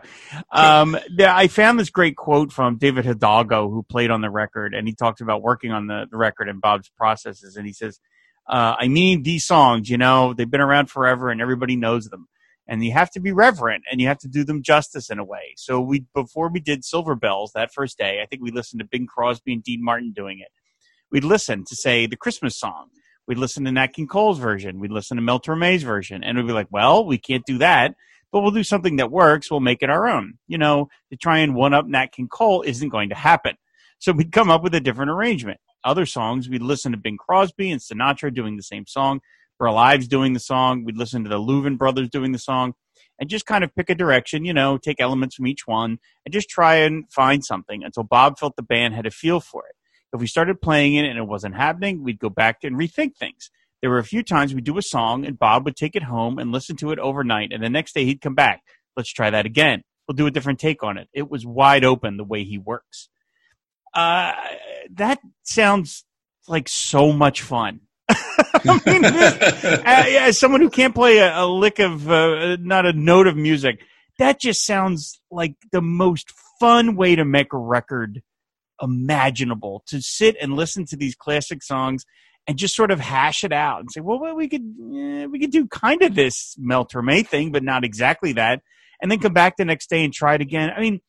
Um, 0.52 0.98
yeah, 1.17 1.36
I 1.36 1.48
found 1.48 1.80
this 1.80 1.89
great 1.89 2.15
quote 2.15 2.52
from 2.52 2.78
David 2.78 3.06
Hidalgo, 3.06 3.69
who 3.69 3.84
played 3.84 4.12
on 4.12 4.21
the 4.21 4.30
record, 4.30 4.74
and 4.74 4.88
he 4.88 4.93
talks 4.93 5.21
about 5.21 5.41
working 5.41 5.71
on 5.71 5.88
the, 5.88 6.06
the 6.10 6.17
record 6.17 6.50
and 6.50 6.62
Bob's 6.62 6.89
processes, 6.89 7.56
and 7.56 7.65
he 7.65 7.74
says, 7.74 8.00
uh, 8.48 8.76
"I 8.80 8.88
mean, 8.88 9.24
these 9.24 9.45
songs, 9.45 9.89
you 9.89 9.98
know, 9.98 10.34
they've 10.34 10.50
been 10.50 10.62
around 10.62 10.89
forever, 10.89 11.30
and 11.30 11.41
everybody 11.41 11.76
knows 11.76 12.10
them." 12.10 12.28
And 12.67 12.84
you 12.84 12.93
have 12.93 13.12
to 13.12 13.19
be 13.19 13.32
reverent, 13.32 13.84
and 13.91 14.01
you 14.01 14.08
have 14.08 14.17
to 14.19 14.28
do 14.28 14.43
them 14.43 14.63
justice 14.63 15.10
in 15.12 15.19
a 15.19 15.23
way. 15.23 15.54
So 15.56 15.80
we, 15.80 16.06
before 16.15 16.49
we 16.49 16.60
did 16.60 16.84
Silver 16.84 17.15
Bells 17.15 17.51
that 17.54 17.71
first 17.71 17.97
day, 17.97 18.21
I 18.21 18.25
think 18.25 18.41
we 18.41 18.51
listened 18.51 18.80
to 18.80 18.88
Bing 18.88 19.06
Crosby 19.06 19.54
and 19.54 19.63
Dean 19.63 19.84
Martin 19.84 20.13
doing 20.15 20.39
it. 20.39 20.49
We'd 21.12 21.23
listen 21.23 21.63
to 21.65 21.75
say 21.75 22.08
the 22.08 22.17
Christmas 22.17 22.58
song, 22.58 22.89
We'd 23.28 23.38
listen 23.38 23.65
to 23.65 23.71
Nat 23.71 23.88
King 23.88 24.08
Cole's 24.08 24.38
version. 24.38 24.80
We'd 24.80 24.91
listen 24.91 25.17
to 25.17 25.23
Mel 25.23 25.39
Torme's 25.39 25.84
version. 25.84 26.23
And 26.23 26.38
we'd 26.38 26.47
be 26.47 26.54
like, 26.54 26.67
well, 26.69 27.06
we 27.06 27.17
can't 27.17 27.45
do 27.45 27.58
that, 27.58 27.95
but 28.32 28.41
we'll 28.41 28.51
do 28.51 28.63
something 28.63 28.97
that 28.97 29.12
works. 29.12 29.49
We'll 29.49 29.62
make 29.62 29.82
it 29.82 29.89
our 29.89 30.08
own. 30.08 30.38
You 30.47 30.58
know, 30.58 30.89
to 31.10 31.17
try 31.17 31.39
and 31.39 31.56
one 31.56 31.73
up 31.73 31.88
Nat 31.88 32.12
King 32.12 32.28
Cole 32.28 32.62
isn't 32.62 32.89
going 32.89 33.10
to 33.10 33.15
happen. 33.15 33.56
So 33.97 34.12
we'd 34.12 34.32
come 34.32 34.51
up 34.51 34.62
with 34.62 34.75
a 34.75 34.80
different 34.80 35.12
arrangement. 35.12 35.60
Other 35.84 36.06
songs, 36.06 36.49
we'd 36.49 36.62
listen 36.62 36.91
to 36.91 36.97
Bing 36.97 37.17
Crosby 37.17 37.71
and 37.71 37.82
Sinatra 37.82 38.34
doing 38.34 38.58
the 38.58 38.63
same 38.63 38.86
song, 38.88 39.21
Burl 39.58 39.78
Ives 39.78 40.08
doing 40.08 40.34
the 40.34 40.39
song. 40.39 40.84
We'd 40.84 40.98
listen 40.98 41.24
to 41.24 41.30
the 41.30 41.39
Louvin 41.39 41.78
brothers 41.78 42.10
doing 42.10 42.32
the 42.32 42.39
song 42.39 42.74
and 43.20 43.30
just 43.30 43.46
kind 43.46 43.63
of 43.63 43.74
pick 43.76 43.89
a 43.89 43.96
direction, 43.96 44.46
you 44.46 44.54
know, 44.54 44.78
take 44.78 45.00
elements 45.00 45.36
from 45.36 45.48
each 45.48 45.65
one 45.65 46.00
and 46.26 46.34
just 46.34 46.50
try 46.50 46.76
and 46.76 47.12
find 47.12 47.44
something 47.44 47.84
until 47.84 48.04
Bob 48.04 48.38
felt 48.38 48.56
the 48.56 48.63
band 48.63 48.94
had 48.94 49.06
a 49.06 49.12
feel 49.12 49.39
for 49.39 49.65
it. 49.68 49.76
If 50.13 50.20
we 50.20 50.28
started 50.28 50.62
playing 50.62 50.96
it 50.96 51.06
and 51.06 51.18
it 51.18 51.28
wasn't 51.28 51.56
happening, 51.56 52.04
we'd 52.04 52.20
go 52.20 52.30
back 52.30 52.63
and 52.63 52.76
rethink 52.76 53.18
things. 53.18 53.50
There 53.82 53.89
were 53.89 54.00
a 54.00 54.04
few 54.04 54.24
times 54.24 54.54
we'd 54.54 54.63
do 54.63 54.78
a 54.78 54.82
song 54.82 55.26
and 55.26 55.38
Bob 55.38 55.65
would 55.65 55.76
take 55.76 55.96
it 55.96 56.04
home 56.04 56.39
and 56.39 56.52
listen 56.52 56.76
to 56.78 56.91
it 56.91 57.00
overnight. 57.00 57.52
And 57.52 57.63
the 57.63 57.70
next 57.70 57.94
day 57.94 58.06
he'd 58.06 58.22
come 58.22 58.36
back. 58.36 58.62
Let's 58.96 59.12
try 59.12 59.30
that 59.30 59.46
again. 59.46 59.84
We'll 60.08 60.15
do 60.15 60.28
a 60.28 60.32
different 60.32 60.60
take 60.60 60.84
on 60.84 60.98
it. 60.98 61.10
It 61.13 61.30
was 61.30 61.46
wide 61.46 61.84
open 61.84 62.18
the 62.18 62.24
way 62.24 62.44
he 62.44 62.58
works. 62.58 63.10
Uh, 63.94 64.34
that 64.91 65.20
sounds 65.44 66.06
like 66.48 66.68
so 66.68 67.12
much 67.12 67.41
fun. 67.41 67.82
I 68.10 68.82
mean, 68.86 69.06
as 69.86 70.38
someone 70.38 70.62
who 70.62 70.70
can't 70.70 70.96
play 70.96 71.18
a, 71.18 71.44
a 71.44 71.46
lick 71.46 71.80
of, 71.80 72.10
uh, 72.10 72.58
not 72.60 72.86
a 72.86 72.94
note 72.94 73.28
of 73.28 73.36
music, 73.36 73.82
that 74.20 74.39
just 74.39 74.65
sounds 74.65 75.20
like 75.32 75.56
the 75.72 75.82
most 75.82 76.32
fun 76.60 76.96
way 76.96 77.15
to 77.15 77.26
make 77.26 77.54
a 77.54 77.58
record 77.58 78.22
imaginable 78.82 79.84
to 79.88 80.02
sit 80.02 80.36
and 80.41 80.54
listen 80.54 80.86
to 80.86 80.96
these 80.96 81.15
classic 81.15 81.63
songs 81.63 82.06
and 82.48 82.58
just 82.58 82.76
sort 82.76 82.91
of 82.91 83.00
hash 83.00 83.44
it 83.44 83.52
out 83.52 83.80
and 83.80 83.91
say, 83.91 84.02
well, 84.02 84.20
well 84.20 84.36
we 84.36 84.48
could 84.48 84.62
eh, 84.62 85.26
we 85.26 85.39
could 85.39 85.52
do 85.52 85.68
kind 85.68 86.02
of 86.02 86.15
this 86.15 86.56
Mel 86.58 86.86
Torme 86.86 87.28
thing, 87.28 87.52
but 87.52 87.63
not 87.63 87.84
exactly 87.84 88.34
that, 88.34 88.62
and 89.02 89.12
then 89.12 89.20
come 89.20 89.34
back 89.34 89.58
the 89.58 89.65
next 89.65 89.89
day 89.89 90.04
and 90.04 90.13
try 90.13 90.36
it 90.36 90.41
again. 90.41 90.72
I 90.76 90.80
mean, 90.80 91.02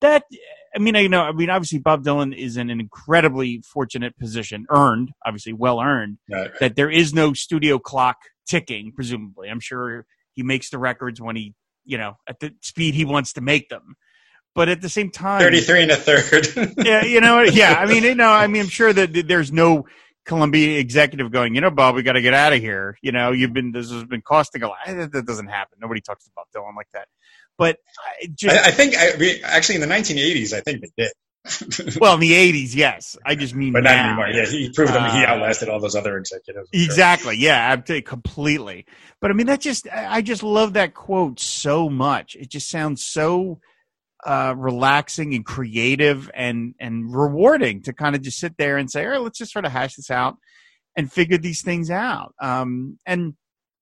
that 0.00 0.24
I 0.74 0.78
mean, 0.78 0.94
I 0.96 1.06
know. 1.08 1.22
I 1.22 1.32
mean, 1.32 1.50
obviously, 1.50 1.78
Bob 1.78 2.04
Dylan 2.04 2.36
is 2.36 2.56
in 2.56 2.70
an 2.70 2.80
incredibly 2.80 3.62
fortunate 3.62 4.16
position, 4.18 4.66
earned, 4.70 5.10
obviously, 5.26 5.52
well 5.52 5.80
earned. 5.80 6.18
Right. 6.30 6.50
That 6.60 6.76
there 6.76 6.90
is 6.90 7.12
no 7.12 7.32
studio 7.32 7.78
clock 7.78 8.16
ticking. 8.46 8.92
Presumably, 8.94 9.48
I'm 9.48 9.60
sure 9.60 10.06
he 10.34 10.42
makes 10.42 10.70
the 10.70 10.78
records 10.78 11.20
when 11.20 11.36
he, 11.36 11.54
you 11.84 11.98
know, 11.98 12.14
at 12.28 12.38
the 12.40 12.52
speed 12.60 12.94
he 12.94 13.04
wants 13.04 13.32
to 13.34 13.40
make 13.40 13.68
them. 13.68 13.96
But 14.54 14.68
at 14.68 14.80
the 14.80 14.88
same 14.88 15.10
time, 15.10 15.40
33 15.40 15.82
and 15.82 15.90
a 15.92 15.96
third. 15.96 16.74
yeah, 16.78 17.04
you 17.04 17.20
know, 17.20 17.42
yeah. 17.42 17.74
I 17.78 17.86
mean, 17.86 18.02
you 18.02 18.14
know, 18.14 18.30
I 18.30 18.46
mean, 18.46 18.62
I'm 18.62 18.68
sure 18.68 18.92
that 18.92 19.26
there's 19.26 19.52
no 19.52 19.86
Columbia 20.26 20.78
executive 20.78 21.30
going, 21.32 21.54
you 21.54 21.60
know, 21.60 21.70
Bob, 21.70 21.94
we 21.94 22.02
got 22.02 22.12
to 22.12 22.22
get 22.22 22.34
out 22.34 22.52
of 22.52 22.60
here. 22.60 22.96
You 23.02 23.12
know, 23.12 23.32
you've 23.32 23.52
been 23.52 23.72
this 23.72 23.90
has 23.90 24.04
been 24.04 24.22
costing 24.22 24.62
a 24.62 24.68
lot. 24.68 24.78
That 24.86 25.24
doesn't 25.26 25.48
happen. 25.48 25.78
Nobody 25.80 26.00
talks 26.00 26.28
about 26.28 26.48
Dylan 26.54 26.76
like 26.76 26.88
that. 26.94 27.08
But 27.58 27.78
I 28.22 28.26
just, 28.34 28.56
I, 28.56 28.68
I 28.68 28.70
think, 28.70 28.96
I, 28.96 29.10
we, 29.18 29.42
actually, 29.42 29.74
in 29.76 29.80
the 29.82 29.86
1980s, 29.86 30.52
I 30.54 30.60
think 30.60 30.80
they 30.82 30.90
did. 31.04 31.12
well, 32.00 32.14
in 32.14 32.20
the 32.20 32.32
'80s, 32.32 32.74
yes. 32.74 33.16
I 33.24 33.34
just 33.34 33.54
mean, 33.54 33.72
but 33.72 33.82
not 33.82 33.90
now. 33.96 34.06
anymore. 34.08 34.28
Yeah, 34.28 34.44
he 34.46 34.70
proved 34.74 34.92
them. 34.92 35.10
He 35.10 35.24
Uh, 35.24 35.28
outlasted 35.28 35.70
all 35.70 35.80
those 35.80 35.94
other 35.96 36.18
executives. 36.18 36.68
Sure. 36.72 36.84
Exactly. 36.84 37.38
Yeah, 37.38 37.72
I'm 37.72 37.82
t- 37.82 38.02
completely. 38.02 38.84
But 39.22 39.30
I 39.30 39.34
mean, 39.34 39.46
that 39.46 39.60
just 39.62 39.88
I 39.90 40.20
just 40.20 40.42
love 40.42 40.74
that 40.74 40.92
quote 40.92 41.40
so 41.40 41.88
much. 41.88 42.36
It 42.36 42.50
just 42.50 42.68
sounds 42.68 43.02
so 43.02 43.58
uh, 44.24 44.54
relaxing 44.56 45.34
and 45.34 45.44
creative 45.44 46.30
and 46.34 46.74
and 46.78 47.14
rewarding 47.14 47.82
to 47.82 47.92
kind 47.92 48.14
of 48.14 48.22
just 48.22 48.38
sit 48.38 48.56
there 48.58 48.76
and 48.76 48.90
say, 48.90 49.04
all 49.04 49.12
right, 49.12 49.20
let's 49.20 49.38
just 49.38 49.52
sort 49.52 49.64
of 49.64 49.72
hash 49.72 49.94
this 49.96 50.10
out 50.10 50.36
and 50.96 51.12
figure 51.12 51.38
these 51.38 51.62
things 51.62 51.90
out. 51.90 52.34
Um, 52.40 52.98
and 53.06 53.34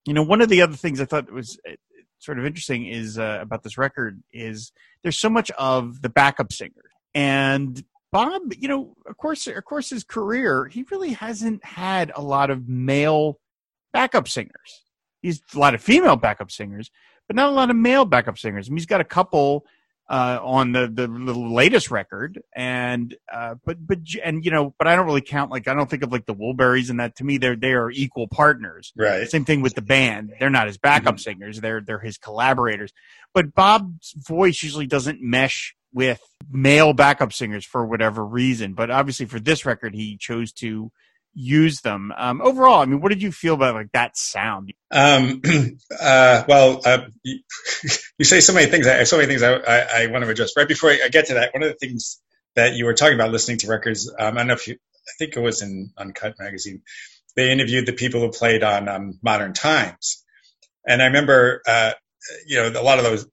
you 0.07 0.15
know, 0.15 0.23
one 0.23 0.41
of 0.41 0.49
the 0.49 0.63
other 0.63 0.77
things 0.77 1.01
I 1.01 1.05
thought 1.05 1.31
was 1.31 1.59
uh, 1.69 1.73
sort 2.19 2.39
of 2.39 2.47
interesting 2.47 2.87
is 2.87 3.19
uh, 3.19 3.39
about 3.41 3.63
this 3.63 3.79
record 3.79 4.23
is 4.33 4.73
there's 5.03 5.19
so 5.19 5.29
much 5.29 5.51
of 5.53 6.03
the 6.03 6.09
backup 6.09 6.53
singer 6.53 6.83
and 7.15 7.83
Bob, 8.11 8.55
you 8.59 8.69
know, 8.69 8.95
of 9.07 9.17
course, 9.17 9.47
of 9.47 9.65
course, 9.65 9.91
his 9.91 10.05
career, 10.05 10.67
he 10.67 10.85
really 10.91 11.13
hasn't 11.13 11.65
had 11.65 12.11
a 12.15 12.23
lot 12.23 12.51
of 12.51 12.69
male 12.69 13.39
backup 13.93 14.29
singers. 14.29 14.83
He's 15.21 15.43
a 15.55 15.59
lot 15.59 15.75
of 15.75 15.83
female 15.83 16.17
backup 16.17 16.51
singers, 16.51 16.91
but 17.27 17.37
not 17.37 17.51
a 17.51 17.55
lot 17.55 17.71
of 17.71 17.77
male 17.77 18.05
backup 18.07 18.39
singers. 18.39 18.69
I 18.69 18.71
mean, 18.71 18.79
he's 18.79 18.87
got 18.87 19.01
a 19.01 19.05
couple 19.05 19.67
uh, 20.09 20.39
on 20.43 20.73
the, 20.73 20.87
the 20.87 21.07
the 21.07 21.39
latest 21.39 21.91
record, 21.91 22.41
and 22.57 23.15
uh, 23.33 23.57
but 23.65 23.77
but 23.87 23.99
and 24.25 24.45
you 24.45 24.51
know, 24.51 24.75
but 24.79 24.87
I 24.87 24.97
don't 24.97 25.07
really 25.07 25.21
count 25.21 25.51
like 25.51 25.69
I 25.69 25.75
don't 25.75 25.89
think 25.89 26.03
of 26.03 26.11
like 26.11 26.25
the 26.25 26.35
Wilburys 26.35 26.89
and 26.89 26.99
that. 27.01 27.17
To 27.17 27.25
me, 27.25 27.39
they're 27.39 27.57
they 27.57 27.73
are 27.73 27.91
equal 27.91 28.27
partners. 28.27 28.93
Right. 28.97 29.29
Same 29.29 29.45
thing 29.45 29.61
with 29.61 29.75
the 29.75 29.83
band. 29.83 30.33
They're 30.41 30.51
not 30.51 30.67
his 30.67 30.79
backup 30.79 31.21
singers. 31.21 31.61
They're 31.61 31.83
they're 31.83 31.99
his 31.99 32.17
collaborators. 32.17 32.93
But 33.35 33.55
Bob's 33.55 34.15
voice 34.17 34.63
usually 34.63 34.87
doesn't 34.87 35.21
mesh 35.21 35.75
with 35.93 36.23
male 36.51 36.93
backup 36.95 37.33
singers 37.33 37.67
for 37.67 37.85
whatever 37.85 38.25
reason. 38.25 38.73
But 38.73 38.91
obviously 38.91 39.27
for 39.27 39.41
this 39.41 39.67
record, 39.67 39.95
he 39.95 40.17
chose 40.17 40.53
to 40.53 40.91
use 41.39 41.83
them. 41.83 42.13
Um, 42.17 42.43
overall, 42.43 42.83
I 42.83 42.87
mean, 42.87 43.01
what 43.01 43.11
did 43.11 43.23
you 43.23 43.31
feel 43.31 43.55
about 43.55 43.75
like 43.75 43.93
that 43.93 44.17
sound? 44.17 44.73
Um, 44.91 45.41
uh, 46.01 46.43
well, 46.49 46.83
uh, 46.85 47.07
you, 47.23 48.25
say 48.25 48.41
so 48.41 48.53
many 48.53 48.67
things. 48.67 48.89
I, 48.89 48.95
have 48.95 49.09
so 49.09 49.17
many 49.17 49.29
things 49.29 49.45
I, 49.45 49.55
I, 49.55 50.03
I 50.03 50.07
want 50.09 50.25
to 50.25 50.31
address. 50.31 50.57
Right 50.57 50.67
before 50.67 50.91
I 50.91 51.09
get 51.09 51.27
to 51.27 51.35
that, 51.35 51.55
one 51.55 51.63
of 51.63 51.69
the 51.69 51.77
things 51.77 52.21
that 52.57 52.75
you 52.75 52.87
were 52.87 52.95
talking 52.95 53.15
about 53.15 53.31
listening 53.31 53.59
to 53.59 53.69
records, 53.69 54.13
um, 54.19 54.35
I 54.35 54.41
don't 54.41 54.49
know 54.49 54.55
if 54.55 54.67
you, 54.67 54.75
I 54.75 55.13
think 55.19 55.37
it 55.37 55.41
was 55.41 55.63
in 55.63 55.93
Uncut 55.97 56.35
magazine. 56.41 56.83
They 57.37 57.53
interviewed 57.53 57.87
the 57.87 57.93
people 57.93 58.21
who 58.21 58.31
played 58.31 58.65
on 58.65 58.89
um, 58.89 59.19
Modern 59.23 59.53
Times, 59.53 60.25
and 60.85 61.01
I 61.01 61.07
remember, 61.07 61.63
uh, 61.69 61.93
you 62.47 62.57
know, 62.57 62.81
a 62.81 62.83
lot 62.83 62.99
of 62.99 63.05
those, 63.05 63.27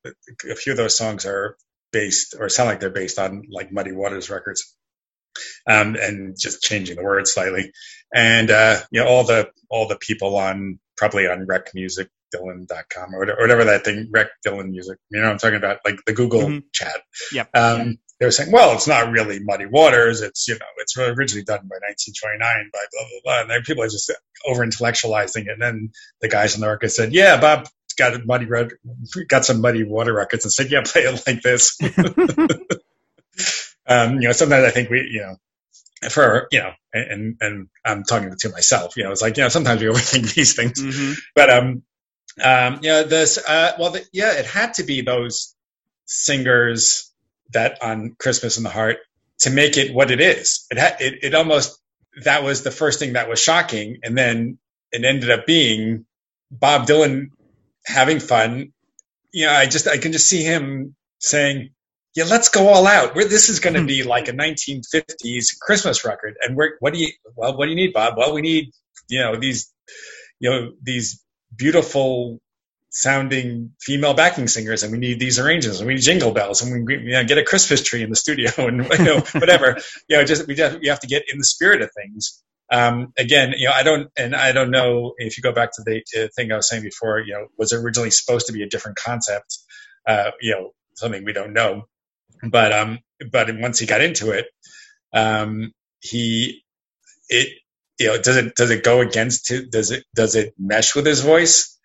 a 0.49 0.55
few 0.55 0.73
of 0.73 0.77
those 0.77 0.95
songs 0.95 1.25
are 1.25 1.57
based 1.91 2.35
or 2.39 2.49
sound 2.49 2.69
like 2.69 2.79
they're 2.79 2.91
based 2.91 3.17
on 3.17 3.43
like 3.49 3.71
Muddy 3.71 3.93
Waters 3.93 4.29
records, 4.29 4.75
um, 5.67 5.95
and 5.95 6.36
just 6.39 6.62
changing 6.62 6.95
the 6.98 7.04
words 7.04 7.34
slightly. 7.34 7.71
And 8.13 8.50
uh, 8.52 8.80
you 8.91 9.02
know, 9.02 9.08
all 9.08 9.24
the 9.24 9.50
all 9.69 9.88
the 9.88 9.98
people 9.98 10.36
on 10.38 10.80
probably 10.98 11.28
on 11.28 11.45
Rec 11.45 11.71
Music 11.74 12.10
Dylan.com 12.34 13.13
or 13.15 13.19
whatever, 13.26 13.65
that 13.65 13.84
thing, 13.86 14.10
Rec 14.12 14.28
Dylan 14.45 14.69
Music. 14.69 14.98
You 15.10 15.19
know 15.19 15.28
what 15.28 15.34
I'm 15.34 15.38
talking 15.39 15.58
about? 15.58 15.80
Like 15.86 16.00
the 16.06 16.13
Google 16.13 16.41
Mhm. 16.41 16.63
chat. 16.71 17.02
Yep. 17.34 17.50
Um, 17.54 17.98
they 18.19 18.26
were 18.26 18.32
saying, 18.32 18.52
well, 18.52 18.74
it's 18.74 18.88
not 18.88 19.12
really 19.12 19.39
Muddy 19.41 19.65
Waters. 19.65 20.21
It's, 20.21 20.48
you 20.48 20.54
know, 20.54 20.65
it's 20.78 20.98
originally 20.98 21.43
done 21.43 21.67
by 21.67 21.76
1929 21.82 22.39
by 22.71 22.80
blah, 22.91 23.02
blah, 23.02 23.19
blah. 23.26 23.41
And 23.41 23.50
then 23.50 23.62
people 23.63 23.84
are 23.84 23.89
just 23.89 24.10
over 24.48 24.65
intellectualizing 24.65 25.48
it. 25.48 25.50
And 25.50 25.62
then 25.62 25.91
the 26.21 26.30
guys 26.30 26.56
in 26.56 26.62
the 26.62 26.69
record 26.69 26.91
said, 26.91 27.13
yeah, 27.13 27.39
Bob 27.41 27.67
got 27.98 28.13
a 28.15 28.24
muddy 28.26 28.45
red, 28.45 28.69
got 29.28 29.43
some 29.43 29.60
muddy 29.60 29.84
water 29.84 30.13
records 30.13 30.45
and 30.45 30.52
said, 30.54 30.71
yeah, 30.71 30.82
play 30.86 31.02
it 31.02 31.24
like 31.28 31.41
this. 31.41 31.78
um, 33.88 34.15
you 34.21 34.28
know, 34.28 34.32
sometimes 34.32 34.65
I 34.65 34.71
think 34.71 34.89
we, 34.89 35.08
you 35.12 35.21
know, 35.21 36.10
for, 36.10 36.48
you 36.52 36.60
know, 36.60 36.71
and, 36.93 37.38
and 37.41 37.67
I'm 37.84 38.04
talking 38.04 38.34
to 38.38 38.50
myself, 38.50 38.98
you 38.98 39.04
know, 39.04 39.12
it's 39.12 39.21
like, 39.21 39.38
you 39.38 39.43
know, 39.43 39.50
sometimes 39.50 39.82
we 39.82 39.88
overthink 39.91 40.34
these 40.34 40.56
things 40.56 40.82
Mhm. 40.82 41.15
but 41.36 41.50
um 41.50 41.84
um 42.43 42.80
yeah 42.82 43.04
this 43.04 43.38
uh 43.38 43.74
well 43.80 43.91
the, 43.91 44.06
yeah 44.12 44.34
it 44.34 44.45
had 44.45 44.74
to 44.76 44.84
be 44.84 45.02
those 45.02 45.56
singers 46.06 47.12
that 47.54 47.82
on 47.82 48.15
christmas 48.19 48.58
in 48.58 48.63
the 48.63 48.69
heart 48.69 48.98
to 49.39 49.50
make 49.50 49.78
it 49.78 49.93
what 49.93 50.12
it 50.12 50.21
is. 50.21 50.65
It, 50.71 50.78
ha- 50.80 50.95
it, 51.00 51.19
it 51.24 51.36
almost, 51.36 51.78
that 52.24 52.43
was 52.43 52.63
the 52.63 52.71
first 52.71 53.00
thing 53.00 53.13
that 53.13 53.28
was 53.28 53.38
shocking. 53.39 53.98
And 54.02 54.17
then 54.17 54.58
it 54.93 55.04
ended 55.04 55.30
up 55.30 55.45
being 55.45 56.06
Bob 56.50 56.88
Dylan 56.88 57.32
having 57.86 58.19
fun. 58.21 58.71
You 59.34 59.48
know, 59.48 59.52
I 59.52 59.65
just, 59.65 59.88
I 59.89 59.98
can 59.98 60.13
just 60.13 60.28
see 60.30 60.41
him 60.41 60.95
saying, 61.19 61.71
yeah, 62.15 62.23
let's 62.23 62.49
go 62.49 62.69
all 62.69 62.88
out. 62.88 63.13
We're, 63.13 63.28
this 63.28 63.49
is 63.49 63.60
going 63.60 63.75
to 63.75 63.84
be 63.84 64.04
like 64.04 64.30
a 64.30 64.32
1950s 64.32 65.60
Christmas 65.60 66.06
record. 66.06 66.36
And 66.41 66.56
we're, 66.56 66.78
what 66.80 66.93
do 66.93 66.99
you, 66.99 67.10
well, 67.36 67.58
what 67.58 67.65
do 67.65 67.71
you 67.71 67.75
need, 67.75 67.93
Bob? 67.93 68.17
Well, 68.17 68.34
we 68.34 68.41
need, 68.41 68.71
you 69.10 69.19
know, 69.19 69.36
these, 69.36 69.71
you 70.39 70.49
know, 70.49 70.71
these 70.82 71.21
beautiful 71.56 72.39
sounding 72.89 73.71
female 73.82 74.13
backing 74.13 74.47
singers 74.47 74.82
and 74.82 74.93
we 74.93 74.97
need 74.97 75.19
these 75.19 75.38
arrangements 75.38 75.80
and 75.80 75.88
we 75.88 75.95
need 75.95 76.01
jingle 76.01 76.32
bells 76.32 76.62
and 76.62 76.88
we 76.88 76.97
you 76.97 77.12
know, 77.12 77.25
get 77.25 77.38
a 77.38 77.43
Christmas 77.43 77.84
tree 77.84 78.01
in 78.01 78.10
the 78.10 78.15
studio 78.15 78.49
and 78.58 78.86
you 78.97 79.04
know, 79.04 79.19
whatever, 79.34 79.78
you 80.08 80.15
know, 80.15 80.23
just, 80.23 80.47
we 80.47 80.56
just, 80.56 80.80
we 80.80 80.88
have 80.88 81.01
to 81.01 81.08
get 81.08 81.23
in 81.30 81.38
the 81.38 81.43
spirit 81.43 81.82
of 81.82 81.89
things. 81.93 82.41
Um, 82.71 83.12
again, 83.17 83.54
you 83.58 83.67
know, 83.67 83.73
I 83.73 83.84
don't, 83.84 84.10
and 84.15 84.34
I 84.34 84.54
don't 84.54 84.71
know 84.71 85.13
if 85.17 85.38
you 85.38 85.43
go 85.43 85.51
back 85.51 85.71
to 85.73 85.84
the 85.84 86.01
uh, 86.17 86.28
thing 86.36 86.51
I 86.54 86.56
was 86.56 86.69
saying 86.69 86.84
before, 86.84 87.19
you 87.19 87.34
know, 87.34 87.47
was 87.58 87.73
originally 87.73 88.10
supposed 88.10 88.47
to 88.47 88.54
be 88.54 88.63
a 88.63 88.69
different 88.69 88.97
concept, 88.97 89.60
uh, 90.08 90.32
you 90.41 90.54
know, 90.54 90.71
something 90.95 91.25
we 91.25 91.34
don't 91.34 91.54
know, 91.54 91.84
but, 92.49 92.73
um, 92.73 92.99
but 93.31 93.49
once 93.58 93.79
he 93.79 93.86
got 93.86 94.01
into 94.01 94.31
it, 94.31 94.45
um, 95.13 95.71
he, 96.01 96.63
it, 97.29 97.49
you 97.99 98.08
know, 98.08 98.21
does 98.21 98.38
it, 98.38 98.55
does 98.55 98.71
it 98.71 98.84
go 98.84 99.01
against, 99.01 99.51
does 99.71 99.91
it, 99.91 100.03
does 100.13 100.36
it 100.36 100.53
mesh 100.58 100.95
with 100.95 101.05
his 101.05 101.21
voice? 101.21 101.77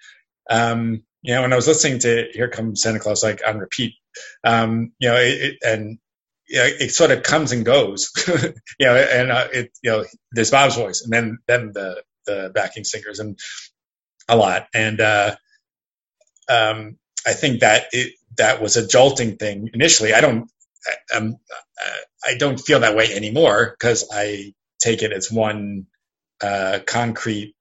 Um, 0.50 1.04
you 1.22 1.34
know, 1.34 1.42
when 1.42 1.52
I 1.52 1.56
was 1.56 1.68
listening 1.68 1.98
to 2.00 2.28
"Here 2.32 2.48
Comes 2.48 2.82
Santa 2.82 2.98
Claus" 2.98 3.22
like 3.22 3.42
on 3.46 3.58
repeat, 3.58 3.94
um, 4.44 4.92
you 4.98 5.08
know, 5.08 5.16
it, 5.16 5.42
it, 5.42 5.58
and 5.62 5.98
you 6.48 6.58
know, 6.58 6.64
it 6.64 6.92
sort 6.92 7.10
of 7.10 7.22
comes 7.22 7.52
and 7.52 7.64
goes, 7.64 8.10
you 8.78 8.86
know, 8.86 8.96
and 8.96 9.30
uh, 9.30 9.48
it, 9.52 9.70
you 9.82 9.90
know, 9.90 10.04
there's 10.32 10.50
Bob's 10.50 10.76
voice, 10.76 11.02
and 11.02 11.12
then 11.12 11.38
then 11.46 11.72
the 11.72 12.02
the 12.26 12.50
backing 12.54 12.84
singers, 12.84 13.20
and 13.20 13.38
a 14.28 14.36
lot, 14.36 14.66
and 14.74 15.00
uh, 15.00 15.36
um, 16.48 16.98
I 17.26 17.32
think 17.32 17.60
that 17.60 17.86
it 17.92 18.14
that 18.36 18.62
was 18.62 18.76
a 18.76 18.86
jolting 18.86 19.36
thing 19.36 19.70
initially. 19.74 20.14
I 20.14 20.20
don't, 20.20 20.50
I, 20.86 21.16
um, 21.16 21.36
I 22.24 22.36
don't 22.38 22.58
feel 22.58 22.80
that 22.80 22.96
way 22.96 23.12
anymore 23.14 23.74
because 23.78 24.08
I 24.12 24.54
take 24.78 25.02
it 25.02 25.12
as 25.12 25.30
one 25.30 25.86
uh, 26.42 26.80
concrete 26.86 27.54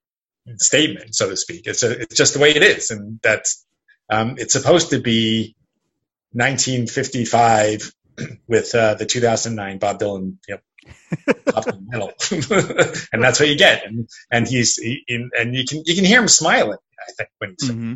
statement, 0.58 1.16
so 1.16 1.30
to 1.30 1.38
speak. 1.38 1.64
It's 1.66 1.84
a, 1.84 2.02
it's 2.02 2.16
just 2.16 2.34
the 2.34 2.40
way 2.40 2.52
it 2.52 2.64
is, 2.64 2.92
and 2.92 3.20
that's 3.22 3.66
um, 4.10 4.36
it's 4.38 4.54
supposed 4.54 4.92
to 4.92 5.00
be 5.00 5.56
1955 6.32 7.92
with 8.48 8.76
uh, 8.76 8.96
the 8.96 9.06
2009 9.06 9.80
Bob 9.80 10.00
Dylan, 10.00 10.38
you 10.48 10.56
know, 10.56 10.62
the 11.36 13.08
and 13.14 13.24
that's 13.24 13.40
what 13.40 13.50
you 13.50 13.58
get. 13.58 13.86
And 13.86 14.10
and 14.32 14.48
he's 14.48 14.78
he, 14.78 15.04
in, 15.08 15.32
and 15.38 15.56
you 15.56 15.66
can 15.66 15.84
you 15.86 15.96
can 15.96 16.06
hear 16.06 16.22
him 16.22 16.28
smiling. 16.28 16.78
I 17.00 17.12
think 17.12 17.30
when 17.38 17.56
he's. 17.60 17.70
Mm-hmm. 17.70 17.94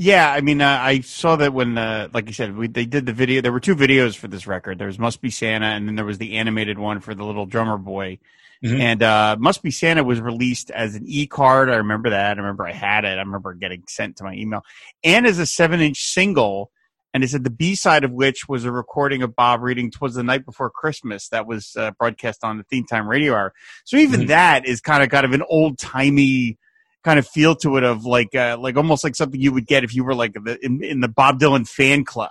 Yeah, 0.00 0.30
I 0.30 0.42
mean, 0.42 0.60
uh, 0.60 0.78
I 0.80 1.00
saw 1.00 1.34
that 1.34 1.52
when, 1.52 1.76
uh, 1.76 2.06
like 2.14 2.28
you 2.28 2.32
said, 2.32 2.56
we, 2.56 2.68
they 2.68 2.86
did 2.86 3.04
the 3.04 3.12
video. 3.12 3.40
There 3.40 3.50
were 3.50 3.58
two 3.58 3.74
videos 3.74 4.16
for 4.16 4.28
this 4.28 4.46
record. 4.46 4.78
There 4.78 4.86
was 4.86 4.96
"Must 4.96 5.20
Be 5.20 5.28
Santa," 5.28 5.66
and 5.66 5.88
then 5.88 5.96
there 5.96 6.04
was 6.04 6.18
the 6.18 6.36
animated 6.36 6.78
one 6.78 7.00
for 7.00 7.16
the 7.16 7.24
little 7.24 7.46
drummer 7.46 7.76
boy. 7.76 8.20
Mm-hmm. 8.64 8.80
And 8.80 9.02
uh, 9.02 9.36
Must 9.40 9.60
Be 9.60 9.72
Santa 9.72 10.04
was 10.04 10.20
released 10.20 10.70
as 10.70 10.94
an 10.94 11.02
e 11.04 11.26
card. 11.26 11.68
I 11.68 11.74
remember 11.78 12.10
that. 12.10 12.36
I 12.36 12.40
remember 12.40 12.64
I 12.64 12.72
had 12.72 13.04
it. 13.04 13.18
I 13.18 13.22
remember 13.22 13.54
getting 13.54 13.82
sent 13.88 14.18
to 14.18 14.24
my 14.24 14.34
email. 14.34 14.62
And 15.02 15.26
as 15.26 15.40
a 15.40 15.46
seven 15.46 15.80
inch 15.80 16.00
single. 16.00 16.70
And 17.12 17.24
it 17.24 17.30
said 17.30 17.42
the 17.42 17.50
B 17.50 17.74
side 17.74 18.04
of 18.04 18.12
which 18.12 18.48
was 18.48 18.64
a 18.64 18.70
recording 18.70 19.22
of 19.22 19.34
Bob 19.34 19.62
reading 19.62 19.90
"Twas 19.90 20.14
the 20.14 20.22
Night 20.22 20.44
Before 20.44 20.70
Christmas" 20.70 21.28
that 21.30 21.44
was 21.44 21.74
uh, 21.76 21.90
broadcast 21.98 22.44
on 22.44 22.58
the 22.58 22.64
Theme 22.64 22.86
Time 22.86 23.08
Radio 23.08 23.34
Hour. 23.34 23.52
So 23.84 23.96
even 23.96 24.20
mm-hmm. 24.20 24.28
that 24.28 24.64
is 24.64 24.80
kind 24.80 25.02
of 25.02 25.08
kind 25.08 25.26
of 25.26 25.32
an 25.32 25.42
old 25.48 25.76
timey 25.76 26.56
kind 27.04 27.18
of 27.18 27.26
feel 27.26 27.54
to 27.56 27.76
it 27.76 27.84
of 27.84 28.04
like 28.04 28.34
uh, 28.34 28.56
like 28.58 28.76
almost 28.76 29.04
like 29.04 29.16
something 29.16 29.40
you 29.40 29.52
would 29.52 29.66
get 29.66 29.84
if 29.84 29.94
you 29.94 30.04
were 30.04 30.14
like 30.14 30.34
the, 30.34 30.58
in, 30.62 30.82
in 30.82 31.00
the 31.00 31.08
Bob 31.08 31.38
Dylan 31.38 31.68
fan 31.68 32.04
club. 32.04 32.30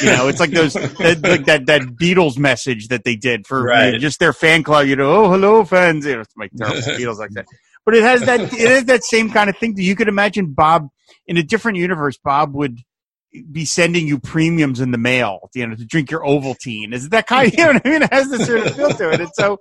You 0.00 0.08
know, 0.08 0.28
it's 0.28 0.40
like 0.40 0.50
those 0.52 0.74
that, 0.74 1.20
like 1.22 1.46
that 1.46 1.66
that 1.66 1.82
Beatles 1.82 2.38
message 2.38 2.88
that 2.88 3.04
they 3.04 3.16
did 3.16 3.46
for 3.46 3.62
right. 3.62 3.86
you 3.86 3.92
know, 3.92 3.98
just 3.98 4.18
their 4.18 4.32
fan 4.32 4.62
club. 4.62 4.86
You 4.86 4.96
know, 4.96 5.10
oh 5.10 5.30
hello 5.30 5.64
fans. 5.64 6.06
You 6.06 6.14
know, 6.14 6.20
it's 6.20 6.36
my 6.36 6.48
terrible 6.56 6.80
Beatles 6.98 7.18
like 7.18 7.30
that. 7.32 7.46
But 7.84 7.94
it 7.94 8.02
has 8.02 8.22
that 8.22 8.40
it 8.40 8.68
has 8.68 8.84
that 8.86 9.04
same 9.04 9.30
kind 9.30 9.50
of 9.50 9.56
thing. 9.58 9.74
that 9.74 9.82
You 9.82 9.96
could 9.96 10.08
imagine 10.08 10.52
Bob 10.52 10.88
in 11.26 11.36
a 11.36 11.42
different 11.42 11.78
universe. 11.78 12.16
Bob 12.16 12.54
would 12.54 12.78
be 13.50 13.64
sending 13.64 14.06
you 14.06 14.18
premiums 14.18 14.80
in 14.80 14.90
the 14.92 14.98
mail, 14.98 15.50
you 15.54 15.66
know, 15.66 15.74
to 15.74 15.84
drink 15.84 16.10
your 16.10 16.20
Ovaltine. 16.20 16.92
Is 16.92 17.08
that 17.08 17.26
kind? 17.26 17.48
Of, 17.48 17.58
you 17.58 17.64
know 17.64 17.72
what 17.72 17.86
I 17.86 17.88
mean? 17.88 18.02
It 18.02 18.12
has 18.12 18.30
this 18.30 18.46
sort 18.46 18.60
of 18.60 18.76
feel 18.76 18.90
to 18.90 19.10
it. 19.10 19.20
And 19.20 19.30
so, 19.34 19.58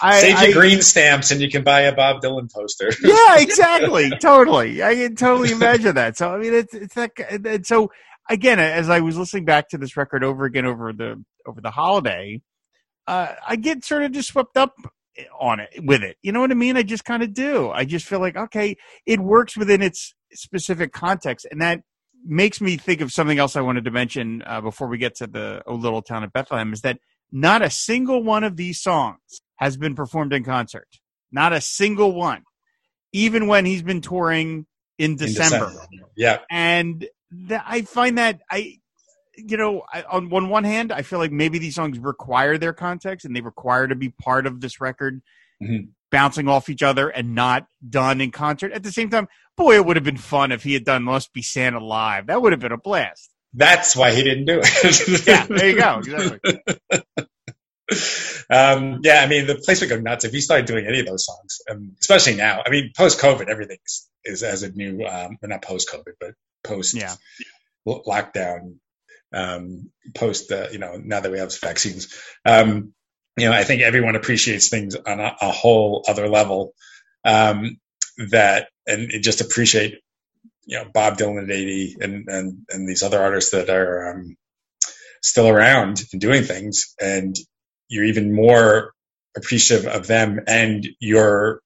I 0.00 0.20
save 0.20 0.42
your 0.42 0.52
green 0.52 0.82
stamps, 0.82 1.30
and 1.30 1.40
you 1.40 1.50
can 1.50 1.64
buy 1.64 1.82
a 1.82 1.94
Bob 1.94 2.22
Dylan 2.22 2.52
poster. 2.52 2.92
yeah, 3.02 3.38
exactly, 3.38 4.10
totally. 4.20 4.82
I 4.82 4.94
can 4.94 5.16
totally 5.16 5.50
imagine 5.50 5.96
that. 5.96 6.16
So, 6.16 6.32
I 6.32 6.38
mean, 6.38 6.54
it's 6.54 6.74
it's 6.74 6.94
that. 6.94 7.12
And 7.28 7.66
so, 7.66 7.90
again, 8.30 8.60
as 8.60 8.88
I 8.88 9.00
was 9.00 9.16
listening 9.16 9.44
back 9.44 9.68
to 9.70 9.78
this 9.78 9.96
record 9.96 10.22
over 10.22 10.44
again 10.44 10.66
over 10.66 10.92
the 10.92 11.22
over 11.46 11.60
the 11.60 11.70
holiday, 11.70 12.40
uh, 13.06 13.34
I 13.46 13.56
get 13.56 13.84
sort 13.84 14.04
of 14.04 14.12
just 14.12 14.28
swept 14.28 14.56
up 14.56 14.74
on 15.40 15.60
it 15.60 15.70
with 15.82 16.02
it. 16.02 16.16
You 16.22 16.32
know 16.32 16.40
what 16.40 16.50
I 16.50 16.54
mean? 16.54 16.76
I 16.76 16.82
just 16.82 17.04
kind 17.04 17.22
of 17.22 17.34
do. 17.34 17.70
I 17.70 17.84
just 17.84 18.06
feel 18.06 18.20
like 18.20 18.36
okay, 18.36 18.76
it 19.04 19.18
works 19.18 19.56
within 19.56 19.82
its 19.82 20.14
specific 20.32 20.92
context, 20.92 21.46
and 21.50 21.60
that 21.60 21.80
makes 22.26 22.60
me 22.60 22.76
think 22.76 23.00
of 23.00 23.12
something 23.12 23.38
else 23.38 23.56
I 23.56 23.60
wanted 23.60 23.84
to 23.84 23.90
mention 23.90 24.42
uh, 24.46 24.60
before 24.60 24.88
we 24.88 24.98
get 24.98 25.16
to 25.16 25.26
the 25.26 25.62
"O 25.66 25.74
Little 25.74 26.02
Town 26.02 26.24
of 26.24 26.32
Bethlehem." 26.32 26.72
Is 26.72 26.82
that 26.82 26.98
not 27.32 27.62
a 27.62 27.70
single 27.70 28.22
one 28.22 28.44
of 28.44 28.56
these 28.56 28.80
songs 28.80 29.20
has 29.56 29.76
been 29.76 29.94
performed 29.94 30.32
in 30.32 30.44
concert? 30.44 30.88
Not 31.32 31.52
a 31.52 31.60
single 31.60 32.12
one, 32.12 32.44
even 33.12 33.46
when 33.46 33.64
he's 33.64 33.82
been 33.82 34.00
touring 34.00 34.66
in 34.98 35.16
December. 35.16 35.66
In 35.66 35.72
December. 35.72 35.86
Yeah, 36.16 36.38
and 36.50 37.06
that 37.32 37.64
I 37.66 37.82
find 37.82 38.18
that 38.18 38.40
I, 38.50 38.78
you 39.36 39.56
know, 39.56 39.82
I, 39.92 40.02
on, 40.02 40.32
on 40.32 40.48
one 40.48 40.64
hand, 40.64 40.92
I 40.92 41.02
feel 41.02 41.18
like 41.18 41.32
maybe 41.32 41.58
these 41.58 41.74
songs 41.74 41.98
require 41.98 42.58
their 42.58 42.72
context 42.72 43.24
and 43.26 43.34
they 43.34 43.40
require 43.40 43.86
to 43.86 43.94
be 43.94 44.10
part 44.10 44.46
of 44.46 44.60
this 44.60 44.80
record, 44.80 45.20
mm-hmm. 45.62 45.90
bouncing 46.10 46.48
off 46.48 46.68
each 46.68 46.82
other 46.82 47.08
and 47.08 47.34
not 47.34 47.66
done 47.88 48.20
in 48.20 48.30
concert. 48.30 48.72
At 48.72 48.82
the 48.82 48.92
same 48.92 49.10
time, 49.10 49.28
boy, 49.56 49.76
it 49.76 49.84
would 49.84 49.96
have 49.96 50.04
been 50.04 50.16
fun 50.16 50.52
if 50.52 50.62
he 50.62 50.74
had 50.74 50.84
done 50.84 51.02
"Must 51.02 51.32
Be 51.32 51.42
Santa" 51.42 51.80
live. 51.80 52.26
That 52.26 52.40
would 52.40 52.52
have 52.52 52.60
been 52.60 52.72
a 52.72 52.78
blast. 52.78 53.30
That's 53.54 53.96
why 53.96 54.12
he 54.12 54.22
didn't 54.22 54.44
do 54.44 54.60
it. 54.62 55.26
yeah, 55.26 55.46
there 55.46 55.70
you 55.70 55.80
go. 55.80 55.98
Exactly. 55.98 56.60
um, 58.50 59.00
yeah, 59.02 59.22
I 59.22 59.26
mean, 59.26 59.46
the 59.46 59.60
place 59.64 59.80
would 59.80 59.90
go 59.90 59.98
nuts 59.98 60.24
if 60.24 60.32
he 60.32 60.40
started 60.40 60.66
doing 60.66 60.86
any 60.86 61.00
of 61.00 61.06
those 61.06 61.24
songs, 61.24 61.60
um, 61.70 61.92
especially 62.00 62.34
now. 62.34 62.62
I 62.64 62.70
mean, 62.70 62.92
post 62.96 63.18
COVID, 63.20 63.48
everything 63.48 63.78
is 64.24 64.42
as 64.42 64.62
a 64.62 64.70
new, 64.70 65.04
um, 65.06 65.38
not 65.42 65.62
post 65.62 65.90
COVID, 65.90 66.14
but 66.20 66.34
post 66.62 66.94
yeah. 66.94 67.14
lockdown, 67.86 68.76
um, 69.32 69.90
post 70.14 70.48
the, 70.48 70.68
you 70.72 70.78
know, 70.78 71.00
now 71.02 71.20
that 71.20 71.32
we 71.32 71.38
have 71.38 71.58
vaccines. 71.58 72.14
Um, 72.44 72.92
you 73.38 73.46
know, 73.46 73.52
I 73.52 73.64
think 73.64 73.82
everyone 73.82 74.16
appreciates 74.16 74.68
things 74.68 74.96
on 74.96 75.20
a, 75.20 75.36
a 75.40 75.50
whole 75.50 76.04
other 76.08 76.28
level 76.28 76.74
um, 77.24 77.78
that, 78.30 78.68
and 78.86 79.10
just 79.22 79.40
appreciate, 79.40 80.00
you 80.64 80.78
know, 80.78 80.84
Bob 80.92 81.18
Dylan 81.18 81.42
at 81.42 81.50
80 81.50 81.96
and, 82.00 82.28
and, 82.28 82.66
and 82.68 82.88
these 82.88 83.02
other 83.02 83.20
artists 83.20 83.52
that 83.52 83.70
are 83.70 84.10
um, 84.10 84.36
still 85.22 85.48
around 85.48 86.02
and 86.12 86.20
doing 86.20 86.42
things. 86.42 86.94
And 87.00 87.36
you're 87.88 88.04
even 88.04 88.34
more 88.34 88.92
appreciative 89.36 89.86
of 89.86 90.06
them 90.06 90.40
and 90.46 90.86
you're 90.98 91.60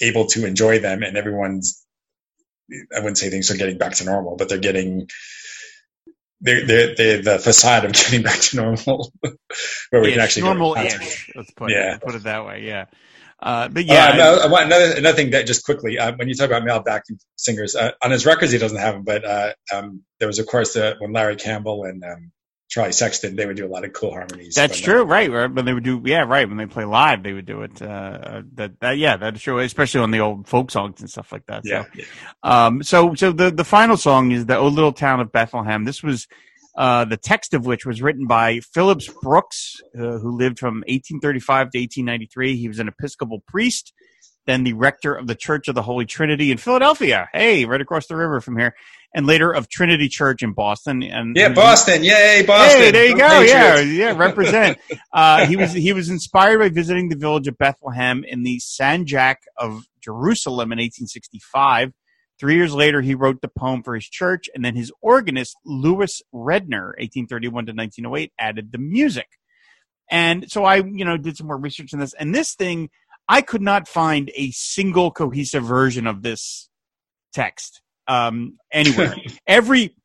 able 0.00 0.26
to 0.26 0.46
enjoy 0.46 0.78
them 0.78 1.02
and 1.02 1.16
everyone's 1.16 1.86
I 2.94 2.98
wouldn't 2.98 3.18
say 3.18 3.30
things 3.30 3.50
are 3.50 3.56
getting 3.56 3.78
back 3.78 3.94
to 3.94 4.04
normal, 4.04 4.36
but 4.36 4.48
they're 4.48 4.58
getting 4.58 5.08
they're, 6.40 6.66
they're, 6.66 6.94
they're 6.94 7.22
the 7.22 7.38
facade 7.38 7.84
of 7.84 7.92
getting 7.94 8.22
back 8.22 8.38
to 8.40 8.56
normal, 8.56 9.12
where 9.90 10.02
we 10.02 10.12
can 10.12 10.20
actually 10.20 10.42
normal-ish. 10.42 11.32
Let's 11.34 11.50
put 11.52 11.70
yeah. 11.70 11.94
it, 11.94 12.02
put 12.02 12.14
it 12.14 12.24
that 12.24 12.44
way. 12.44 12.64
Yeah. 12.66 12.86
Uh, 13.38 13.68
but 13.68 13.84
yeah, 13.84 14.12
uh, 14.12 14.16
no, 14.48 14.56
another 14.56 14.92
another 14.96 15.16
thing 15.16 15.30
that 15.30 15.46
just 15.46 15.64
quickly 15.64 15.98
uh, 15.98 16.12
when 16.16 16.26
you 16.26 16.34
talk 16.34 16.46
about 16.46 16.64
male 16.64 16.80
backing 16.80 17.18
singers 17.36 17.76
uh, 17.76 17.92
on 18.02 18.10
his 18.10 18.24
records 18.24 18.50
he 18.50 18.58
doesn't 18.58 18.78
have 18.78 18.94
them, 18.94 19.04
but 19.04 19.24
uh, 19.26 19.52
um, 19.74 20.02
there 20.18 20.26
was 20.26 20.38
of 20.38 20.46
course 20.46 20.74
when 20.74 21.12
Larry 21.12 21.36
Campbell 21.36 21.84
and 21.84 22.02
um, 22.02 22.32
Charlie 22.68 22.92
Sexton, 22.92 23.36
they 23.36 23.44
would 23.44 23.56
do 23.56 23.66
a 23.66 23.68
lot 23.68 23.84
of 23.84 23.92
cool 23.92 24.10
harmonies. 24.10 24.54
That's 24.54 24.80
true, 24.80 25.02
right? 25.02 25.30
When 25.30 25.66
they 25.66 25.72
would 25.74 25.84
do, 25.84 26.02
yeah, 26.04 26.22
right. 26.22 26.48
When 26.48 26.56
they 26.56 26.66
play 26.66 26.84
live, 26.84 27.22
they 27.22 27.32
would 27.32 27.46
do 27.46 27.62
it. 27.62 27.76
That, 27.76 28.72
that, 28.80 28.98
yeah, 28.98 29.18
that's 29.18 29.40
true. 29.40 29.58
Especially 29.58 30.00
on 30.00 30.10
the 30.10 30.20
old 30.20 30.48
folk 30.48 30.70
songs 30.70 31.00
and 31.00 31.08
stuff 31.08 31.30
like 31.30 31.46
that. 31.46 31.60
Yeah. 31.64 31.84
So, 31.84 31.88
yeah. 31.94 32.04
Um, 32.42 32.82
so, 32.82 33.14
so 33.14 33.32
the 33.32 33.50
the 33.50 33.64
final 33.64 33.96
song 33.96 34.32
is 34.32 34.46
the 34.46 34.56
"O 34.56 34.66
Little 34.68 34.92
Town 34.92 35.20
of 35.20 35.30
Bethlehem." 35.30 35.84
This 35.84 36.02
was 36.02 36.26
uh, 36.76 37.04
the 37.04 37.16
text 37.16 37.54
of 37.54 37.66
which 37.66 37.86
was 37.86 38.02
written 38.02 38.26
by 38.26 38.60
Phillips 38.60 39.08
Brooks, 39.22 39.76
uh, 39.94 40.18
who 40.18 40.36
lived 40.36 40.58
from 40.58 40.76
1835 40.86 41.70
to 41.70 41.78
1893. 41.78 42.56
He 42.56 42.68
was 42.68 42.78
an 42.78 42.88
Episcopal 42.88 43.42
priest 43.46 43.92
then 44.46 44.64
the 44.64 44.72
rector 44.72 45.14
of 45.14 45.26
the 45.26 45.34
Church 45.34 45.68
of 45.68 45.74
the 45.74 45.82
Holy 45.82 46.06
Trinity 46.06 46.50
in 46.50 46.58
Philadelphia. 46.58 47.28
Hey, 47.32 47.64
right 47.64 47.80
across 47.80 48.06
the 48.06 48.16
river 48.16 48.40
from 48.40 48.56
here. 48.56 48.74
And 49.14 49.26
later 49.26 49.52
of 49.52 49.68
Trinity 49.68 50.08
Church 50.08 50.42
in 50.42 50.52
Boston. 50.52 51.02
And 51.02 51.36
yeah, 51.36 51.48
Boston, 51.48 52.04
yay, 52.04 52.44
Boston! 52.46 52.80
Hey, 52.80 52.90
there 52.90 53.06
you 53.06 53.16
go. 53.16 53.40
Yeah, 53.40 53.80
yeah, 53.80 54.16
represent. 54.16 54.78
uh, 55.12 55.46
he 55.46 55.56
was 55.56 55.72
he 55.72 55.92
was 55.92 56.10
inspired 56.10 56.58
by 56.58 56.68
visiting 56.68 57.08
the 57.08 57.16
village 57.16 57.48
of 57.48 57.56
Bethlehem 57.56 58.24
in 58.26 58.42
the 58.42 58.58
Sanjak 58.58 59.36
of 59.56 59.84
Jerusalem 60.02 60.70
in 60.70 60.78
1865. 60.78 61.92
Three 62.38 62.56
years 62.56 62.74
later, 62.74 63.00
he 63.00 63.14
wrote 63.14 63.40
the 63.40 63.48
poem 63.48 63.82
for 63.82 63.94
his 63.94 64.08
church, 64.08 64.48
and 64.54 64.64
then 64.64 64.76
his 64.76 64.92
organist 65.00 65.56
Louis 65.64 66.22
Redner, 66.34 66.92
1831 66.98 67.66
to 67.66 67.72
1908, 67.72 68.32
added 68.38 68.72
the 68.72 68.78
music. 68.78 69.28
And 70.10 70.50
so 70.50 70.64
I, 70.64 70.76
you 70.76 71.04
know, 71.04 71.16
did 71.16 71.36
some 71.36 71.46
more 71.46 71.56
research 71.56 71.94
on 71.94 72.00
this, 72.00 72.14
and 72.14 72.34
this 72.34 72.54
thing 72.54 72.90
I 73.28 73.42
could 73.42 73.62
not 73.62 73.88
find 73.88 74.30
a 74.34 74.50
single 74.52 75.10
cohesive 75.10 75.64
version 75.64 76.06
of 76.06 76.22
this 76.22 76.68
text 77.32 77.80
um, 78.06 78.58
anywhere. 78.72 79.14
Every 79.46 79.96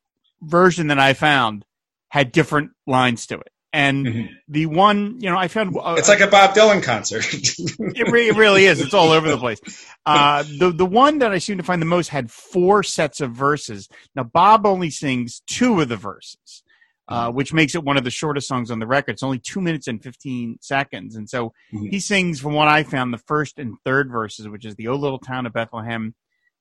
version 0.41 0.87
that 0.87 0.99
I 0.99 1.13
found 1.13 1.65
had 2.09 2.31
different 2.31 2.71
lines 2.87 3.27
to 3.27 3.35
it. 3.35 3.51
And 3.73 4.05
mm-hmm. 4.05 4.33
the 4.49 4.65
one, 4.65 5.21
you 5.21 5.29
know, 5.29 5.37
I 5.37 5.47
found 5.47 5.77
uh, 5.77 5.95
it's 5.97 6.09
like 6.09 6.19
a 6.19 6.27
Bob 6.27 6.53
Dylan 6.53 6.83
concert. 6.83 7.25
it, 7.33 8.11
re- 8.11 8.27
it, 8.27 8.35
really 8.35 8.65
is. 8.65 8.81
It's 8.81 8.93
all 8.93 9.11
over 9.11 9.29
the 9.29 9.37
place. 9.37 9.61
Uh, 10.05 10.43
the 10.43 10.71
the 10.71 10.85
one 10.85 11.19
that 11.19 11.31
I 11.31 11.37
seem 11.37 11.57
to 11.57 11.63
find 11.63 11.81
the 11.81 11.85
most 11.85 12.09
had 12.09 12.29
four 12.29 12.83
sets 12.83 13.21
of 13.21 13.31
verses. 13.31 13.87
Now 14.13 14.23
Bob 14.23 14.65
only 14.65 14.89
sings 14.89 15.41
two 15.47 15.79
of 15.79 15.87
the 15.87 15.95
verses 15.95 16.63
uh, 17.11 17.27
mm-hmm. 17.27 17.35
which 17.35 17.53
makes 17.53 17.75
it 17.75 17.83
one 17.83 17.97
of 17.97 18.05
the 18.05 18.09
shortest 18.09 18.47
songs 18.47 18.71
on 18.71 18.79
the 18.79 18.87
record. 18.87 19.11
It's 19.11 19.23
only 19.23 19.39
two 19.39 19.59
minutes 19.59 19.87
and 19.87 20.01
15 20.01 20.59
seconds. 20.61 21.15
And 21.15 21.29
so 21.29 21.53
mm-hmm. 21.73 21.87
he 21.87 21.99
sings, 21.99 22.39
from 22.39 22.53
what 22.53 22.69
I 22.69 22.83
found, 22.83 23.13
the 23.13 23.17
first 23.17 23.59
and 23.59 23.75
third 23.83 24.09
verses, 24.09 24.47
which 24.47 24.65
is 24.65 24.75
the 24.75 24.87
O 24.87 24.95
little 24.95 25.19
town 25.19 25.45
of 25.45 25.51
Bethlehem, 25.51 26.15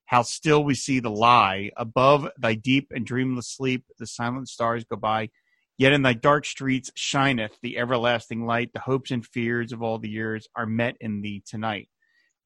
how 0.07 0.23
still 0.23 0.65
we 0.65 0.75
see 0.75 0.99
the 0.99 1.11
lie. 1.11 1.71
Above 1.77 2.29
thy 2.37 2.55
deep 2.55 2.89
and 2.91 3.07
dreamless 3.07 3.49
sleep, 3.49 3.85
the 3.99 4.09
silent 4.09 4.49
stars 4.49 4.85
go 4.85 4.97
by. 4.97 5.31
Yet 5.81 5.95
in 5.95 6.03
thy 6.03 6.12
dark 6.12 6.45
streets 6.45 6.91
shineth 6.95 7.59
the 7.62 7.78
everlasting 7.78 8.45
light. 8.45 8.74
The 8.74 8.81
hopes 8.81 9.11
and 9.11 9.24
fears 9.24 9.72
of 9.72 9.83
all 9.83 9.99
the 9.99 10.11
years 10.11 10.47
are 10.55 10.66
met 10.66 10.95
in 11.01 11.22
thee 11.22 11.43
tonight. 11.47 11.89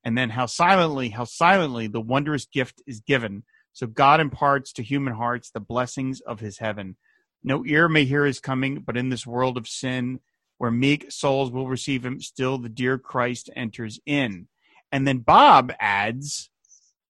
And 0.05 0.17
then 0.17 0.31
how 0.31 0.47
silently, 0.47 1.09
how 1.09 1.25
silently 1.25 1.89
the 1.89 2.01
wondrous 2.01 2.47
gift 2.47 2.81
is 2.87 3.01
given. 3.01 3.43
So 3.73 3.89
God 3.89 4.21
imparts 4.21 4.73
to 4.75 4.85
human 4.85 5.15
hearts 5.15 5.51
the 5.51 5.59
blessings 5.59 6.21
of 6.21 6.39
his 6.39 6.59
heaven. 6.59 6.97
No 7.43 7.65
ear 7.67 7.89
may 7.89 8.05
hear 8.05 8.25
his 8.25 8.39
coming, 8.39 8.85
but 8.87 8.97
in 8.97 9.09
this 9.09 9.27
world 9.27 9.57
of 9.59 9.67
sin, 9.67 10.21
where 10.59 10.71
meek 10.71 11.11
souls 11.11 11.51
will 11.51 11.67
receive 11.67 12.07
him, 12.07 12.21
still 12.21 12.59
the 12.59 12.69
dear 12.69 12.99
Christ 12.99 13.51
enters 13.57 13.99
in. 14.07 14.47
And 14.93 15.09
then 15.09 15.19
Bob 15.19 15.73
adds 15.81 16.51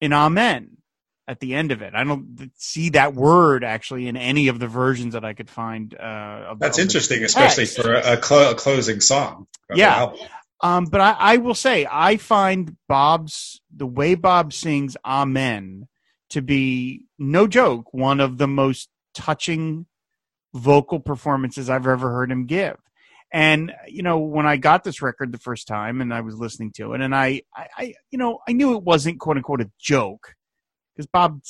an 0.01 0.14
amen 0.14 0.79
at 1.27 1.41
the 1.41 1.55
end 1.55 1.72
of 1.72 1.83
it. 1.83 1.95
I 1.95 2.05
don't 2.05 2.51
see 2.57 2.91
that 2.91 3.14
word 3.14 3.64
actually 3.64 4.09
in 4.09 4.16
any 4.16 4.49
of 4.49 4.59
the 4.59 4.68
versions 4.68 5.14
that 5.14 5.25
I 5.25 5.33
could 5.33 5.49
find. 5.49 5.95
Uh, 5.95 6.51
of, 6.51 6.59
That's 6.59 6.79
interesting, 6.79 7.25
especially 7.25 7.66
for 7.66 7.95
a, 7.95 8.16
clo- 8.16 8.51
a, 8.51 8.55
closing 8.55 9.01
song. 9.01 9.47
Yeah. 9.75 10.12
Um, 10.61 10.85
but 10.87 11.01
I, 11.01 11.16
I, 11.18 11.37
will 11.39 11.55
say, 11.55 11.87
I 11.91 12.16
find 12.16 12.77
Bob's, 12.89 13.61
the 13.75 13.87
way 13.87 14.14
Bob 14.14 14.53
sings 14.53 14.97
Amen 15.05 15.89
to 16.31 16.43
be, 16.43 17.07
no 17.18 17.47
joke, 17.47 17.93
one 17.93 18.20
of 18.20 18.39
the 18.39 18.49
most 18.49 18.89
touching 19.14 19.87
vocal 20.53 21.01
performances 21.01 21.68
I've 21.68 21.87
ever 21.87 22.11
heard 22.11 22.31
him 22.31 22.47
give. 22.47 22.77
And 23.33 23.72
you 23.89 24.05
know, 24.05 24.18
when 24.18 24.47
I 24.47 24.57
got 24.57 24.85
this 24.85 25.03
record 25.03 25.33
the 25.33 25.39
first 25.39 25.66
time, 25.66 26.01
and 26.01 26.14
I 26.14 26.20
was 26.20 26.37
listening 26.37 26.70
to 26.77 26.95
it, 26.95 27.01
and 27.01 27.12
I, 27.12 27.43
I, 27.55 27.66
I 27.77 27.95
you 28.12 28.18
know, 28.18 28.39
I 28.47 28.53
knew 28.53 28.77
it 28.77 28.85
wasn't 28.85 29.18
quote 29.18 29.37
unquote 29.37 29.61
a 29.61 29.70
joke 29.81 30.35
because 30.95 31.07
Bob 31.07 31.43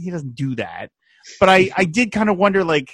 he 0.00 0.10
doesn't 0.10 0.34
do 0.34 0.54
that. 0.56 0.90
But 1.38 1.48
I, 1.48 1.70
I 1.76 1.84
did 1.84 2.12
kind 2.12 2.28
of 2.28 2.36
wonder, 2.36 2.64
like, 2.64 2.92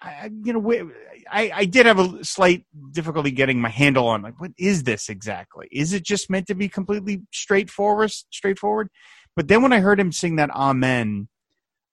I, 0.00 0.30
you 0.44 0.52
know, 0.52 0.90
I, 1.30 1.50
I 1.54 1.64
did 1.66 1.86
have 1.86 1.98
a 1.98 2.24
slight 2.24 2.64
difficulty 2.92 3.30
getting 3.30 3.60
my 3.60 3.68
handle 3.68 4.08
on 4.08 4.22
like, 4.22 4.40
what 4.40 4.52
is 4.56 4.84
this 4.84 5.08
exactly? 5.08 5.68
Is 5.70 5.92
it 5.92 6.04
just 6.04 6.30
meant 6.30 6.46
to 6.46 6.54
be 6.54 6.68
completely 6.68 7.22
straightforward? 7.32 8.10
Straightforward. 8.10 8.88
But 9.36 9.48
then 9.48 9.62
when 9.62 9.72
I 9.72 9.80
heard 9.80 10.00
him 10.00 10.12
sing 10.12 10.36
that 10.36 10.50
Amen, 10.50 11.28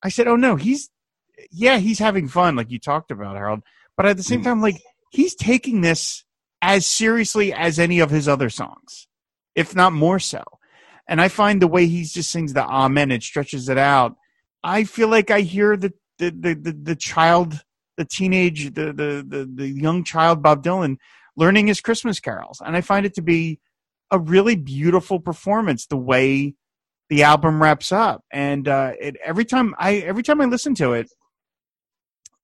I 0.01 0.09
said, 0.09 0.27
oh 0.27 0.35
no, 0.35 0.55
he's 0.55 0.89
yeah, 1.51 1.77
he's 1.77 1.99
having 1.99 2.27
fun, 2.27 2.55
like 2.55 2.71
you 2.71 2.79
talked 2.79 3.11
about, 3.11 3.35
Harold. 3.35 3.61
But 3.95 4.05
at 4.05 4.17
the 4.17 4.23
same 4.23 4.41
mm. 4.41 4.45
time, 4.45 4.61
like 4.61 4.81
he's 5.11 5.35
taking 5.35 5.81
this 5.81 6.23
as 6.61 6.85
seriously 6.85 7.53
as 7.53 7.77
any 7.77 7.99
of 7.99 8.09
his 8.09 8.27
other 8.27 8.49
songs, 8.49 9.07
if 9.55 9.75
not 9.75 9.93
more 9.93 10.19
so. 10.19 10.43
And 11.07 11.21
I 11.21 11.27
find 11.29 11.61
the 11.61 11.67
way 11.67 11.87
he 11.87 12.03
just 12.03 12.31
sings 12.31 12.53
the 12.53 12.65
amen 12.65 13.11
and 13.11 13.23
stretches 13.23 13.69
it 13.69 13.77
out. 13.77 14.15
I 14.63 14.83
feel 14.83 15.07
like 15.07 15.31
I 15.31 15.41
hear 15.41 15.77
the 15.77 15.93
the 16.19 16.31
the, 16.31 16.53
the, 16.55 16.71
the 16.71 16.95
child, 16.95 17.63
the 17.95 18.05
teenage, 18.05 18.73
the, 18.73 18.93
the 18.93 19.25
the 19.27 19.49
the 19.53 19.67
young 19.67 20.03
child 20.03 20.43
Bob 20.43 20.63
Dylan 20.63 20.97
learning 21.35 21.67
his 21.67 21.81
Christmas 21.81 22.19
carols, 22.19 22.61
and 22.65 22.75
I 22.75 22.81
find 22.81 23.05
it 23.05 23.13
to 23.15 23.21
be 23.21 23.59
a 24.11 24.19
really 24.19 24.55
beautiful 24.55 25.19
performance. 25.19 25.85
The 25.85 25.97
way 25.97 26.55
the 27.09 27.23
album 27.23 27.61
wraps 27.61 27.91
up, 27.91 28.23
and 28.31 28.67
uh, 28.67 28.93
it, 28.99 29.15
every 29.23 29.45
time 29.45 29.75
I 29.77 29.95
every 29.95 30.23
time 30.23 30.41
I 30.41 30.45
listen 30.45 30.75
to 30.75 30.93
it, 30.93 31.09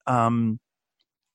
um, 0.08 0.60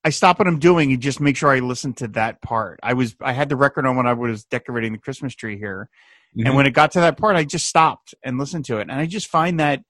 I 0.04 0.10
stop 0.10 0.38
what 0.38 0.48
I'm 0.48 0.58
doing 0.58 0.92
and 0.92 1.02
just 1.02 1.20
make 1.20 1.36
sure 1.36 1.50
I 1.50 1.58
listen 1.58 1.92
to 1.94 2.08
that 2.08 2.40
part. 2.40 2.80
I 2.82 2.94
was 2.94 3.16
I 3.20 3.32
had 3.32 3.48
the 3.48 3.56
record 3.56 3.84
on 3.84 3.96
when 3.96 4.06
I 4.06 4.14
was 4.14 4.44
decorating 4.44 4.92
the 4.92 4.98
Christmas 4.98 5.34
tree 5.34 5.58
here, 5.58 5.90
mm-hmm. 6.36 6.46
and 6.46 6.56
when 6.56 6.66
it 6.66 6.70
got 6.70 6.92
to 6.92 7.00
that 7.00 7.18
part, 7.18 7.36
I 7.36 7.44
just 7.44 7.66
stopped 7.66 8.14
and 8.22 8.38
listened 8.38 8.66
to 8.66 8.78
it, 8.78 8.82
and 8.82 8.92
I 8.92 9.06
just 9.06 9.28
find 9.28 9.60
that 9.60 9.80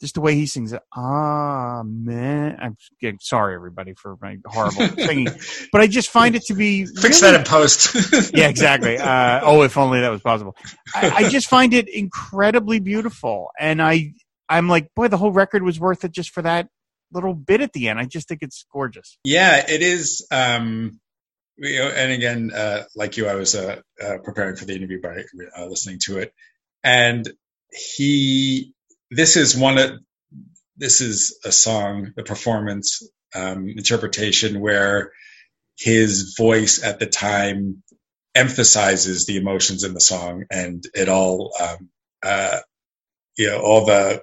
just 0.00 0.14
the 0.14 0.20
way 0.22 0.34
he 0.34 0.46
sings 0.46 0.72
it. 0.72 0.80
Ah, 0.96 1.82
man, 1.84 2.56
I'm 2.60 2.76
getting 3.00 3.18
sorry 3.20 3.54
everybody 3.54 3.92
for 3.94 4.16
my 4.20 4.38
horrible 4.46 4.88
singing, 4.98 5.28
but 5.72 5.80
I 5.82 5.86
just 5.86 6.08
find 6.08 6.34
it 6.34 6.42
to 6.44 6.54
be 6.54 6.86
fix 6.86 7.20
really, 7.20 7.32
that 7.32 7.40
in 7.40 7.46
post. 7.46 8.32
yeah, 8.34 8.48
exactly. 8.48 8.98
Uh, 8.98 9.40
oh, 9.42 9.62
if 9.62 9.76
only 9.76 10.00
that 10.00 10.10
was 10.10 10.22
possible. 10.22 10.56
I, 10.94 11.10
I 11.10 11.28
just 11.28 11.48
find 11.48 11.74
it 11.74 11.88
incredibly 11.88 12.80
beautiful, 12.80 13.50
and 13.58 13.82
I 13.82 14.14
I'm 14.48 14.68
like, 14.68 14.92
boy, 14.94 15.08
the 15.08 15.16
whole 15.16 15.32
record 15.32 15.62
was 15.62 15.78
worth 15.78 16.04
it 16.04 16.12
just 16.12 16.30
for 16.30 16.42
that 16.42 16.68
little 17.12 17.34
bit 17.34 17.60
at 17.60 17.72
the 17.72 17.88
end. 17.88 17.98
I 17.98 18.04
just 18.04 18.28
think 18.28 18.42
it's 18.42 18.64
gorgeous. 18.72 19.18
Yeah, 19.24 19.64
it 19.68 19.82
is. 19.82 20.26
Um, 20.30 21.00
you 21.60 21.80
know, 21.80 21.88
and 21.90 22.12
again, 22.12 22.52
uh, 22.54 22.84
like 22.96 23.18
you, 23.18 23.28
I 23.28 23.36
was 23.36 23.56
uh, 23.56 23.80
uh, 24.02 24.18
preparing 24.24 24.56
for 24.56 24.66
the 24.66 24.76
interview 24.76 25.02
by 25.02 25.24
uh, 25.58 25.66
listening 25.66 26.00
to 26.06 26.20
it, 26.20 26.34
and 26.84 27.28
he. 27.72 28.74
This 29.12 29.36
is 29.36 29.56
one 29.56 29.78
of. 29.78 29.92
This 30.76 31.00
is 31.02 31.38
a 31.44 31.52
song, 31.52 32.12
the 32.16 32.24
performance 32.24 33.02
um, 33.34 33.68
interpretation 33.68 34.60
where 34.60 35.12
his 35.78 36.34
voice 36.38 36.82
at 36.84 37.00
the 37.00 37.06
time 37.06 37.82
emphasizes 38.34 39.26
the 39.26 39.36
emotions 39.38 39.84
in 39.84 39.94
the 39.94 40.00
song, 40.00 40.44
and 40.50 40.84
it 40.94 41.08
all. 41.08 41.52
Um, 41.60 41.90
uh, 42.22 42.60
you 43.38 43.48
know 43.48 43.60
all 43.60 43.86
the 43.86 44.22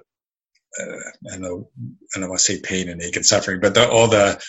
uh, 0.80 1.32
I 1.32 1.38
know 1.38 1.70
I 2.16 2.20
don't 2.20 2.28
want 2.30 2.40
to 2.40 2.44
say 2.44 2.60
pain 2.60 2.88
and 2.88 3.02
ache 3.02 3.16
and 3.16 3.26
suffering, 3.26 3.60
but 3.60 3.74
the, 3.74 3.88
all 3.88 4.08
the 4.08 4.42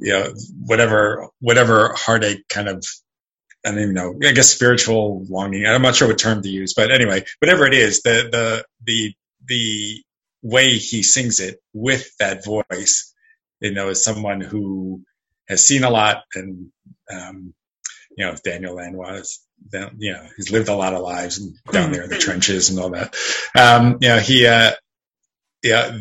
you 0.00 0.12
know 0.12 0.32
whatever 0.64 1.28
whatever 1.40 1.92
heartache 1.94 2.48
kind 2.48 2.68
of 2.68 2.84
I 3.64 3.70
don't 3.70 3.80
even 3.80 3.94
know 3.94 4.14
I 4.24 4.32
guess 4.32 4.48
spiritual 4.48 5.24
longing. 5.28 5.66
I'm 5.66 5.82
not 5.82 5.96
sure 5.96 6.08
what 6.08 6.18
term 6.18 6.42
to 6.42 6.48
use, 6.48 6.74
but 6.74 6.90
anyway, 6.90 7.24
whatever 7.40 7.66
it 7.66 7.74
is, 7.74 8.02
the 8.02 8.28
the 8.30 8.64
the 8.84 9.14
the 9.46 10.02
way 10.42 10.78
he 10.78 11.02
sings 11.02 11.40
it 11.40 11.58
with 11.72 12.08
that 12.18 12.44
voice, 12.44 13.12
you 13.60 13.72
know, 13.72 13.88
as 13.88 14.04
someone 14.04 14.40
who 14.40 15.02
has 15.48 15.64
seen 15.64 15.82
a 15.84 15.90
lot 15.90 16.22
and 16.34 16.70
um, 17.10 17.54
you 18.16 18.24
know 18.24 18.34
Daniel 18.44 18.76
Lanois 18.76 19.38
you 19.98 20.12
know 20.12 20.24
he's 20.36 20.52
lived 20.52 20.68
a 20.68 20.76
lot 20.76 20.94
of 20.94 21.02
lives 21.02 21.38
down 21.72 21.90
there 21.90 22.04
in 22.04 22.10
the 22.10 22.18
trenches 22.18 22.70
and 22.70 22.78
all 22.78 22.90
that. 22.90 23.14
Um, 23.56 23.98
you 24.00 24.08
know 24.08 24.18
he 24.18 24.46
uh, 24.46 24.72
yeah, 25.62 25.98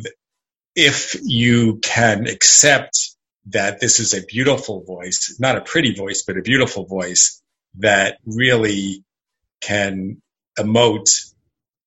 if 0.75 1.15
you 1.23 1.77
can 1.77 2.27
accept 2.27 3.15
that 3.49 3.79
this 3.79 3.99
is 3.99 4.13
a 4.13 4.25
beautiful 4.25 4.83
voice, 4.83 5.37
not 5.39 5.57
a 5.57 5.61
pretty 5.61 5.93
voice, 5.93 6.23
but 6.25 6.37
a 6.37 6.41
beautiful 6.41 6.85
voice 6.85 7.41
that 7.79 8.17
really 8.25 9.03
can 9.61 10.21
emote 10.57 11.09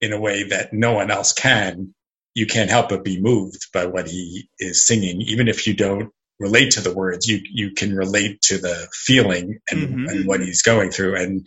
in 0.00 0.12
a 0.12 0.20
way 0.20 0.44
that 0.44 0.72
no 0.72 0.92
one 0.92 1.10
else 1.10 1.32
can, 1.32 1.94
you 2.34 2.46
can't 2.46 2.70
help 2.70 2.88
but 2.88 3.04
be 3.04 3.20
moved 3.20 3.66
by 3.72 3.86
what 3.86 4.08
he 4.08 4.48
is 4.58 4.86
singing. 4.86 5.20
Even 5.22 5.48
if 5.48 5.66
you 5.66 5.74
don't 5.74 6.10
relate 6.38 6.72
to 6.72 6.80
the 6.80 6.94
words, 6.94 7.26
you, 7.26 7.40
you 7.52 7.72
can 7.72 7.94
relate 7.94 8.40
to 8.40 8.58
the 8.58 8.88
feeling 8.92 9.58
and, 9.70 9.80
mm-hmm. 9.80 10.08
and 10.08 10.26
what 10.26 10.40
he's 10.40 10.62
going 10.62 10.90
through. 10.90 11.16
And 11.16 11.46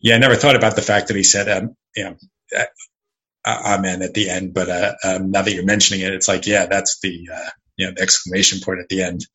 yeah, 0.00 0.16
I 0.16 0.18
never 0.18 0.34
thought 0.34 0.56
about 0.56 0.74
the 0.74 0.82
fact 0.82 1.08
that 1.08 1.16
he 1.16 1.22
said, 1.22 1.48
um, 1.48 1.76
you 1.94 2.04
know, 2.04 2.16
amen 3.46 4.02
at 4.02 4.14
the 4.14 4.30
end. 4.30 4.54
But 4.54 4.68
uh, 4.68 4.94
um, 5.04 5.30
now 5.30 5.42
that 5.42 5.52
you're 5.52 5.64
mentioning 5.64 6.00
it, 6.00 6.12
it's 6.12 6.28
like, 6.28 6.46
yeah, 6.46 6.66
that's 6.66 6.98
the 7.00 7.28
uh, 7.32 7.50
you 7.76 7.86
know 7.86 7.92
the 7.96 8.02
exclamation 8.02 8.60
point 8.60 8.80
at 8.80 8.88
the 8.88 9.02
end 9.02 9.26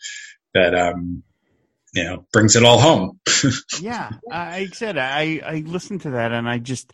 that 0.53 0.73
um, 0.75 1.23
you 1.93 2.03
know 2.03 2.25
brings 2.31 2.55
it 2.55 2.63
all 2.63 2.79
home. 2.79 3.19
yeah, 3.81 4.11
I 4.31 4.67
said 4.73 4.97
I 4.97 5.41
I 5.45 5.63
listened 5.65 6.01
to 6.01 6.11
that 6.11 6.31
and 6.31 6.49
I 6.49 6.59
just 6.59 6.93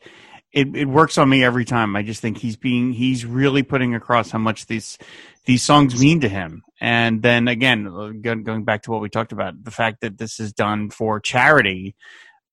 it, 0.53 0.75
it 0.75 0.85
works 0.85 1.17
on 1.17 1.29
me 1.29 1.43
every 1.43 1.65
time. 1.65 1.95
I 1.95 2.03
just 2.03 2.21
think 2.21 2.37
he's 2.37 2.57
being 2.57 2.91
he's 2.91 3.25
really 3.25 3.63
putting 3.63 3.95
across 3.95 4.31
how 4.31 4.39
much 4.39 4.67
these 4.67 4.97
these 5.45 5.63
songs 5.63 5.99
mean 5.99 6.21
to 6.21 6.29
him. 6.29 6.63
And 6.79 7.21
then 7.21 7.47
again, 7.47 8.21
going 8.21 8.63
back 8.63 8.83
to 8.83 8.91
what 8.91 9.01
we 9.01 9.09
talked 9.09 9.31
about, 9.31 9.63
the 9.63 9.71
fact 9.71 10.01
that 10.01 10.17
this 10.17 10.39
is 10.39 10.53
done 10.53 10.89
for 10.89 11.19
charity, 11.19 11.95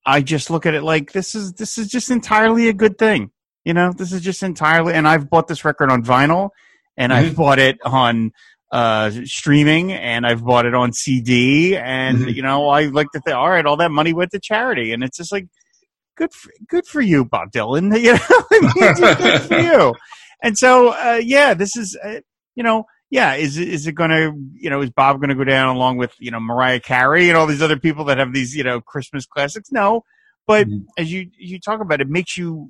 I 0.07 0.23
just 0.23 0.51
look 0.51 0.65
at 0.65 0.75
it 0.75 0.83
like 0.83 1.13
this 1.13 1.35
is 1.35 1.55
this 1.55 1.77
is 1.77 1.89
just 1.89 2.11
entirely 2.11 2.69
a 2.69 2.73
good 2.73 2.99
thing. 2.99 3.31
You 3.65 3.75
know, 3.75 3.93
this 3.93 4.13
is 4.13 4.23
just 4.23 4.43
entirely. 4.43 4.95
And 4.95 5.07
I've 5.07 5.29
bought 5.29 5.49
this 5.49 5.65
record 5.65 5.91
on 5.91 6.05
vinyl, 6.05 6.51
and 6.97 7.13
mm-hmm. 7.13 7.27
I've 7.27 7.37
bought 7.37 7.59
it 7.59 7.79
on 7.85 8.33
uh, 8.71 9.11
streaming, 9.25 9.93
and 9.93 10.27
I've 10.27 10.45
bought 10.45 10.67
it 10.67 10.75
on 10.75 10.93
CD, 10.93 11.77
and 11.77 12.19
mm-hmm. 12.19 12.29
you 12.29 12.43
know, 12.43 12.69
I 12.69 12.87
like 12.87 13.11
to 13.13 13.21
think, 13.21 13.37
all 13.37 13.49
right, 13.49 13.65
all 13.65 13.77
that 13.79 13.91
money 13.91 14.13
went 14.13 14.31
to 14.33 14.41
charity, 14.41 14.93
and 14.93 15.03
it's 15.03 15.17
just 15.17 15.33
like 15.33 15.49
good 16.17 16.33
for, 16.33 16.53
good 16.69 16.87
for 16.87 17.01
you, 17.01 17.25
Bob 17.25 17.51
Dylan. 17.53 17.97
You 17.99 18.13
know, 18.15 18.19
I 18.29 18.61
mean, 18.61 18.95
good 18.95 19.43
for 19.43 19.59
you. 19.59 19.95
And 20.43 20.57
so, 20.57 20.89
uh, 20.89 21.21
yeah, 21.23 21.55
this 21.55 21.77
is, 21.77 21.97
uh, 21.97 22.21
you 22.55 22.63
know, 22.63 22.85
yeah, 23.11 23.35
is 23.35 23.57
is 23.57 23.87
it 23.87 23.93
going 23.93 24.11
to, 24.11 24.33
you 24.55 24.69
know, 24.69 24.83
is 24.83 24.91
Bob 24.91 25.19
going 25.19 25.31
to 25.31 25.35
go 25.35 25.45
down 25.45 25.75
along 25.75 25.97
with, 25.97 26.13
you 26.19 26.31
know, 26.31 26.39
Mariah 26.39 26.81
Carey 26.81 27.29
and 27.29 27.39
all 27.39 27.47
these 27.47 27.63
other 27.63 27.79
people 27.79 28.05
that 28.05 28.19
have 28.19 28.35
these, 28.35 28.55
you 28.55 28.63
know, 28.63 28.81
Christmas 28.81 29.25
classics? 29.27 29.73
No, 29.73 30.05
but 30.47 30.69
mm-hmm. 30.69 30.85
as 30.99 31.11
you 31.11 31.31
you 31.39 31.59
talk 31.59 31.81
about, 31.81 32.01
it 32.01 32.09
makes 32.09 32.37
you 32.37 32.69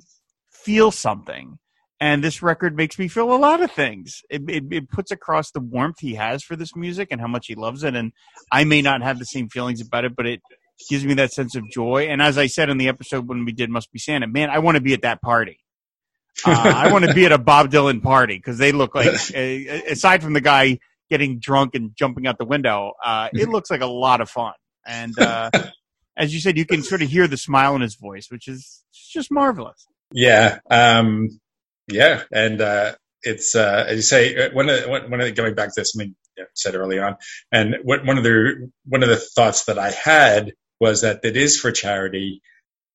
feel 0.49 0.91
something, 0.91 1.59
and 1.99 2.23
this 2.23 2.41
record 2.41 2.75
makes 2.75 2.97
me 2.97 3.07
feel 3.07 3.33
a 3.33 3.35
lot 3.35 3.61
of 3.61 3.71
things. 3.71 4.21
It, 4.29 4.43
it, 4.47 4.63
it 4.71 4.89
puts 4.89 5.11
across 5.11 5.51
the 5.51 5.59
warmth 5.59 5.99
he 5.99 6.15
has 6.15 6.43
for 6.43 6.55
this 6.55 6.75
music 6.75 7.09
and 7.11 7.19
how 7.19 7.27
much 7.27 7.47
he 7.47 7.55
loves 7.55 7.83
it, 7.83 7.95
and 7.95 8.13
I 8.51 8.63
may 8.63 8.81
not 8.81 9.01
have 9.01 9.19
the 9.19 9.25
same 9.25 9.49
feelings 9.49 9.81
about 9.81 10.05
it, 10.05 10.15
but 10.15 10.25
it 10.25 10.41
gives 10.89 11.05
me 11.05 11.13
that 11.15 11.33
sense 11.33 11.55
of 11.55 11.63
joy. 11.71 12.07
And 12.07 12.21
as 12.21 12.37
I 12.37 12.47
said 12.47 12.69
in 12.69 12.77
the 12.77 12.87
episode 12.87 13.27
when 13.27 13.43
we 13.45 13.51
did 13.51 13.69
Must 13.69 13.91
Be 13.91 13.99
Santa, 13.99 14.27
man, 14.27 14.49
I 14.49 14.59
want 14.59 14.75
to 14.75 14.81
be 14.81 14.93
at 14.93 15.01
that 15.01 15.21
party. 15.21 15.59
Uh, 16.45 16.73
I 16.75 16.91
want 16.91 17.03
to 17.05 17.13
be 17.13 17.25
at 17.25 17.33
a 17.33 17.37
Bob 17.37 17.69
Dylan 17.69 18.01
party 18.01 18.37
because 18.37 18.57
they 18.57 18.71
look 18.71 18.95
like, 18.95 19.07
aside 19.35 20.23
from 20.23 20.33
the 20.33 20.41
guy 20.41 20.79
getting 21.09 21.39
drunk 21.39 21.75
and 21.75 21.91
jumping 21.95 22.27
out 22.27 22.37
the 22.37 22.45
window, 22.45 22.93
uh, 23.03 23.29
it 23.33 23.49
looks 23.49 23.69
like 23.69 23.81
a 23.81 23.87
lot 23.87 24.21
of 24.21 24.29
fun. 24.29 24.53
And 24.85 25.17
uh, 25.19 25.49
as 26.17 26.33
you 26.33 26.39
said, 26.39 26.57
you 26.57 26.65
can 26.65 26.81
sort 26.81 27.01
of 27.01 27.09
hear 27.09 27.27
the 27.27 27.37
smile 27.37 27.75
in 27.75 27.81
his 27.81 27.95
voice, 27.95 28.27
which 28.29 28.47
is 28.47 28.83
just 28.93 29.31
marvelous. 29.31 29.85
Yeah, 30.13 30.59
um, 30.71 31.39
yeah, 31.91 32.23
and 32.31 32.61
uh, 32.61 32.93
it's 33.23 33.55
uh, 33.55 33.85
as 33.87 33.95
you 33.95 34.01
say, 34.01 34.35
uh, 34.35 34.49
one 34.53 34.69
of 34.69 34.89
one 34.89 35.19
of 35.19 35.25
the, 35.25 35.31
going 35.31 35.55
back 35.55 35.69
to 35.69 35.81
this, 35.81 35.93
I 35.95 35.99
mean, 35.99 36.15
said 36.53 36.75
early 36.75 36.99
on, 36.99 37.17
and 37.51 37.77
what, 37.83 38.05
one 38.05 38.17
of 38.17 38.23
the 38.23 38.71
one 38.85 39.03
of 39.03 39.09
the 39.09 39.17
thoughts 39.17 39.65
that 39.65 39.77
I 39.77 39.91
had 39.91 40.53
was 40.79 41.01
that 41.01 41.21
it 41.23 41.35
is 41.35 41.59
for 41.59 41.71
charity, 41.71 42.41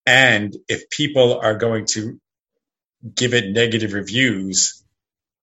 and 0.07 0.57
if 0.69 0.89
people 0.91 1.39
are 1.41 1.57
going 1.57 1.87
to 1.87 2.19
give 3.15 3.35
it 3.35 3.53
negative 3.53 3.93
reviews, 3.93 4.83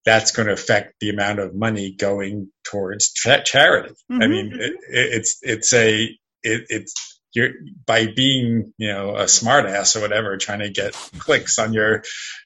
that's 0.06 0.32
going 0.32 0.48
to 0.48 0.54
affect 0.54 0.96
the 1.00 1.10
amount 1.10 1.40
of 1.40 1.54
money 1.54 1.92
going 1.92 2.50
towards 2.64 3.14
tra- 3.14 3.44
charity. 3.44 3.94
Mm-hmm. 4.12 4.22
I 4.22 4.28
mean, 4.28 4.52
it, 4.60 4.74
it's 4.90 5.38
it's 5.42 5.74
a 5.74 6.04
it, 6.44 6.66
it's 6.70 7.11
you're 7.34 7.52
by 7.86 8.08
being 8.08 8.74
you 8.78 8.92
know 8.92 9.16
a 9.16 9.24
smartass 9.24 9.96
or 9.96 10.02
whatever, 10.02 10.38
trying 10.38 10.60
to 10.60 10.70
get 10.70 10.94
clicks 11.20 11.60
on 11.60 11.74
your 11.74 12.04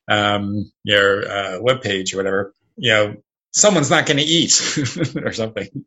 um, 0.08 0.72
your 0.84 1.30
uh, 1.30 1.60
web 1.62 1.82
page 1.82 2.14
or 2.14 2.18
whatever. 2.18 2.54
You 2.78 2.92
know, 2.92 3.16
someone's 3.52 3.90
not 3.90 4.06
going 4.06 4.18
to 4.18 4.24
eat 4.24 4.54
or 5.16 5.34
something, 5.34 5.86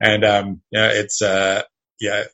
and 0.00 0.24
um, 0.24 0.62
yeah, 0.70 0.88
it's 0.92 1.22
uh, 1.22 1.62
yeah. 2.00 2.24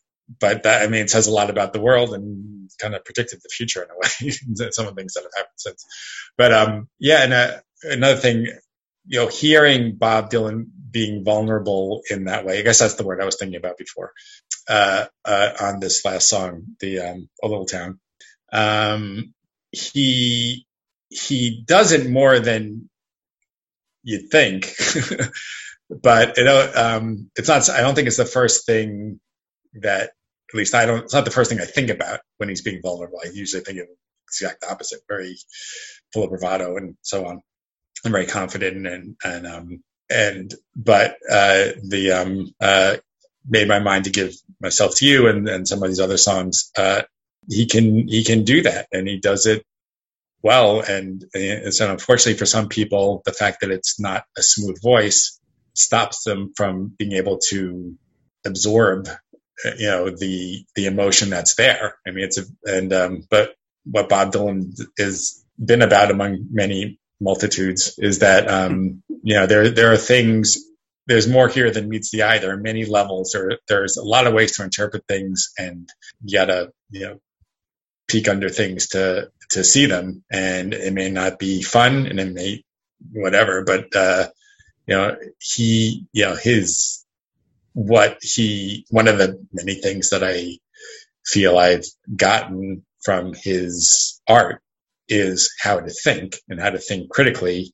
But 0.40 0.64
that, 0.64 0.82
I 0.82 0.88
mean, 0.88 1.00
it 1.00 1.10
says 1.10 1.26
a 1.26 1.32
lot 1.32 1.48
about 1.48 1.72
the 1.72 1.80
world 1.80 2.12
and 2.12 2.70
kind 2.78 2.94
of 2.94 3.04
predicted 3.04 3.40
the 3.42 3.48
future 3.48 3.82
in 3.82 3.88
a 3.90 3.96
way. 3.96 4.30
Some 4.72 4.86
of 4.86 4.94
the 4.94 5.00
things 5.00 5.14
that 5.14 5.22
have 5.22 5.32
happened 5.34 5.54
since. 5.56 5.86
But 6.36 6.52
um, 6.52 6.88
yeah, 6.98 7.22
and 7.24 7.32
uh, 7.32 7.60
another 7.82 8.20
thing, 8.20 8.46
you 9.08 9.20
know, 9.20 9.28
hearing 9.28 9.96
Bob 9.96 10.30
Dylan 10.30 10.66
being 10.92 11.24
vulnerable 11.24 12.02
in 12.10 12.26
that 12.26 12.46
way. 12.46 12.60
I 12.60 12.62
guess 12.62 12.80
that's 12.80 12.96
the 12.96 13.04
word 13.04 13.22
I 13.22 13.26
was 13.26 13.36
thinking 13.38 13.58
about 13.58 13.78
before. 13.78 14.12
Uh, 14.68 15.06
uh, 15.24 15.50
on 15.60 15.80
this 15.80 16.04
last 16.04 16.28
song, 16.28 16.64
the 16.80 17.00
um, 17.00 17.30
"A 17.42 17.48
Little 17.48 17.66
Town," 17.66 18.00
um, 18.52 19.34
he 19.72 20.66
he 21.10 21.64
does 21.66 21.92
it 21.92 22.10
more 22.10 22.40
than 22.40 22.90
you'd 24.04 24.30
think, 24.30 24.72
but 25.90 26.36
you 26.38 26.44
know, 26.44 26.72
um, 26.76 27.30
it's 27.36 27.48
not. 27.48 27.68
I 27.70 27.82
don't 27.82 27.94
think 27.94 28.08
it's 28.08 28.18
the 28.18 28.26
first 28.26 28.66
thing 28.66 29.20
that 29.74 30.10
at 30.50 30.54
least 30.56 30.74
I 30.74 30.86
don't. 30.86 31.04
It's 31.04 31.14
not 31.14 31.24
the 31.26 31.32
first 31.32 31.50
thing 31.50 31.60
I 31.60 31.66
think 31.66 31.90
about 31.90 32.20
when 32.38 32.48
he's 32.50 32.62
being 32.62 32.82
vulnerable. 32.82 33.20
I 33.24 33.30
usually 33.32 33.64
think 33.64 33.78
of 33.80 33.86
the 33.88 33.96
exact 34.28 34.64
opposite, 34.70 35.00
very 35.08 35.36
full 36.12 36.24
of 36.24 36.30
bravado 36.30 36.76
and 36.76 36.96
so 37.02 37.26
on. 37.26 37.42
I'm 38.04 38.12
very 38.12 38.26
confident 38.26 38.86
and 38.86 39.16
and 39.24 39.46
um 39.46 39.84
and 40.10 40.54
but 40.76 41.16
uh, 41.30 41.68
the 41.84 42.12
um 42.12 42.52
uh 42.60 42.96
made 43.48 43.68
my 43.68 43.80
mind 43.80 44.04
to 44.04 44.10
give 44.10 44.34
myself 44.60 44.96
to 44.96 45.06
you 45.06 45.28
and 45.28 45.48
and 45.48 45.68
some 45.68 45.82
of 45.82 45.88
these 45.90 46.00
other 46.00 46.18
songs. 46.18 46.70
Uh, 46.76 47.02
he 47.48 47.66
can 47.66 48.08
he 48.08 48.24
can 48.24 48.44
do 48.44 48.62
that 48.62 48.88
and 48.92 49.08
he 49.08 49.18
does 49.20 49.46
it 49.46 49.64
well 50.42 50.80
and, 50.80 51.24
and 51.34 51.74
so 51.74 51.90
unfortunately 51.90 52.38
for 52.38 52.46
some 52.46 52.68
people 52.68 53.22
the 53.24 53.32
fact 53.32 53.60
that 53.60 53.70
it's 53.70 54.00
not 54.00 54.24
a 54.36 54.42
smooth 54.42 54.80
voice 54.82 55.40
stops 55.74 56.24
them 56.24 56.52
from 56.56 56.92
being 56.98 57.12
able 57.12 57.38
to 57.38 57.94
absorb 58.46 59.08
you 59.78 59.88
know 59.88 60.10
the 60.10 60.64
the 60.76 60.86
emotion 60.86 61.30
that's 61.30 61.56
there 61.56 61.96
i 62.06 62.10
mean 62.10 62.24
it's 62.24 62.38
a 62.38 62.44
and 62.64 62.92
um 62.92 63.22
but 63.30 63.54
what 63.84 64.08
bob 64.08 64.32
dylan 64.32 64.72
has 64.98 65.44
been 65.64 65.82
about 65.82 66.10
among 66.10 66.46
many 66.50 66.97
multitudes 67.20 67.94
is 67.98 68.20
that 68.20 68.48
um 68.50 69.02
you 69.22 69.34
know 69.34 69.46
there 69.46 69.70
there 69.70 69.92
are 69.92 69.96
things 69.96 70.58
there's 71.06 71.26
more 71.26 71.48
here 71.48 71.70
than 71.70 71.88
meets 71.88 72.10
the 72.10 72.22
eye. 72.22 72.38
There 72.38 72.52
are 72.52 72.58
many 72.58 72.84
levels. 72.84 73.32
There 73.32 73.58
there's 73.66 73.96
a 73.96 74.04
lot 74.04 74.26
of 74.26 74.34
ways 74.34 74.56
to 74.56 74.64
interpret 74.64 75.04
things 75.08 75.50
and 75.58 75.88
you 76.24 76.38
gotta 76.38 76.70
you 76.90 77.00
know 77.00 77.20
peek 78.08 78.28
under 78.28 78.48
things 78.50 78.88
to 78.88 79.30
to 79.50 79.64
see 79.64 79.86
them. 79.86 80.24
And 80.30 80.74
it 80.74 80.92
may 80.92 81.10
not 81.10 81.38
be 81.38 81.62
fun 81.62 82.06
and 82.06 82.20
it 82.20 82.32
may 82.32 82.62
whatever 83.12 83.64
but 83.64 83.94
uh 83.96 84.28
you 84.86 84.96
know 84.96 85.16
he 85.40 86.06
you 86.12 86.24
know 86.24 86.36
his 86.36 87.04
what 87.74 88.18
he 88.22 88.86
one 88.90 89.08
of 89.08 89.18
the 89.18 89.44
many 89.52 89.74
things 89.76 90.10
that 90.10 90.24
I 90.24 90.58
feel 91.24 91.58
I've 91.58 91.86
gotten 92.14 92.84
from 93.02 93.34
his 93.34 94.20
art 94.28 94.62
is 95.08 95.54
how 95.60 95.80
to 95.80 95.90
think 95.90 96.36
and 96.48 96.60
how 96.60 96.70
to 96.70 96.78
think 96.78 97.10
critically 97.10 97.72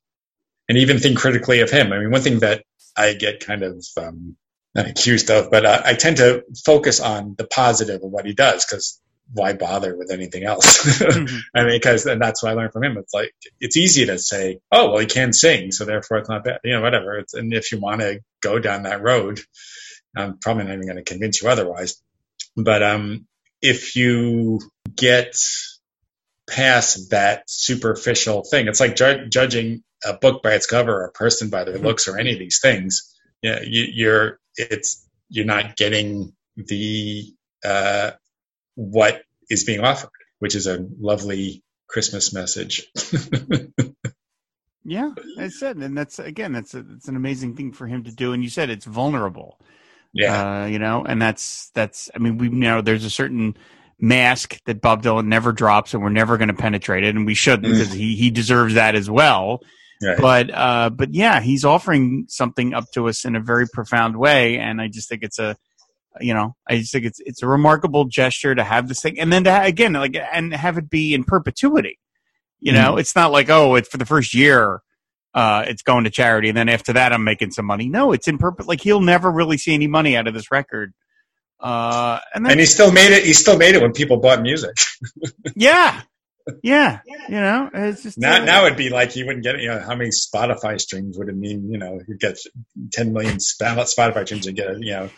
and 0.68 0.78
even 0.78 0.98
think 0.98 1.18
critically 1.18 1.60
of 1.60 1.70
him. 1.70 1.92
I 1.92 1.98
mean, 1.98 2.10
one 2.10 2.22
thing 2.22 2.40
that 2.40 2.64
I 2.96 3.14
get 3.14 3.44
kind 3.44 3.62
of 3.62 3.84
um, 3.96 4.36
not 4.74 4.88
accused 4.88 5.30
of, 5.30 5.50
but 5.50 5.64
uh, 5.64 5.82
I 5.84 5.94
tend 5.94 6.18
to 6.18 6.44
focus 6.64 7.00
on 7.00 7.34
the 7.36 7.46
positive 7.46 8.02
of 8.02 8.10
what 8.10 8.26
he 8.26 8.34
does 8.34 8.64
because 8.64 9.00
why 9.32 9.52
bother 9.54 9.96
with 9.96 10.10
anything 10.10 10.44
else? 10.44 10.98
mm-hmm. 10.98 11.36
I 11.54 11.64
mean, 11.64 11.76
because 11.76 12.06
and 12.06 12.20
that's 12.20 12.42
what 12.42 12.52
I 12.52 12.54
learned 12.54 12.72
from 12.72 12.84
him. 12.84 12.98
It's 12.98 13.14
like 13.14 13.32
it's 13.60 13.76
easy 13.76 14.06
to 14.06 14.18
say, 14.18 14.60
"Oh, 14.70 14.90
well, 14.90 14.98
he 14.98 15.06
can 15.06 15.32
sing, 15.32 15.72
so 15.72 15.84
therefore 15.84 16.18
it's 16.18 16.28
not 16.28 16.44
bad." 16.44 16.60
You 16.64 16.74
know, 16.74 16.82
whatever. 16.82 17.18
It's, 17.18 17.34
and 17.34 17.52
if 17.52 17.72
you 17.72 17.80
want 17.80 18.00
to 18.00 18.20
go 18.42 18.58
down 18.58 18.82
that 18.82 19.02
road, 19.02 19.40
I'm 20.16 20.38
probably 20.38 20.64
not 20.64 20.74
even 20.74 20.86
going 20.86 20.96
to 20.96 21.02
convince 21.02 21.42
you 21.42 21.48
otherwise. 21.48 22.00
But 22.56 22.82
um, 22.82 23.26
if 23.62 23.96
you 23.96 24.60
get 24.94 25.36
past 26.48 27.10
that 27.10 27.44
superficial 27.48 28.44
thing, 28.44 28.68
it's 28.68 28.80
like 28.80 28.96
ju- 28.96 29.26
judging 29.28 29.82
a 30.04 30.14
book 30.14 30.42
by 30.42 30.54
its 30.54 30.66
cover 30.66 30.92
or 30.92 31.06
a 31.06 31.12
person 31.12 31.50
by 31.50 31.64
their 31.64 31.74
mm-hmm. 31.74 31.86
looks 31.86 32.08
or 32.08 32.18
any 32.18 32.32
of 32.32 32.38
these 32.38 32.60
things. 32.60 33.14
You 33.42 33.52
know, 33.52 33.60
you, 33.62 33.86
you're 33.92 34.40
it's 34.56 35.06
you're 35.28 35.46
not 35.46 35.76
getting 35.76 36.34
the 36.56 37.32
uh, 37.64 38.12
what 38.74 39.22
is 39.50 39.64
being 39.64 39.80
offered, 39.80 40.10
which 40.38 40.54
is 40.54 40.66
a 40.66 40.86
lovely 40.98 41.62
Christmas 41.88 42.32
message. 42.32 42.90
yeah, 44.84 45.10
I 45.38 45.48
said, 45.48 45.76
and 45.76 45.96
that's 45.96 46.18
again, 46.18 46.52
that's 46.52 46.74
a, 46.74 46.84
it's 46.94 47.08
an 47.08 47.16
amazing 47.16 47.56
thing 47.56 47.72
for 47.72 47.86
him 47.86 48.04
to 48.04 48.12
do. 48.12 48.32
And 48.32 48.42
you 48.42 48.50
said 48.50 48.70
it's 48.70 48.84
vulnerable. 48.84 49.58
Yeah. 50.12 50.62
Uh, 50.62 50.66
you 50.66 50.78
know, 50.78 51.04
and 51.04 51.20
that's 51.20 51.70
that's 51.70 52.10
I 52.14 52.18
mean, 52.18 52.38
we 52.38 52.48
know 52.48 52.80
there's 52.80 53.04
a 53.04 53.10
certain 53.10 53.56
mask 54.04 54.60
that 54.66 54.80
Bob 54.80 55.02
Dylan 55.02 55.26
never 55.26 55.52
drops 55.52 55.94
and 55.94 56.02
we're 56.02 56.10
never 56.10 56.36
going 56.36 56.48
to 56.48 56.54
penetrate 56.54 57.04
it 57.04 57.14
and 57.14 57.26
we 57.26 57.34
shouldn't 57.34 57.72
because 57.72 57.88
mm. 57.88 57.96
he 57.96 58.16
he 58.16 58.30
deserves 58.30 58.74
that 58.74 58.94
as 58.94 59.10
well. 59.10 59.60
Right. 60.02 60.18
But 60.18 60.50
uh 60.52 60.90
but 60.90 61.14
yeah, 61.14 61.40
he's 61.40 61.64
offering 61.64 62.26
something 62.28 62.74
up 62.74 62.84
to 62.92 63.08
us 63.08 63.24
in 63.24 63.36
a 63.36 63.40
very 63.40 63.66
profound 63.66 64.16
way 64.16 64.58
and 64.58 64.80
I 64.80 64.88
just 64.88 65.08
think 65.08 65.22
it's 65.22 65.38
a 65.38 65.56
you 66.20 66.34
know, 66.34 66.54
I 66.68 66.78
just 66.78 66.92
think 66.92 67.06
it's 67.06 67.20
it's 67.20 67.42
a 67.42 67.46
remarkable 67.46 68.04
gesture 68.04 68.54
to 68.54 68.62
have 68.62 68.88
this 68.88 69.00
thing 69.00 69.18
and 69.18 69.32
then 69.32 69.44
to 69.44 69.62
again 69.62 69.94
like 69.94 70.16
and 70.32 70.52
have 70.52 70.78
it 70.78 70.90
be 70.90 71.14
in 71.14 71.24
perpetuity. 71.24 71.98
You 72.60 72.72
know, 72.72 72.94
mm. 72.94 73.00
it's 73.00 73.16
not 73.16 73.32
like 73.32 73.48
oh, 73.48 73.74
it's 73.74 73.88
for 73.88 73.98
the 73.98 74.06
first 74.06 74.34
year 74.34 74.80
uh, 75.34 75.64
it's 75.66 75.82
going 75.82 76.04
to 76.04 76.10
charity, 76.10 76.48
and 76.48 76.56
then 76.56 76.68
after 76.68 76.92
that, 76.92 77.12
I'm 77.12 77.24
making 77.24 77.50
some 77.50 77.66
money. 77.66 77.88
No, 77.88 78.12
it's 78.12 78.28
in 78.28 78.38
purpose. 78.38 78.66
Like 78.66 78.80
he'll 78.80 79.00
never 79.00 79.30
really 79.30 79.58
see 79.58 79.74
any 79.74 79.88
money 79.88 80.16
out 80.16 80.28
of 80.28 80.34
this 80.34 80.52
record. 80.52 80.94
Uh, 81.60 82.18
and, 82.34 82.46
and 82.46 82.60
he 82.60 82.66
still 82.66 82.92
made 82.92 83.12
it. 83.12 83.24
He 83.24 83.32
still 83.32 83.56
made 83.56 83.74
it 83.74 83.82
when 83.82 83.92
people 83.92 84.18
bought 84.18 84.42
music. 84.42 84.76
yeah, 85.56 86.02
Yeah, 86.62 87.00
you 87.28 87.36
know, 87.36 87.70
it's 87.72 88.02
just 88.02 88.18
Now, 88.18 88.42
uh, 88.42 88.44
now 88.44 88.66
it'd 88.66 88.76
be 88.76 88.90
like 88.90 89.16
you 89.16 89.24
wouldn't 89.26 89.44
get, 89.44 89.60
you 89.60 89.68
know, 89.68 89.80
how 89.80 89.94
many 89.94 90.10
Spotify 90.10 90.78
streams 90.80 91.16
would 91.16 91.28
it 91.28 91.36
mean? 91.36 91.70
You 91.70 91.78
know, 91.78 92.00
you 92.06 92.16
get 92.18 92.38
10 92.92 93.12
million 93.12 93.38
Spotify 93.38 94.26
streams 94.26 94.46
and 94.46 94.56
get, 94.56 94.78
you 94.78 94.92
know, 94.92 95.10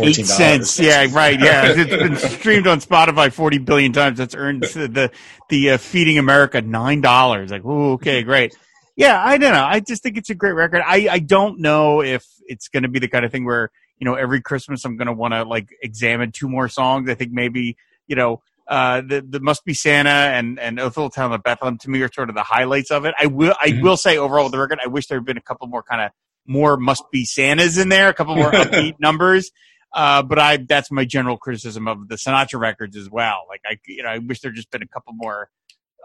eight 0.00 0.16
$14. 0.16 0.24
cents. 0.24 0.78
Yeah, 0.78 1.06
right. 1.10 1.38
Yeah, 1.38 1.74
it's 1.76 1.90
been 1.90 2.16
streamed 2.38 2.66
on 2.66 2.80
Spotify 2.80 3.32
forty 3.32 3.58
billion 3.58 3.92
times. 3.92 4.18
That's 4.18 4.34
earned 4.34 4.62
the 4.62 5.10
the 5.48 5.70
uh, 5.70 5.78
feeding 5.78 6.16
America 6.18 6.62
nine 6.62 7.00
dollars. 7.00 7.50
Like, 7.50 7.64
ooh, 7.64 7.92
okay, 7.94 8.22
great. 8.22 8.56
Yeah, 8.96 9.20
I 9.22 9.36
don't 9.38 9.52
know. 9.52 9.64
I 9.64 9.80
just 9.80 10.02
think 10.02 10.16
it's 10.16 10.30
a 10.30 10.34
great 10.34 10.52
record. 10.52 10.82
I 10.86 11.08
I 11.10 11.18
don't 11.18 11.58
know 11.60 12.02
if 12.02 12.24
it's 12.46 12.68
going 12.68 12.84
to 12.84 12.88
be 12.88 13.00
the 13.00 13.08
kind 13.08 13.24
of 13.24 13.32
thing 13.32 13.44
where 13.44 13.70
you 14.00 14.04
know 14.06 14.14
every 14.14 14.40
Christmas 14.40 14.84
I'm 14.84 14.96
going 14.96 15.06
to 15.06 15.12
want 15.12 15.34
to 15.34 15.44
like 15.44 15.68
examine 15.82 16.32
two 16.32 16.48
more 16.48 16.68
songs. 16.68 17.08
I 17.08 17.14
think 17.14 17.32
maybe 17.32 17.76
you 18.08 18.16
know. 18.16 18.42
Uh, 18.68 19.00
the 19.00 19.20
the 19.28 19.40
must 19.40 19.64
be 19.64 19.74
Santa 19.74 20.10
and 20.10 20.56
and 20.60 20.78
Oath 20.78 20.96
Little 20.96 21.10
Town 21.10 21.32
of 21.32 21.42
Bethlehem 21.42 21.76
to 21.78 21.90
me 21.90 22.02
are 22.02 22.12
sort 22.12 22.28
of 22.28 22.36
the 22.36 22.44
highlights 22.44 22.92
of 22.92 23.04
it. 23.04 23.12
I 23.18 23.26
will 23.26 23.52
I 23.60 23.70
Mhm. 23.70 23.82
will 23.82 23.96
say 23.96 24.16
overall 24.16 24.44
with 24.44 24.52
the 24.52 24.60
record, 24.60 24.78
I 24.80 24.86
wish 24.86 25.08
there 25.08 25.18
had 25.18 25.24
been 25.24 25.36
a 25.36 25.40
couple 25.42 25.66
more 25.66 25.82
kind 25.82 26.00
of 26.00 26.12
more 26.46 26.76
must 26.76 27.02
be 27.10 27.24
Santas 27.24 27.78
in 27.78 27.88
there, 27.88 28.08
a 28.10 28.14
couple 28.14 28.36
more 28.36 28.52
upbeat 28.52 28.94
numbers. 29.00 29.50
Uh, 29.92 30.22
but 30.22 30.38
I 30.38 30.58
that's 30.58 30.92
my 30.92 31.04
general 31.04 31.36
criticism 31.36 31.88
of 31.88 32.06
the 32.06 32.14
Sinatra 32.14 32.60
records 32.60 32.96
as 32.96 33.10
well. 33.10 33.38
Like 33.48 33.62
I 33.66 33.78
you 33.88 34.04
know 34.04 34.08
I 34.10 34.18
wish 34.18 34.38
there'd 34.38 34.54
just 34.54 34.70
been 34.70 34.82
a 34.82 34.86
couple 34.88 35.14
more 35.16 35.50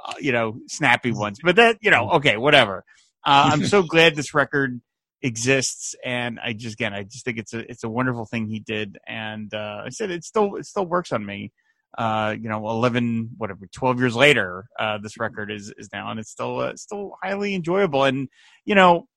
uh, 0.04 0.14
you 0.20 0.32
know 0.32 0.58
snappy 0.68 1.12
ones. 1.12 1.38
But 1.44 1.58
that 1.58 1.78
you 1.82 1.92
know 1.92 2.10
okay 2.14 2.36
whatever. 2.38 2.84
Uh, 3.24 3.52
I'm 3.54 3.64
so 3.68 3.84
glad 3.84 4.16
this 4.16 4.34
record 4.34 4.82
exists, 5.26 5.96
and 6.06 6.40
I 6.40 6.54
just 6.54 6.76
again 6.76 6.94
I 6.94 7.04
just 7.04 7.26
think 7.26 7.38
it's 7.38 7.54
a 7.54 7.70
it's 7.70 7.84
a 7.84 7.90
wonderful 7.90 8.26
thing 8.26 8.48
he 8.48 8.60
did, 8.60 8.98
and 9.08 9.54
uh, 9.54 9.82
I 9.86 9.90
said 9.90 10.12
it 10.12 10.24
still 10.24 10.56
it 10.56 10.66
still 10.66 10.86
works 10.86 11.12
on 11.12 11.26
me. 11.26 11.52
Uh, 11.98 12.36
you 12.42 12.50
know, 12.50 12.58
11, 12.70 13.30
whatever, 13.38 13.68
12 13.72 14.00
years 14.02 14.16
later, 14.18 14.66
uh, 14.78 14.98
this 15.02 15.18
record 15.18 15.50
is, 15.50 15.74
is 15.78 15.88
now, 15.94 16.12
and 16.12 16.20
it's 16.20 16.30
still, 16.30 16.60
uh, 16.60 16.76
still 16.76 17.16
highly 17.24 17.56
enjoyable. 17.56 18.04
And, 18.04 18.28
you 18.66 18.76
know, 18.76 19.08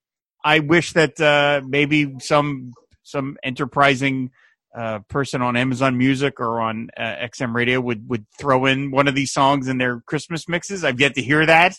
I 0.44 0.60
wish 0.60 0.92
that, 0.92 1.20
uh, 1.20 1.60
maybe 1.66 2.14
some, 2.20 2.72
some 3.02 3.36
enterprising, 3.42 4.30
uh, 4.76 5.00
person 5.08 5.42
on 5.42 5.56
Amazon 5.56 5.98
Music 5.98 6.38
or 6.38 6.60
on 6.60 6.88
uh, 6.96 7.16
XM 7.26 7.52
Radio 7.52 7.80
would, 7.80 8.08
would 8.08 8.26
throw 8.38 8.64
in 8.66 8.92
one 8.92 9.08
of 9.08 9.16
these 9.16 9.32
songs 9.32 9.66
in 9.66 9.78
their 9.78 10.00
Christmas 10.06 10.48
mixes. 10.48 10.84
I've 10.84 11.00
yet 11.00 11.16
to 11.16 11.22
hear 11.22 11.44
that. 11.46 11.74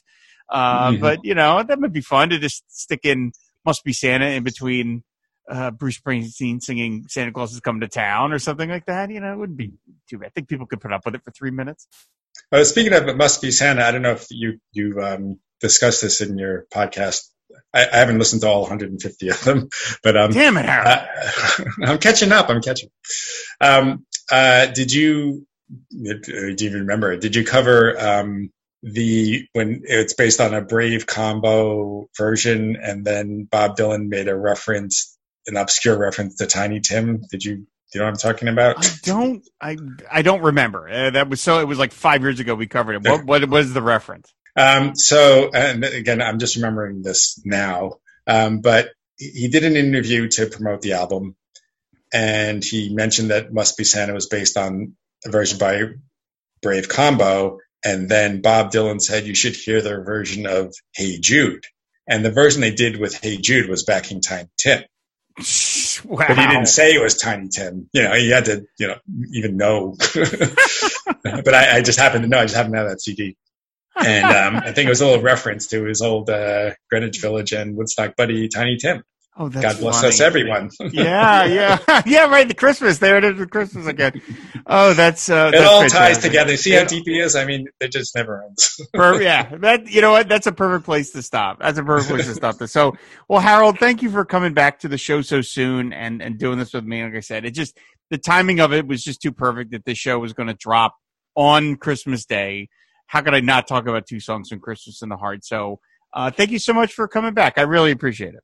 Uh, 0.49 0.91
Mhm. 0.91 0.99
but 0.99 1.19
you 1.23 1.33
know, 1.33 1.63
that 1.63 1.79
would 1.79 1.93
be 1.93 2.01
fun 2.01 2.27
to 2.31 2.39
just 2.39 2.65
stick 2.67 3.05
in 3.05 3.31
Must 3.65 3.83
Be 3.83 3.93
Santa 3.93 4.27
in 4.27 4.43
between, 4.43 5.03
uh, 5.49 5.71
Bruce 5.71 5.99
Springsteen 5.99 6.61
singing 6.61 7.05
Santa 7.07 7.31
Claus 7.31 7.53
is 7.53 7.59
coming 7.59 7.81
to 7.81 7.87
town 7.87 8.33
or 8.33 8.39
something 8.39 8.69
like 8.69 8.85
that. 8.85 9.09
You 9.09 9.19
know, 9.19 9.33
it 9.33 9.37
wouldn't 9.37 9.57
be 9.57 9.73
too 10.09 10.19
bad. 10.19 10.27
I 10.27 10.29
think 10.29 10.47
people 10.47 10.67
could 10.67 10.79
put 10.81 10.93
up 10.93 11.05
with 11.05 11.15
it 11.15 11.23
for 11.23 11.31
three 11.31 11.51
minutes. 11.51 11.87
Well, 12.51 12.63
speaking 12.65 12.93
of 12.93 13.07
it 13.07 13.17
must 13.17 13.41
be 13.41 13.51
Santa, 13.51 13.83
I 13.83 13.91
don't 13.91 14.01
know 14.01 14.11
if 14.11 14.27
you 14.29 14.59
you 14.71 15.01
um, 15.01 15.39
discussed 15.59 16.01
this 16.01 16.21
in 16.21 16.37
your 16.37 16.65
podcast. 16.73 17.27
I, 17.73 17.87
I 17.91 17.97
haven't 17.97 18.19
listened 18.19 18.43
to 18.43 18.47
all 18.47 18.61
150 18.61 19.29
of 19.29 19.43
them, 19.43 19.69
but 20.03 20.15
um, 20.15 20.31
Damn 20.31 20.57
it, 20.57 20.65
Harold. 20.65 20.87
uh, 20.87 21.63
I'm 21.91 21.97
catching 21.97 22.31
up. 22.31 22.49
I'm 22.49 22.61
catching. 22.61 22.89
Um, 23.59 24.05
uh, 24.31 24.67
did 24.67 24.93
you 24.93 25.47
do 25.91 26.19
you 26.25 26.55
even 26.61 26.81
remember? 26.81 27.17
Did 27.17 27.35
you 27.35 27.43
cover 27.43 27.99
um, 27.99 28.51
the 28.81 29.47
when 29.53 29.81
it's 29.83 30.13
based 30.13 30.39
on 30.39 30.53
a 30.53 30.61
Brave 30.61 31.05
combo 31.05 32.09
version, 32.17 32.77
and 32.81 33.05
then 33.05 33.47
Bob 33.49 33.77
Dylan 33.77 34.07
made 34.07 34.27
a 34.27 34.35
reference, 34.35 35.17
an 35.47 35.57
obscure 35.57 35.97
reference 35.97 36.35
to 36.37 36.47
Tiny 36.47 36.79
Tim? 36.79 37.21
Did 37.29 37.43
you? 37.43 37.55
Do 37.91 37.97
you 37.97 38.01
know 38.01 38.05
what 38.05 38.11
I'm 38.11 38.17
talking 38.17 38.47
about? 38.49 38.85
I 38.85 38.89
don't. 39.03 39.49
I 39.59 39.77
I 40.11 40.21
don't 40.21 40.41
remember. 40.41 40.87
Uh, 40.87 41.09
that 41.09 41.27
was 41.29 41.41
so. 41.41 41.59
It 41.59 41.67
was 41.67 41.79
like 41.79 41.91
five 41.91 42.21
years 42.21 42.39
ago 42.39 42.55
we 42.55 42.67
covered 42.67 42.93
it. 42.93 43.09
What 43.09 43.25
what 43.25 43.49
was 43.49 43.73
the 43.73 43.81
reference? 43.81 44.31
Um, 44.55 44.95
so, 44.95 45.49
and 45.53 45.83
again, 45.83 46.21
I'm 46.21 46.39
just 46.39 46.55
remembering 46.55 47.01
this 47.01 47.41
now, 47.45 47.93
um, 48.27 48.59
but 48.61 48.89
he 49.17 49.29
he 49.31 49.47
did 49.47 49.63
an 49.63 49.75
interview 49.75 50.27
to 50.29 50.47
promote 50.47 50.81
the 50.81 50.93
album, 50.93 51.35
and 52.13 52.63
he 52.63 52.93
mentioned 52.93 53.31
that 53.31 53.51
Must 53.51 53.75
Be 53.77 53.83
Santa 53.83 54.13
was 54.13 54.27
based 54.27 54.55
on 54.57 54.95
a 55.25 55.31
version 55.31 55.57
by 55.57 55.81
Brave 56.61 56.89
Combo, 56.89 57.59
and 57.83 58.09
then 58.09 58.41
Bob 58.41 58.71
Dylan 58.71 59.01
said 59.01 59.25
you 59.25 59.35
should 59.35 59.55
hear 59.55 59.81
their 59.81 60.03
version 60.03 60.45
of 60.45 60.73
Hey 60.93 61.19
Jude, 61.19 61.65
and 62.07 62.23
the 62.23 62.31
version 62.31 62.61
they 62.61 62.73
did 62.73 62.99
with 62.99 63.15
Hey 63.15 63.37
Jude 63.37 63.69
was 63.69 63.83
backing 63.83 64.21
Tiny 64.21 64.49
Tim, 64.57 64.83
Wow. 66.05 66.17
but 66.27 66.37
he 66.37 66.47
didn't 66.47 66.67
say 66.67 66.93
it 66.93 67.01
was 67.01 67.17
Tiny 67.17 67.49
Tim. 67.49 67.89
You 67.93 68.03
know, 68.03 68.13
he 68.13 68.29
had 68.29 68.45
to, 68.45 68.65
you 68.77 68.87
know, 68.87 68.97
even 69.33 69.57
know. 69.57 69.95
but 71.23 71.53
I, 71.53 71.77
I 71.77 71.81
just 71.81 71.99
happened 71.99 72.23
to 72.23 72.29
know. 72.29 72.39
I 72.39 72.43
just 72.45 72.55
happened 72.55 72.75
to 72.75 72.79
have 72.79 72.89
that 72.89 73.01
CD 73.01 73.37
and 74.05 74.25
um, 74.25 74.55
I 74.63 74.71
think 74.71 74.87
it 74.87 74.89
was 74.89 75.01
a 75.01 75.05
little 75.05 75.23
reference 75.23 75.67
to 75.67 75.83
his 75.85 76.01
old 76.01 76.29
uh, 76.29 76.71
Greenwich 76.89 77.19
Village 77.19 77.51
and 77.51 77.75
Woodstock 77.75 78.15
buddy 78.15 78.47
Tiny 78.47 78.77
Tim. 78.77 79.03
Oh, 79.39 79.49
that's 79.49 79.65
God 79.65 79.81
bless 79.81 79.95
funny. 79.95 80.07
us, 80.09 80.19
everyone. 80.19 80.69
yeah, 80.91 81.45
yeah, 81.45 82.01
yeah. 82.05 82.27
Right, 82.27 82.47
the 82.47 82.53
Christmas. 82.53 82.99
There 82.99 83.17
it 83.17 83.23
is, 83.23 83.37
the 83.37 83.47
Christmas 83.47 83.87
again. 83.87 84.21
Oh, 84.67 84.93
that's 84.93 85.29
uh, 85.29 85.49
it 85.53 85.57
that's 85.57 85.67
all 85.67 85.87
ties 85.87 86.19
together. 86.19 86.55
See 86.57 86.71
how 86.71 86.83
deep 86.83 87.05
he 87.05 87.19
is? 87.19 87.35
I 87.35 87.45
mean, 87.45 87.67
it 87.79 87.91
just 87.91 88.15
never 88.15 88.43
ends. 88.43 88.79
Per- 88.93 89.21
yeah, 89.21 89.55
that 89.57 89.89
you 89.89 90.01
know 90.01 90.11
what? 90.11 90.27
That's 90.29 90.45
a 90.45 90.51
perfect 90.51 90.85
place 90.85 91.11
to 91.11 91.23
stop. 91.23 91.59
That's 91.59 91.79
a 91.79 91.83
perfect 91.83 92.09
place 92.09 92.25
to 92.27 92.35
stop 92.35 92.57
this. 92.57 92.71
So, 92.71 92.95
well, 93.27 93.39
Harold, 93.39 93.79
thank 93.79 94.03
you 94.03 94.11
for 94.11 94.25
coming 94.25 94.53
back 94.53 94.79
to 94.79 94.87
the 94.87 94.97
show 94.97 95.21
so 95.21 95.41
soon 95.41 95.93
and 95.93 96.21
and 96.21 96.37
doing 96.37 96.59
this 96.59 96.73
with 96.73 96.83
me. 96.83 97.03
Like 97.03 97.15
I 97.15 97.21
said, 97.21 97.45
it 97.45 97.51
just 97.51 97.77
the 98.11 98.17
timing 98.17 98.59
of 98.59 98.73
it 98.73 98.85
was 98.85 99.03
just 99.03 99.21
too 99.21 99.31
perfect 99.31 99.71
that 99.71 99.85
this 99.85 99.97
show 99.97 100.19
was 100.19 100.33
going 100.33 100.47
to 100.47 100.55
drop 100.55 100.95
on 101.35 101.77
Christmas 101.77 102.25
Day. 102.25 102.69
How 103.07 103.21
could 103.21 103.33
I 103.33 103.39
not 103.39 103.67
talk 103.67 103.87
about 103.87 104.05
two 104.05 104.19
songs 104.19 104.49
from 104.49 104.59
Christmas 104.59 105.01
in 105.01 105.09
the 105.09 105.17
Heart? 105.17 105.45
So, 105.45 105.79
uh, 106.13 106.29
thank 106.29 106.51
you 106.51 106.59
so 106.59 106.73
much 106.73 106.93
for 106.93 107.07
coming 107.07 107.33
back. 107.33 107.57
I 107.57 107.61
really 107.61 107.91
appreciate 107.91 108.35
it. 108.35 108.43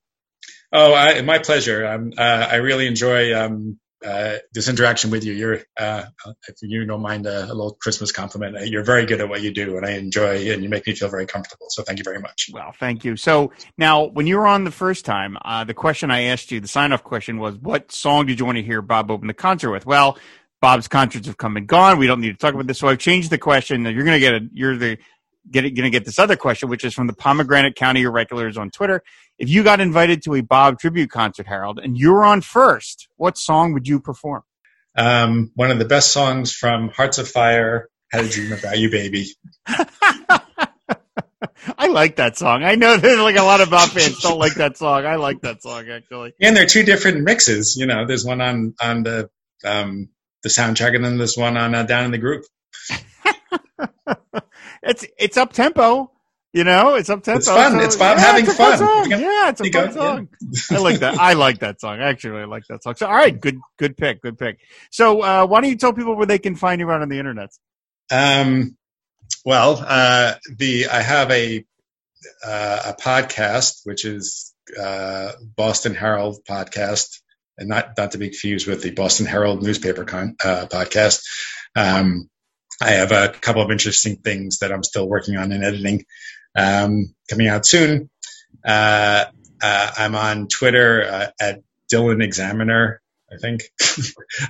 Oh, 0.71 0.93
I, 0.93 1.21
my 1.21 1.39
pleasure. 1.39 1.85
Um, 1.85 2.11
uh, 2.17 2.47
I 2.51 2.55
really 2.57 2.87
enjoy 2.87 3.35
um, 3.35 3.79
uh, 4.05 4.37
this 4.53 4.69
interaction 4.69 5.09
with 5.09 5.23
you. 5.23 5.33
You're, 5.33 5.59
uh, 5.77 6.03
if 6.47 6.55
you 6.61 6.85
don't 6.85 7.01
mind 7.01 7.25
a, 7.25 7.45
a 7.45 7.53
little 7.53 7.77
Christmas 7.81 8.11
compliment, 8.11 8.55
uh, 8.55 8.61
you're 8.61 8.83
very 8.83 9.05
good 9.05 9.19
at 9.19 9.29
what 9.29 9.41
you 9.41 9.51
do, 9.51 9.77
and 9.77 9.85
I 9.85 9.91
enjoy, 9.91 10.51
and 10.51 10.61
you 10.63 10.69
make 10.69 10.85
me 10.85 10.93
feel 10.93 11.09
very 11.09 11.25
comfortable. 11.25 11.67
So 11.69 11.81
thank 11.81 11.97
you 11.97 12.03
very 12.03 12.19
much. 12.19 12.49
Well, 12.53 12.73
thank 12.79 13.03
you. 13.03 13.15
So 13.15 13.51
now, 13.77 14.03
when 14.03 14.27
you 14.27 14.37
were 14.37 14.47
on 14.47 14.63
the 14.63 14.71
first 14.71 15.05
time, 15.05 15.37
uh, 15.43 15.63
the 15.63 15.73
question 15.73 16.11
I 16.11 16.23
asked 16.23 16.51
you, 16.51 16.59
the 16.59 16.67
sign 16.67 16.91
off 16.93 17.03
question 17.03 17.39
was, 17.39 17.55
what 17.55 17.91
song 17.91 18.27
did 18.27 18.39
you 18.39 18.45
want 18.45 18.57
to 18.57 18.63
hear 18.63 18.81
Bob 18.81 19.09
open 19.09 19.27
the 19.27 19.33
concert 19.33 19.71
with? 19.71 19.85
Well, 19.85 20.17
Bob's 20.61 20.87
concerts 20.87 21.27
have 21.27 21.37
come 21.37 21.57
and 21.57 21.67
gone. 21.67 21.97
We 21.97 22.07
don't 22.07 22.21
need 22.21 22.31
to 22.31 22.37
talk 22.37 22.53
about 22.53 22.67
this. 22.67 22.79
So 22.79 22.87
I've 22.87 22.99
changed 22.99 23.29
the 23.29 23.37
question. 23.37 23.83
You're 23.85 24.03
going 24.03 24.19
to 24.19 24.19
get 24.19 24.33
a, 24.33 24.49
you're 24.51 24.77
the, 24.77 24.97
get 25.49 25.61
going 25.61 25.75
to 25.75 25.89
get 25.89 26.05
this 26.05 26.19
other 26.19 26.35
question, 26.35 26.69
which 26.69 26.83
is 26.83 26.93
from 26.93 27.07
the 27.07 27.13
Pomegranate 27.13 27.75
County 27.75 28.01
Irregulars 28.01 28.57
on 28.57 28.71
Twitter. 28.71 29.03
If 29.37 29.49
you 29.49 29.63
got 29.63 29.81
invited 29.81 30.23
to 30.23 30.35
a 30.35 30.41
Bob 30.41 30.79
tribute 30.79 31.09
concert, 31.09 31.47
Harold, 31.47 31.79
and 31.79 31.97
you 31.97 32.11
were 32.13 32.23
on 32.23 32.41
first, 32.41 33.09
what 33.17 33.37
song 33.37 33.73
would 33.73 33.87
you 33.87 33.99
perform? 33.99 34.43
Um, 34.97 35.51
one 35.55 35.71
of 35.71 35.79
the 35.79 35.85
best 35.85 36.11
songs 36.11 36.53
from 36.53 36.89
Hearts 36.89 37.17
of 37.17 37.27
Fire, 37.27 37.89
Had 38.11 38.25
a 38.25 38.29
Dream 38.29 38.53
About 38.53 38.77
You, 38.77 38.89
Baby. 38.89 39.27
I 41.77 41.87
like 41.87 42.15
that 42.17 42.37
song. 42.37 42.63
I 42.63 42.75
know 42.75 42.97
there's 42.97 43.19
like 43.19 43.35
a 43.35 43.43
lot 43.43 43.61
of 43.61 43.69
Bob 43.69 43.89
fans 43.89 44.21
don't 44.21 44.39
like 44.39 44.55
that 44.55 44.77
song. 44.77 45.05
I 45.05 45.15
like 45.15 45.41
that 45.41 45.61
song 45.61 45.89
actually. 45.89 46.33
And 46.41 46.55
there 46.55 46.63
are 46.63 46.67
two 46.67 46.83
different 46.83 47.21
mixes. 47.23 47.75
You 47.75 47.85
know, 47.85 48.05
there's 48.05 48.25
one 48.25 48.41
on 48.41 48.73
on 48.81 49.03
the 49.03 49.29
um, 49.63 50.09
the 50.43 50.49
soundtrack, 50.49 50.95
and 50.95 51.03
then 51.03 51.17
there's 51.17 51.37
one 51.37 51.57
on 51.57 51.75
uh, 51.75 51.83
Down 51.83 52.05
in 52.05 52.11
the 52.11 52.17
Groove. 52.17 52.45
it's 54.83 55.05
it's 55.17 55.37
up 55.37 55.53
tempo. 55.53 56.11
You 56.55 56.63
know, 56.63 56.95
it's 56.95 57.09
up 57.09 57.21
tempo. 57.21 57.39
It's 57.39 57.49
fun. 57.49 57.79
It's 57.81 57.97
Bob 57.97 58.17
having 58.17 58.45
it's 58.45 58.55
fun. 58.55 58.77
fun. 58.77 58.87
song. 58.87 59.03
You 59.03 59.09
go- 59.09 59.17
Yeah, 59.17 59.49
it's 59.49 59.59
a 59.59 59.69
fun 59.69 59.91
song. 59.91 60.29
I 60.71 60.77
like 60.77 60.99
that. 60.99 61.19
I 61.19 61.33
like 61.33 61.59
that 61.59 61.81
song. 61.81 61.99
Actually, 61.99 62.43
I 62.43 62.45
like 62.45 62.63
that 62.69 62.81
song. 62.81 62.95
So, 62.95 63.07
all 63.07 63.13
right, 63.13 63.37
good 63.37 63.59
good 63.77 63.97
pick. 63.97 64.21
Good 64.21 64.37
pick. 64.37 64.59
So, 64.89 65.21
uh, 65.21 65.45
why 65.47 65.59
don't 65.59 65.69
you 65.69 65.75
tell 65.75 65.91
people 65.91 66.15
where 66.15 66.25
they 66.25 66.39
can 66.39 66.55
find 66.55 66.79
you 66.79 66.89
out 66.89 67.01
on 67.01 67.09
the 67.09 67.19
internet? 67.19 67.49
Um, 68.09 68.77
well, 69.43 69.83
uh, 69.85 70.35
the 70.57 70.87
I 70.87 71.01
have 71.01 71.29
a 71.29 71.65
uh, 72.45 72.93
a 72.95 73.01
podcast 73.01 73.81
which 73.83 74.05
is 74.05 74.53
uh, 74.81 75.33
Boston 75.57 75.93
Harold 75.93 76.37
podcast, 76.49 77.19
and 77.57 77.67
not 77.67 77.97
not 77.97 78.11
to 78.11 78.17
be 78.17 78.29
confused 78.29 78.65
with 78.65 78.81
the 78.81 78.91
Boston 78.91 79.25
Herald 79.25 79.61
newspaper 79.61 80.05
con- 80.05 80.37
uh, 80.41 80.67
podcast. 80.67 81.21
Um, 81.75 82.29
I 82.81 82.91
have 82.91 83.11
a 83.11 83.29
couple 83.29 83.61
of 83.61 83.71
interesting 83.71 84.17
things 84.17 84.59
that 84.59 84.71
I'm 84.71 84.83
still 84.83 85.07
working 85.07 85.35
on 85.35 85.51
and 85.51 85.65
editing 85.65 86.05
um, 86.55 87.13
coming 87.29 87.47
out 87.47 87.65
soon. 87.65 88.09
Uh, 88.65 89.25
uh, 89.61 89.91
I'm 89.97 90.15
on 90.15 90.47
Twitter 90.47 91.03
uh, 91.03 91.27
at 91.39 91.61
Dylan 91.91 92.23
Examiner. 92.23 93.01
I 93.31 93.37
think 93.37 93.61
I 93.81 93.85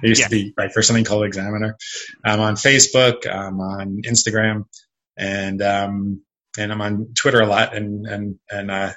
used 0.03 0.21
Yeah. 0.21 0.27
to 0.27 0.29
be 0.31 0.53
write 0.57 0.73
for 0.73 0.81
something 0.81 1.05
called 1.05 1.25
Examiner. 1.25 1.75
I'm 2.23 2.39
on 2.39 2.55
Facebook. 2.55 3.25
I'm 3.31 3.59
on 3.59 4.01
Instagram, 4.03 4.65
and 5.17 5.61
um, 5.61 6.21
and 6.57 6.71
I'm 6.71 6.81
on 6.81 7.13
Twitter 7.15 7.41
a 7.41 7.47
lot, 7.47 7.75
and 7.75 8.05
and 8.05 8.39
and 8.49 8.71
uh, 8.71 8.91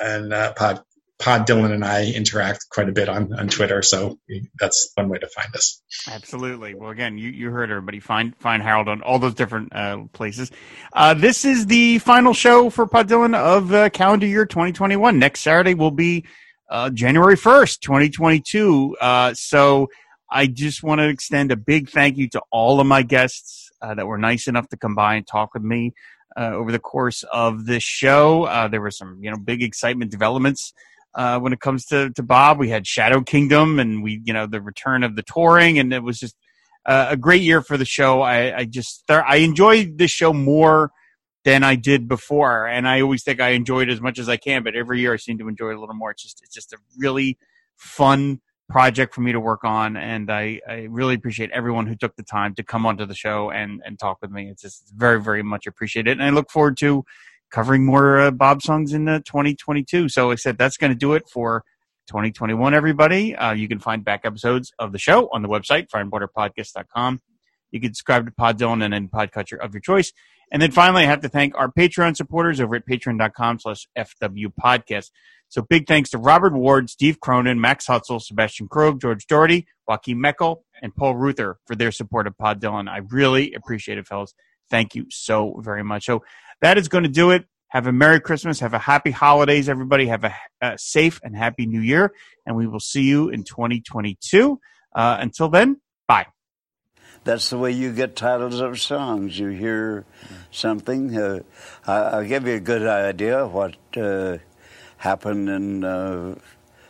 and 0.00 0.32
uh, 0.32 0.52
pod 0.54 0.82
Pod 1.20 1.46
Dylan 1.46 1.72
and 1.72 1.84
I 1.84 2.06
interact 2.06 2.66
quite 2.70 2.88
a 2.88 2.92
bit 2.92 3.08
on, 3.08 3.32
on 3.34 3.48
Twitter, 3.48 3.82
so 3.82 4.18
that's 4.58 4.90
one 4.96 5.08
way 5.08 5.18
to 5.18 5.28
find 5.28 5.54
us. 5.54 5.80
Absolutely. 6.10 6.74
Well, 6.74 6.90
again, 6.90 7.18
you, 7.18 7.30
you 7.30 7.50
heard 7.50 7.70
everybody. 7.70 8.00
Find 8.00 8.36
find 8.36 8.62
Harold 8.62 8.88
on 8.88 9.00
all 9.00 9.20
those 9.20 9.34
different 9.34 9.74
uh, 9.74 10.04
places. 10.12 10.50
Uh, 10.92 11.14
this 11.14 11.44
is 11.44 11.66
the 11.66 11.98
final 12.00 12.34
show 12.34 12.68
for 12.68 12.86
Pod 12.86 13.08
Dylan 13.08 13.36
of 13.36 13.72
uh, 13.72 13.90
calendar 13.90 14.26
year 14.26 14.44
2021. 14.44 15.18
Next 15.18 15.40
Saturday 15.40 15.74
will 15.74 15.92
be 15.92 16.24
uh, 16.68 16.90
January 16.90 17.36
1st, 17.36 17.80
2022. 17.80 18.96
Uh, 19.00 19.34
so 19.34 19.88
I 20.28 20.48
just 20.48 20.82
want 20.82 20.98
to 20.98 21.08
extend 21.08 21.52
a 21.52 21.56
big 21.56 21.90
thank 21.90 22.16
you 22.16 22.28
to 22.30 22.42
all 22.50 22.80
of 22.80 22.88
my 22.88 23.02
guests 23.02 23.70
uh, 23.80 23.94
that 23.94 24.06
were 24.06 24.18
nice 24.18 24.48
enough 24.48 24.68
to 24.70 24.76
come 24.76 24.96
by 24.96 25.14
and 25.14 25.26
talk 25.26 25.54
with 25.54 25.62
me 25.62 25.94
over 26.36 26.72
the 26.72 26.80
course 26.80 27.22
of 27.32 27.66
this 27.66 27.84
show. 27.84 28.68
there 28.68 28.80
were 28.80 28.90
some, 28.90 29.20
you 29.22 29.30
know, 29.30 29.36
big 29.36 29.62
excitement 29.62 30.10
developments 30.10 30.72
uh, 31.14 31.38
when 31.38 31.52
it 31.52 31.60
comes 31.60 31.86
to, 31.86 32.10
to 32.10 32.22
Bob. 32.22 32.58
We 32.58 32.68
had 32.68 32.86
Shadow 32.86 33.22
Kingdom 33.22 33.78
and 33.78 34.02
we, 34.02 34.20
you 34.24 34.32
know, 34.32 34.46
the 34.46 34.60
return 34.60 35.02
of 35.02 35.16
the 35.16 35.22
touring, 35.22 35.78
and 35.78 35.92
it 35.92 36.02
was 36.02 36.18
just 36.18 36.36
uh, 36.86 37.06
a 37.10 37.16
great 37.16 37.42
year 37.42 37.62
for 37.62 37.76
the 37.76 37.84
show. 37.84 38.22
I, 38.22 38.58
I 38.58 38.64
just, 38.64 39.04
I 39.08 39.36
enjoyed 39.36 39.98
this 39.98 40.10
show 40.10 40.32
more 40.32 40.90
than 41.44 41.62
I 41.62 41.74
did 41.76 42.08
before, 42.08 42.66
and 42.66 42.88
I 42.88 43.02
always 43.02 43.22
think 43.22 43.40
I 43.40 43.50
enjoyed 43.50 43.90
as 43.90 44.00
much 44.00 44.18
as 44.18 44.28
I 44.28 44.36
can, 44.36 44.62
but 44.62 44.74
every 44.74 45.00
year 45.00 45.12
I 45.12 45.16
seem 45.16 45.38
to 45.38 45.48
enjoy 45.48 45.70
it 45.70 45.76
a 45.76 45.80
little 45.80 45.94
more. 45.94 46.10
It's 46.10 46.22
just, 46.22 46.40
it's 46.42 46.54
just 46.54 46.72
a 46.72 46.78
really 46.96 47.38
fun 47.76 48.40
project 48.70 49.14
for 49.14 49.20
me 49.20 49.32
to 49.32 49.40
work 49.40 49.62
on, 49.62 49.96
and 49.96 50.30
I, 50.30 50.60
I 50.66 50.86
really 50.88 51.14
appreciate 51.14 51.50
everyone 51.50 51.86
who 51.86 51.96
took 51.96 52.16
the 52.16 52.22
time 52.22 52.54
to 52.54 52.62
come 52.62 52.86
onto 52.86 53.04
the 53.04 53.14
show 53.14 53.50
and, 53.50 53.82
and 53.84 53.98
talk 53.98 54.18
with 54.22 54.30
me. 54.30 54.48
It's 54.48 54.62
just 54.62 54.90
very, 54.96 55.20
very 55.20 55.42
much 55.42 55.66
appreciated, 55.66 56.12
and 56.12 56.22
I 56.22 56.30
look 56.30 56.50
forward 56.50 56.78
to 56.78 57.04
covering 57.54 57.86
more 57.86 58.18
uh, 58.18 58.30
Bob 58.32 58.60
songs 58.62 58.92
in 58.92 59.08
uh, 59.08 59.20
2022. 59.20 60.08
So 60.08 60.32
I 60.32 60.34
said 60.34 60.58
that's 60.58 60.76
going 60.76 60.90
to 60.90 60.98
do 60.98 61.12
it 61.12 61.28
for 61.32 61.62
2021, 62.08 62.74
everybody. 62.74 63.36
Uh, 63.36 63.52
you 63.52 63.68
can 63.68 63.78
find 63.78 64.04
back 64.04 64.22
episodes 64.24 64.72
of 64.80 64.90
the 64.90 64.98
show 64.98 65.28
on 65.32 65.42
the 65.42 65.48
website, 65.48 65.86
fireandwaterpodcast.com. 65.88 67.22
You 67.70 67.80
can 67.80 67.94
subscribe 67.94 68.26
to 68.26 68.32
Pod 68.32 68.58
Dylan 68.58 68.84
and 68.84 68.92
then 68.92 69.08
Podcatcher 69.08 69.58
of 69.58 69.72
your 69.72 69.80
choice. 69.80 70.12
And 70.50 70.60
then 70.60 70.72
finally, 70.72 71.04
I 71.04 71.06
have 71.06 71.20
to 71.20 71.28
thank 71.28 71.56
our 71.56 71.70
Patreon 71.70 72.16
supporters 72.16 72.60
over 72.60 72.74
at 72.74 72.88
patreon.com 72.88 73.60
slash 73.60 73.86
FW 73.96 74.52
podcast. 74.60 75.10
So 75.48 75.62
big 75.62 75.86
thanks 75.86 76.10
to 76.10 76.18
Robert 76.18 76.54
Ward, 76.54 76.90
Steve 76.90 77.20
Cronin, 77.20 77.60
Max 77.60 77.86
Hutzel, 77.86 78.20
Sebastian 78.20 78.66
Krog, 78.68 79.00
George 79.00 79.28
Doherty, 79.28 79.68
Joaquin 79.86 80.18
Meckel, 80.18 80.62
and 80.82 80.94
Paul 80.94 81.14
Ruther 81.14 81.58
for 81.66 81.76
their 81.76 81.92
support 81.92 82.26
of 82.26 82.36
Pod 82.36 82.60
Dylan. 82.60 82.88
I 82.88 82.98
really 83.10 83.54
appreciate 83.54 83.98
it, 83.98 84.08
fellas. 84.08 84.34
Thank 84.70 84.94
you 84.94 85.06
so 85.10 85.60
very 85.62 85.84
much. 85.84 86.06
So 86.06 86.24
that 86.64 86.78
is 86.78 86.88
going 86.88 87.04
to 87.04 87.10
do 87.10 87.30
it. 87.30 87.44
Have 87.68 87.86
a 87.86 87.92
Merry 87.92 88.20
Christmas. 88.20 88.60
Have 88.60 88.72
a 88.72 88.78
happy 88.78 89.10
holidays, 89.10 89.68
everybody. 89.68 90.06
Have 90.06 90.24
a, 90.24 90.34
a 90.62 90.78
safe 90.78 91.20
and 91.22 91.36
happy 91.36 91.66
New 91.66 91.82
Year. 91.82 92.14
And 92.46 92.56
we 92.56 92.66
will 92.66 92.80
see 92.80 93.02
you 93.02 93.28
in 93.28 93.44
2022. 93.44 94.58
Uh, 94.94 95.18
until 95.20 95.50
then, 95.50 95.82
bye. 96.08 96.26
That's 97.24 97.50
the 97.50 97.58
way 97.58 97.72
you 97.72 97.92
get 97.92 98.16
titles 98.16 98.60
of 98.60 98.80
songs. 98.80 99.38
You 99.38 99.48
hear 99.48 100.06
something. 100.50 101.14
Uh, 101.14 101.40
I'll 101.86 102.24
give 102.24 102.46
you 102.46 102.54
a 102.54 102.60
good 102.60 102.86
idea 102.86 103.46
what 103.46 103.76
uh, 103.98 104.38
happened 104.96 105.50
in 105.50 105.84
uh, 105.84 106.36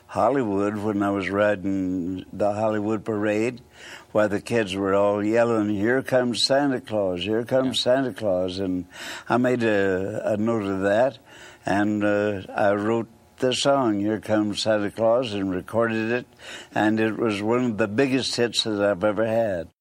Hollywood 0.07 0.77
when 0.77 1.03
I 1.03 1.11
was 1.11 1.31
riding 1.31 2.25
the 2.33 2.53
Hollywood 2.53 3.05
Parade 3.05 3.61
why 4.15 4.29
the 4.29 4.41
kids 4.41 4.77
were 4.77 4.95
all 4.95 5.25
yelling, 5.25 5.71
"Here 5.71 6.01
comes 6.01 6.45
Santa 6.45 6.81
Claus! 6.81 7.25
Here 7.25 7.45
comes 7.45 7.81
Santa 7.81 8.12
Claus!" 8.12 8.61
And 8.61 8.85
I 9.29 9.39
made 9.39 9.65
a, 9.65 10.35
a 10.35 10.37
note 10.37 10.62
of 10.62 10.83
that, 10.83 11.19
and 11.67 12.05
uh, 12.05 12.43
I 12.55 12.75
wrote 12.75 13.09
the 13.39 13.53
song 13.53 13.99
"Here 13.99 14.21
Comes 14.21 14.62
Santa 14.62 14.93
Claus" 14.93 15.35
and 15.35 15.51
recorded 15.51 16.12
it, 16.12 16.27
and 16.73 17.01
it 17.01 17.19
was 17.19 17.43
one 17.43 17.65
of 17.65 17.77
the 17.77 17.89
biggest 17.89 18.37
hits 18.37 18.62
that 18.62 18.81
I've 18.81 19.03
ever 19.03 19.27
had. 19.27 19.74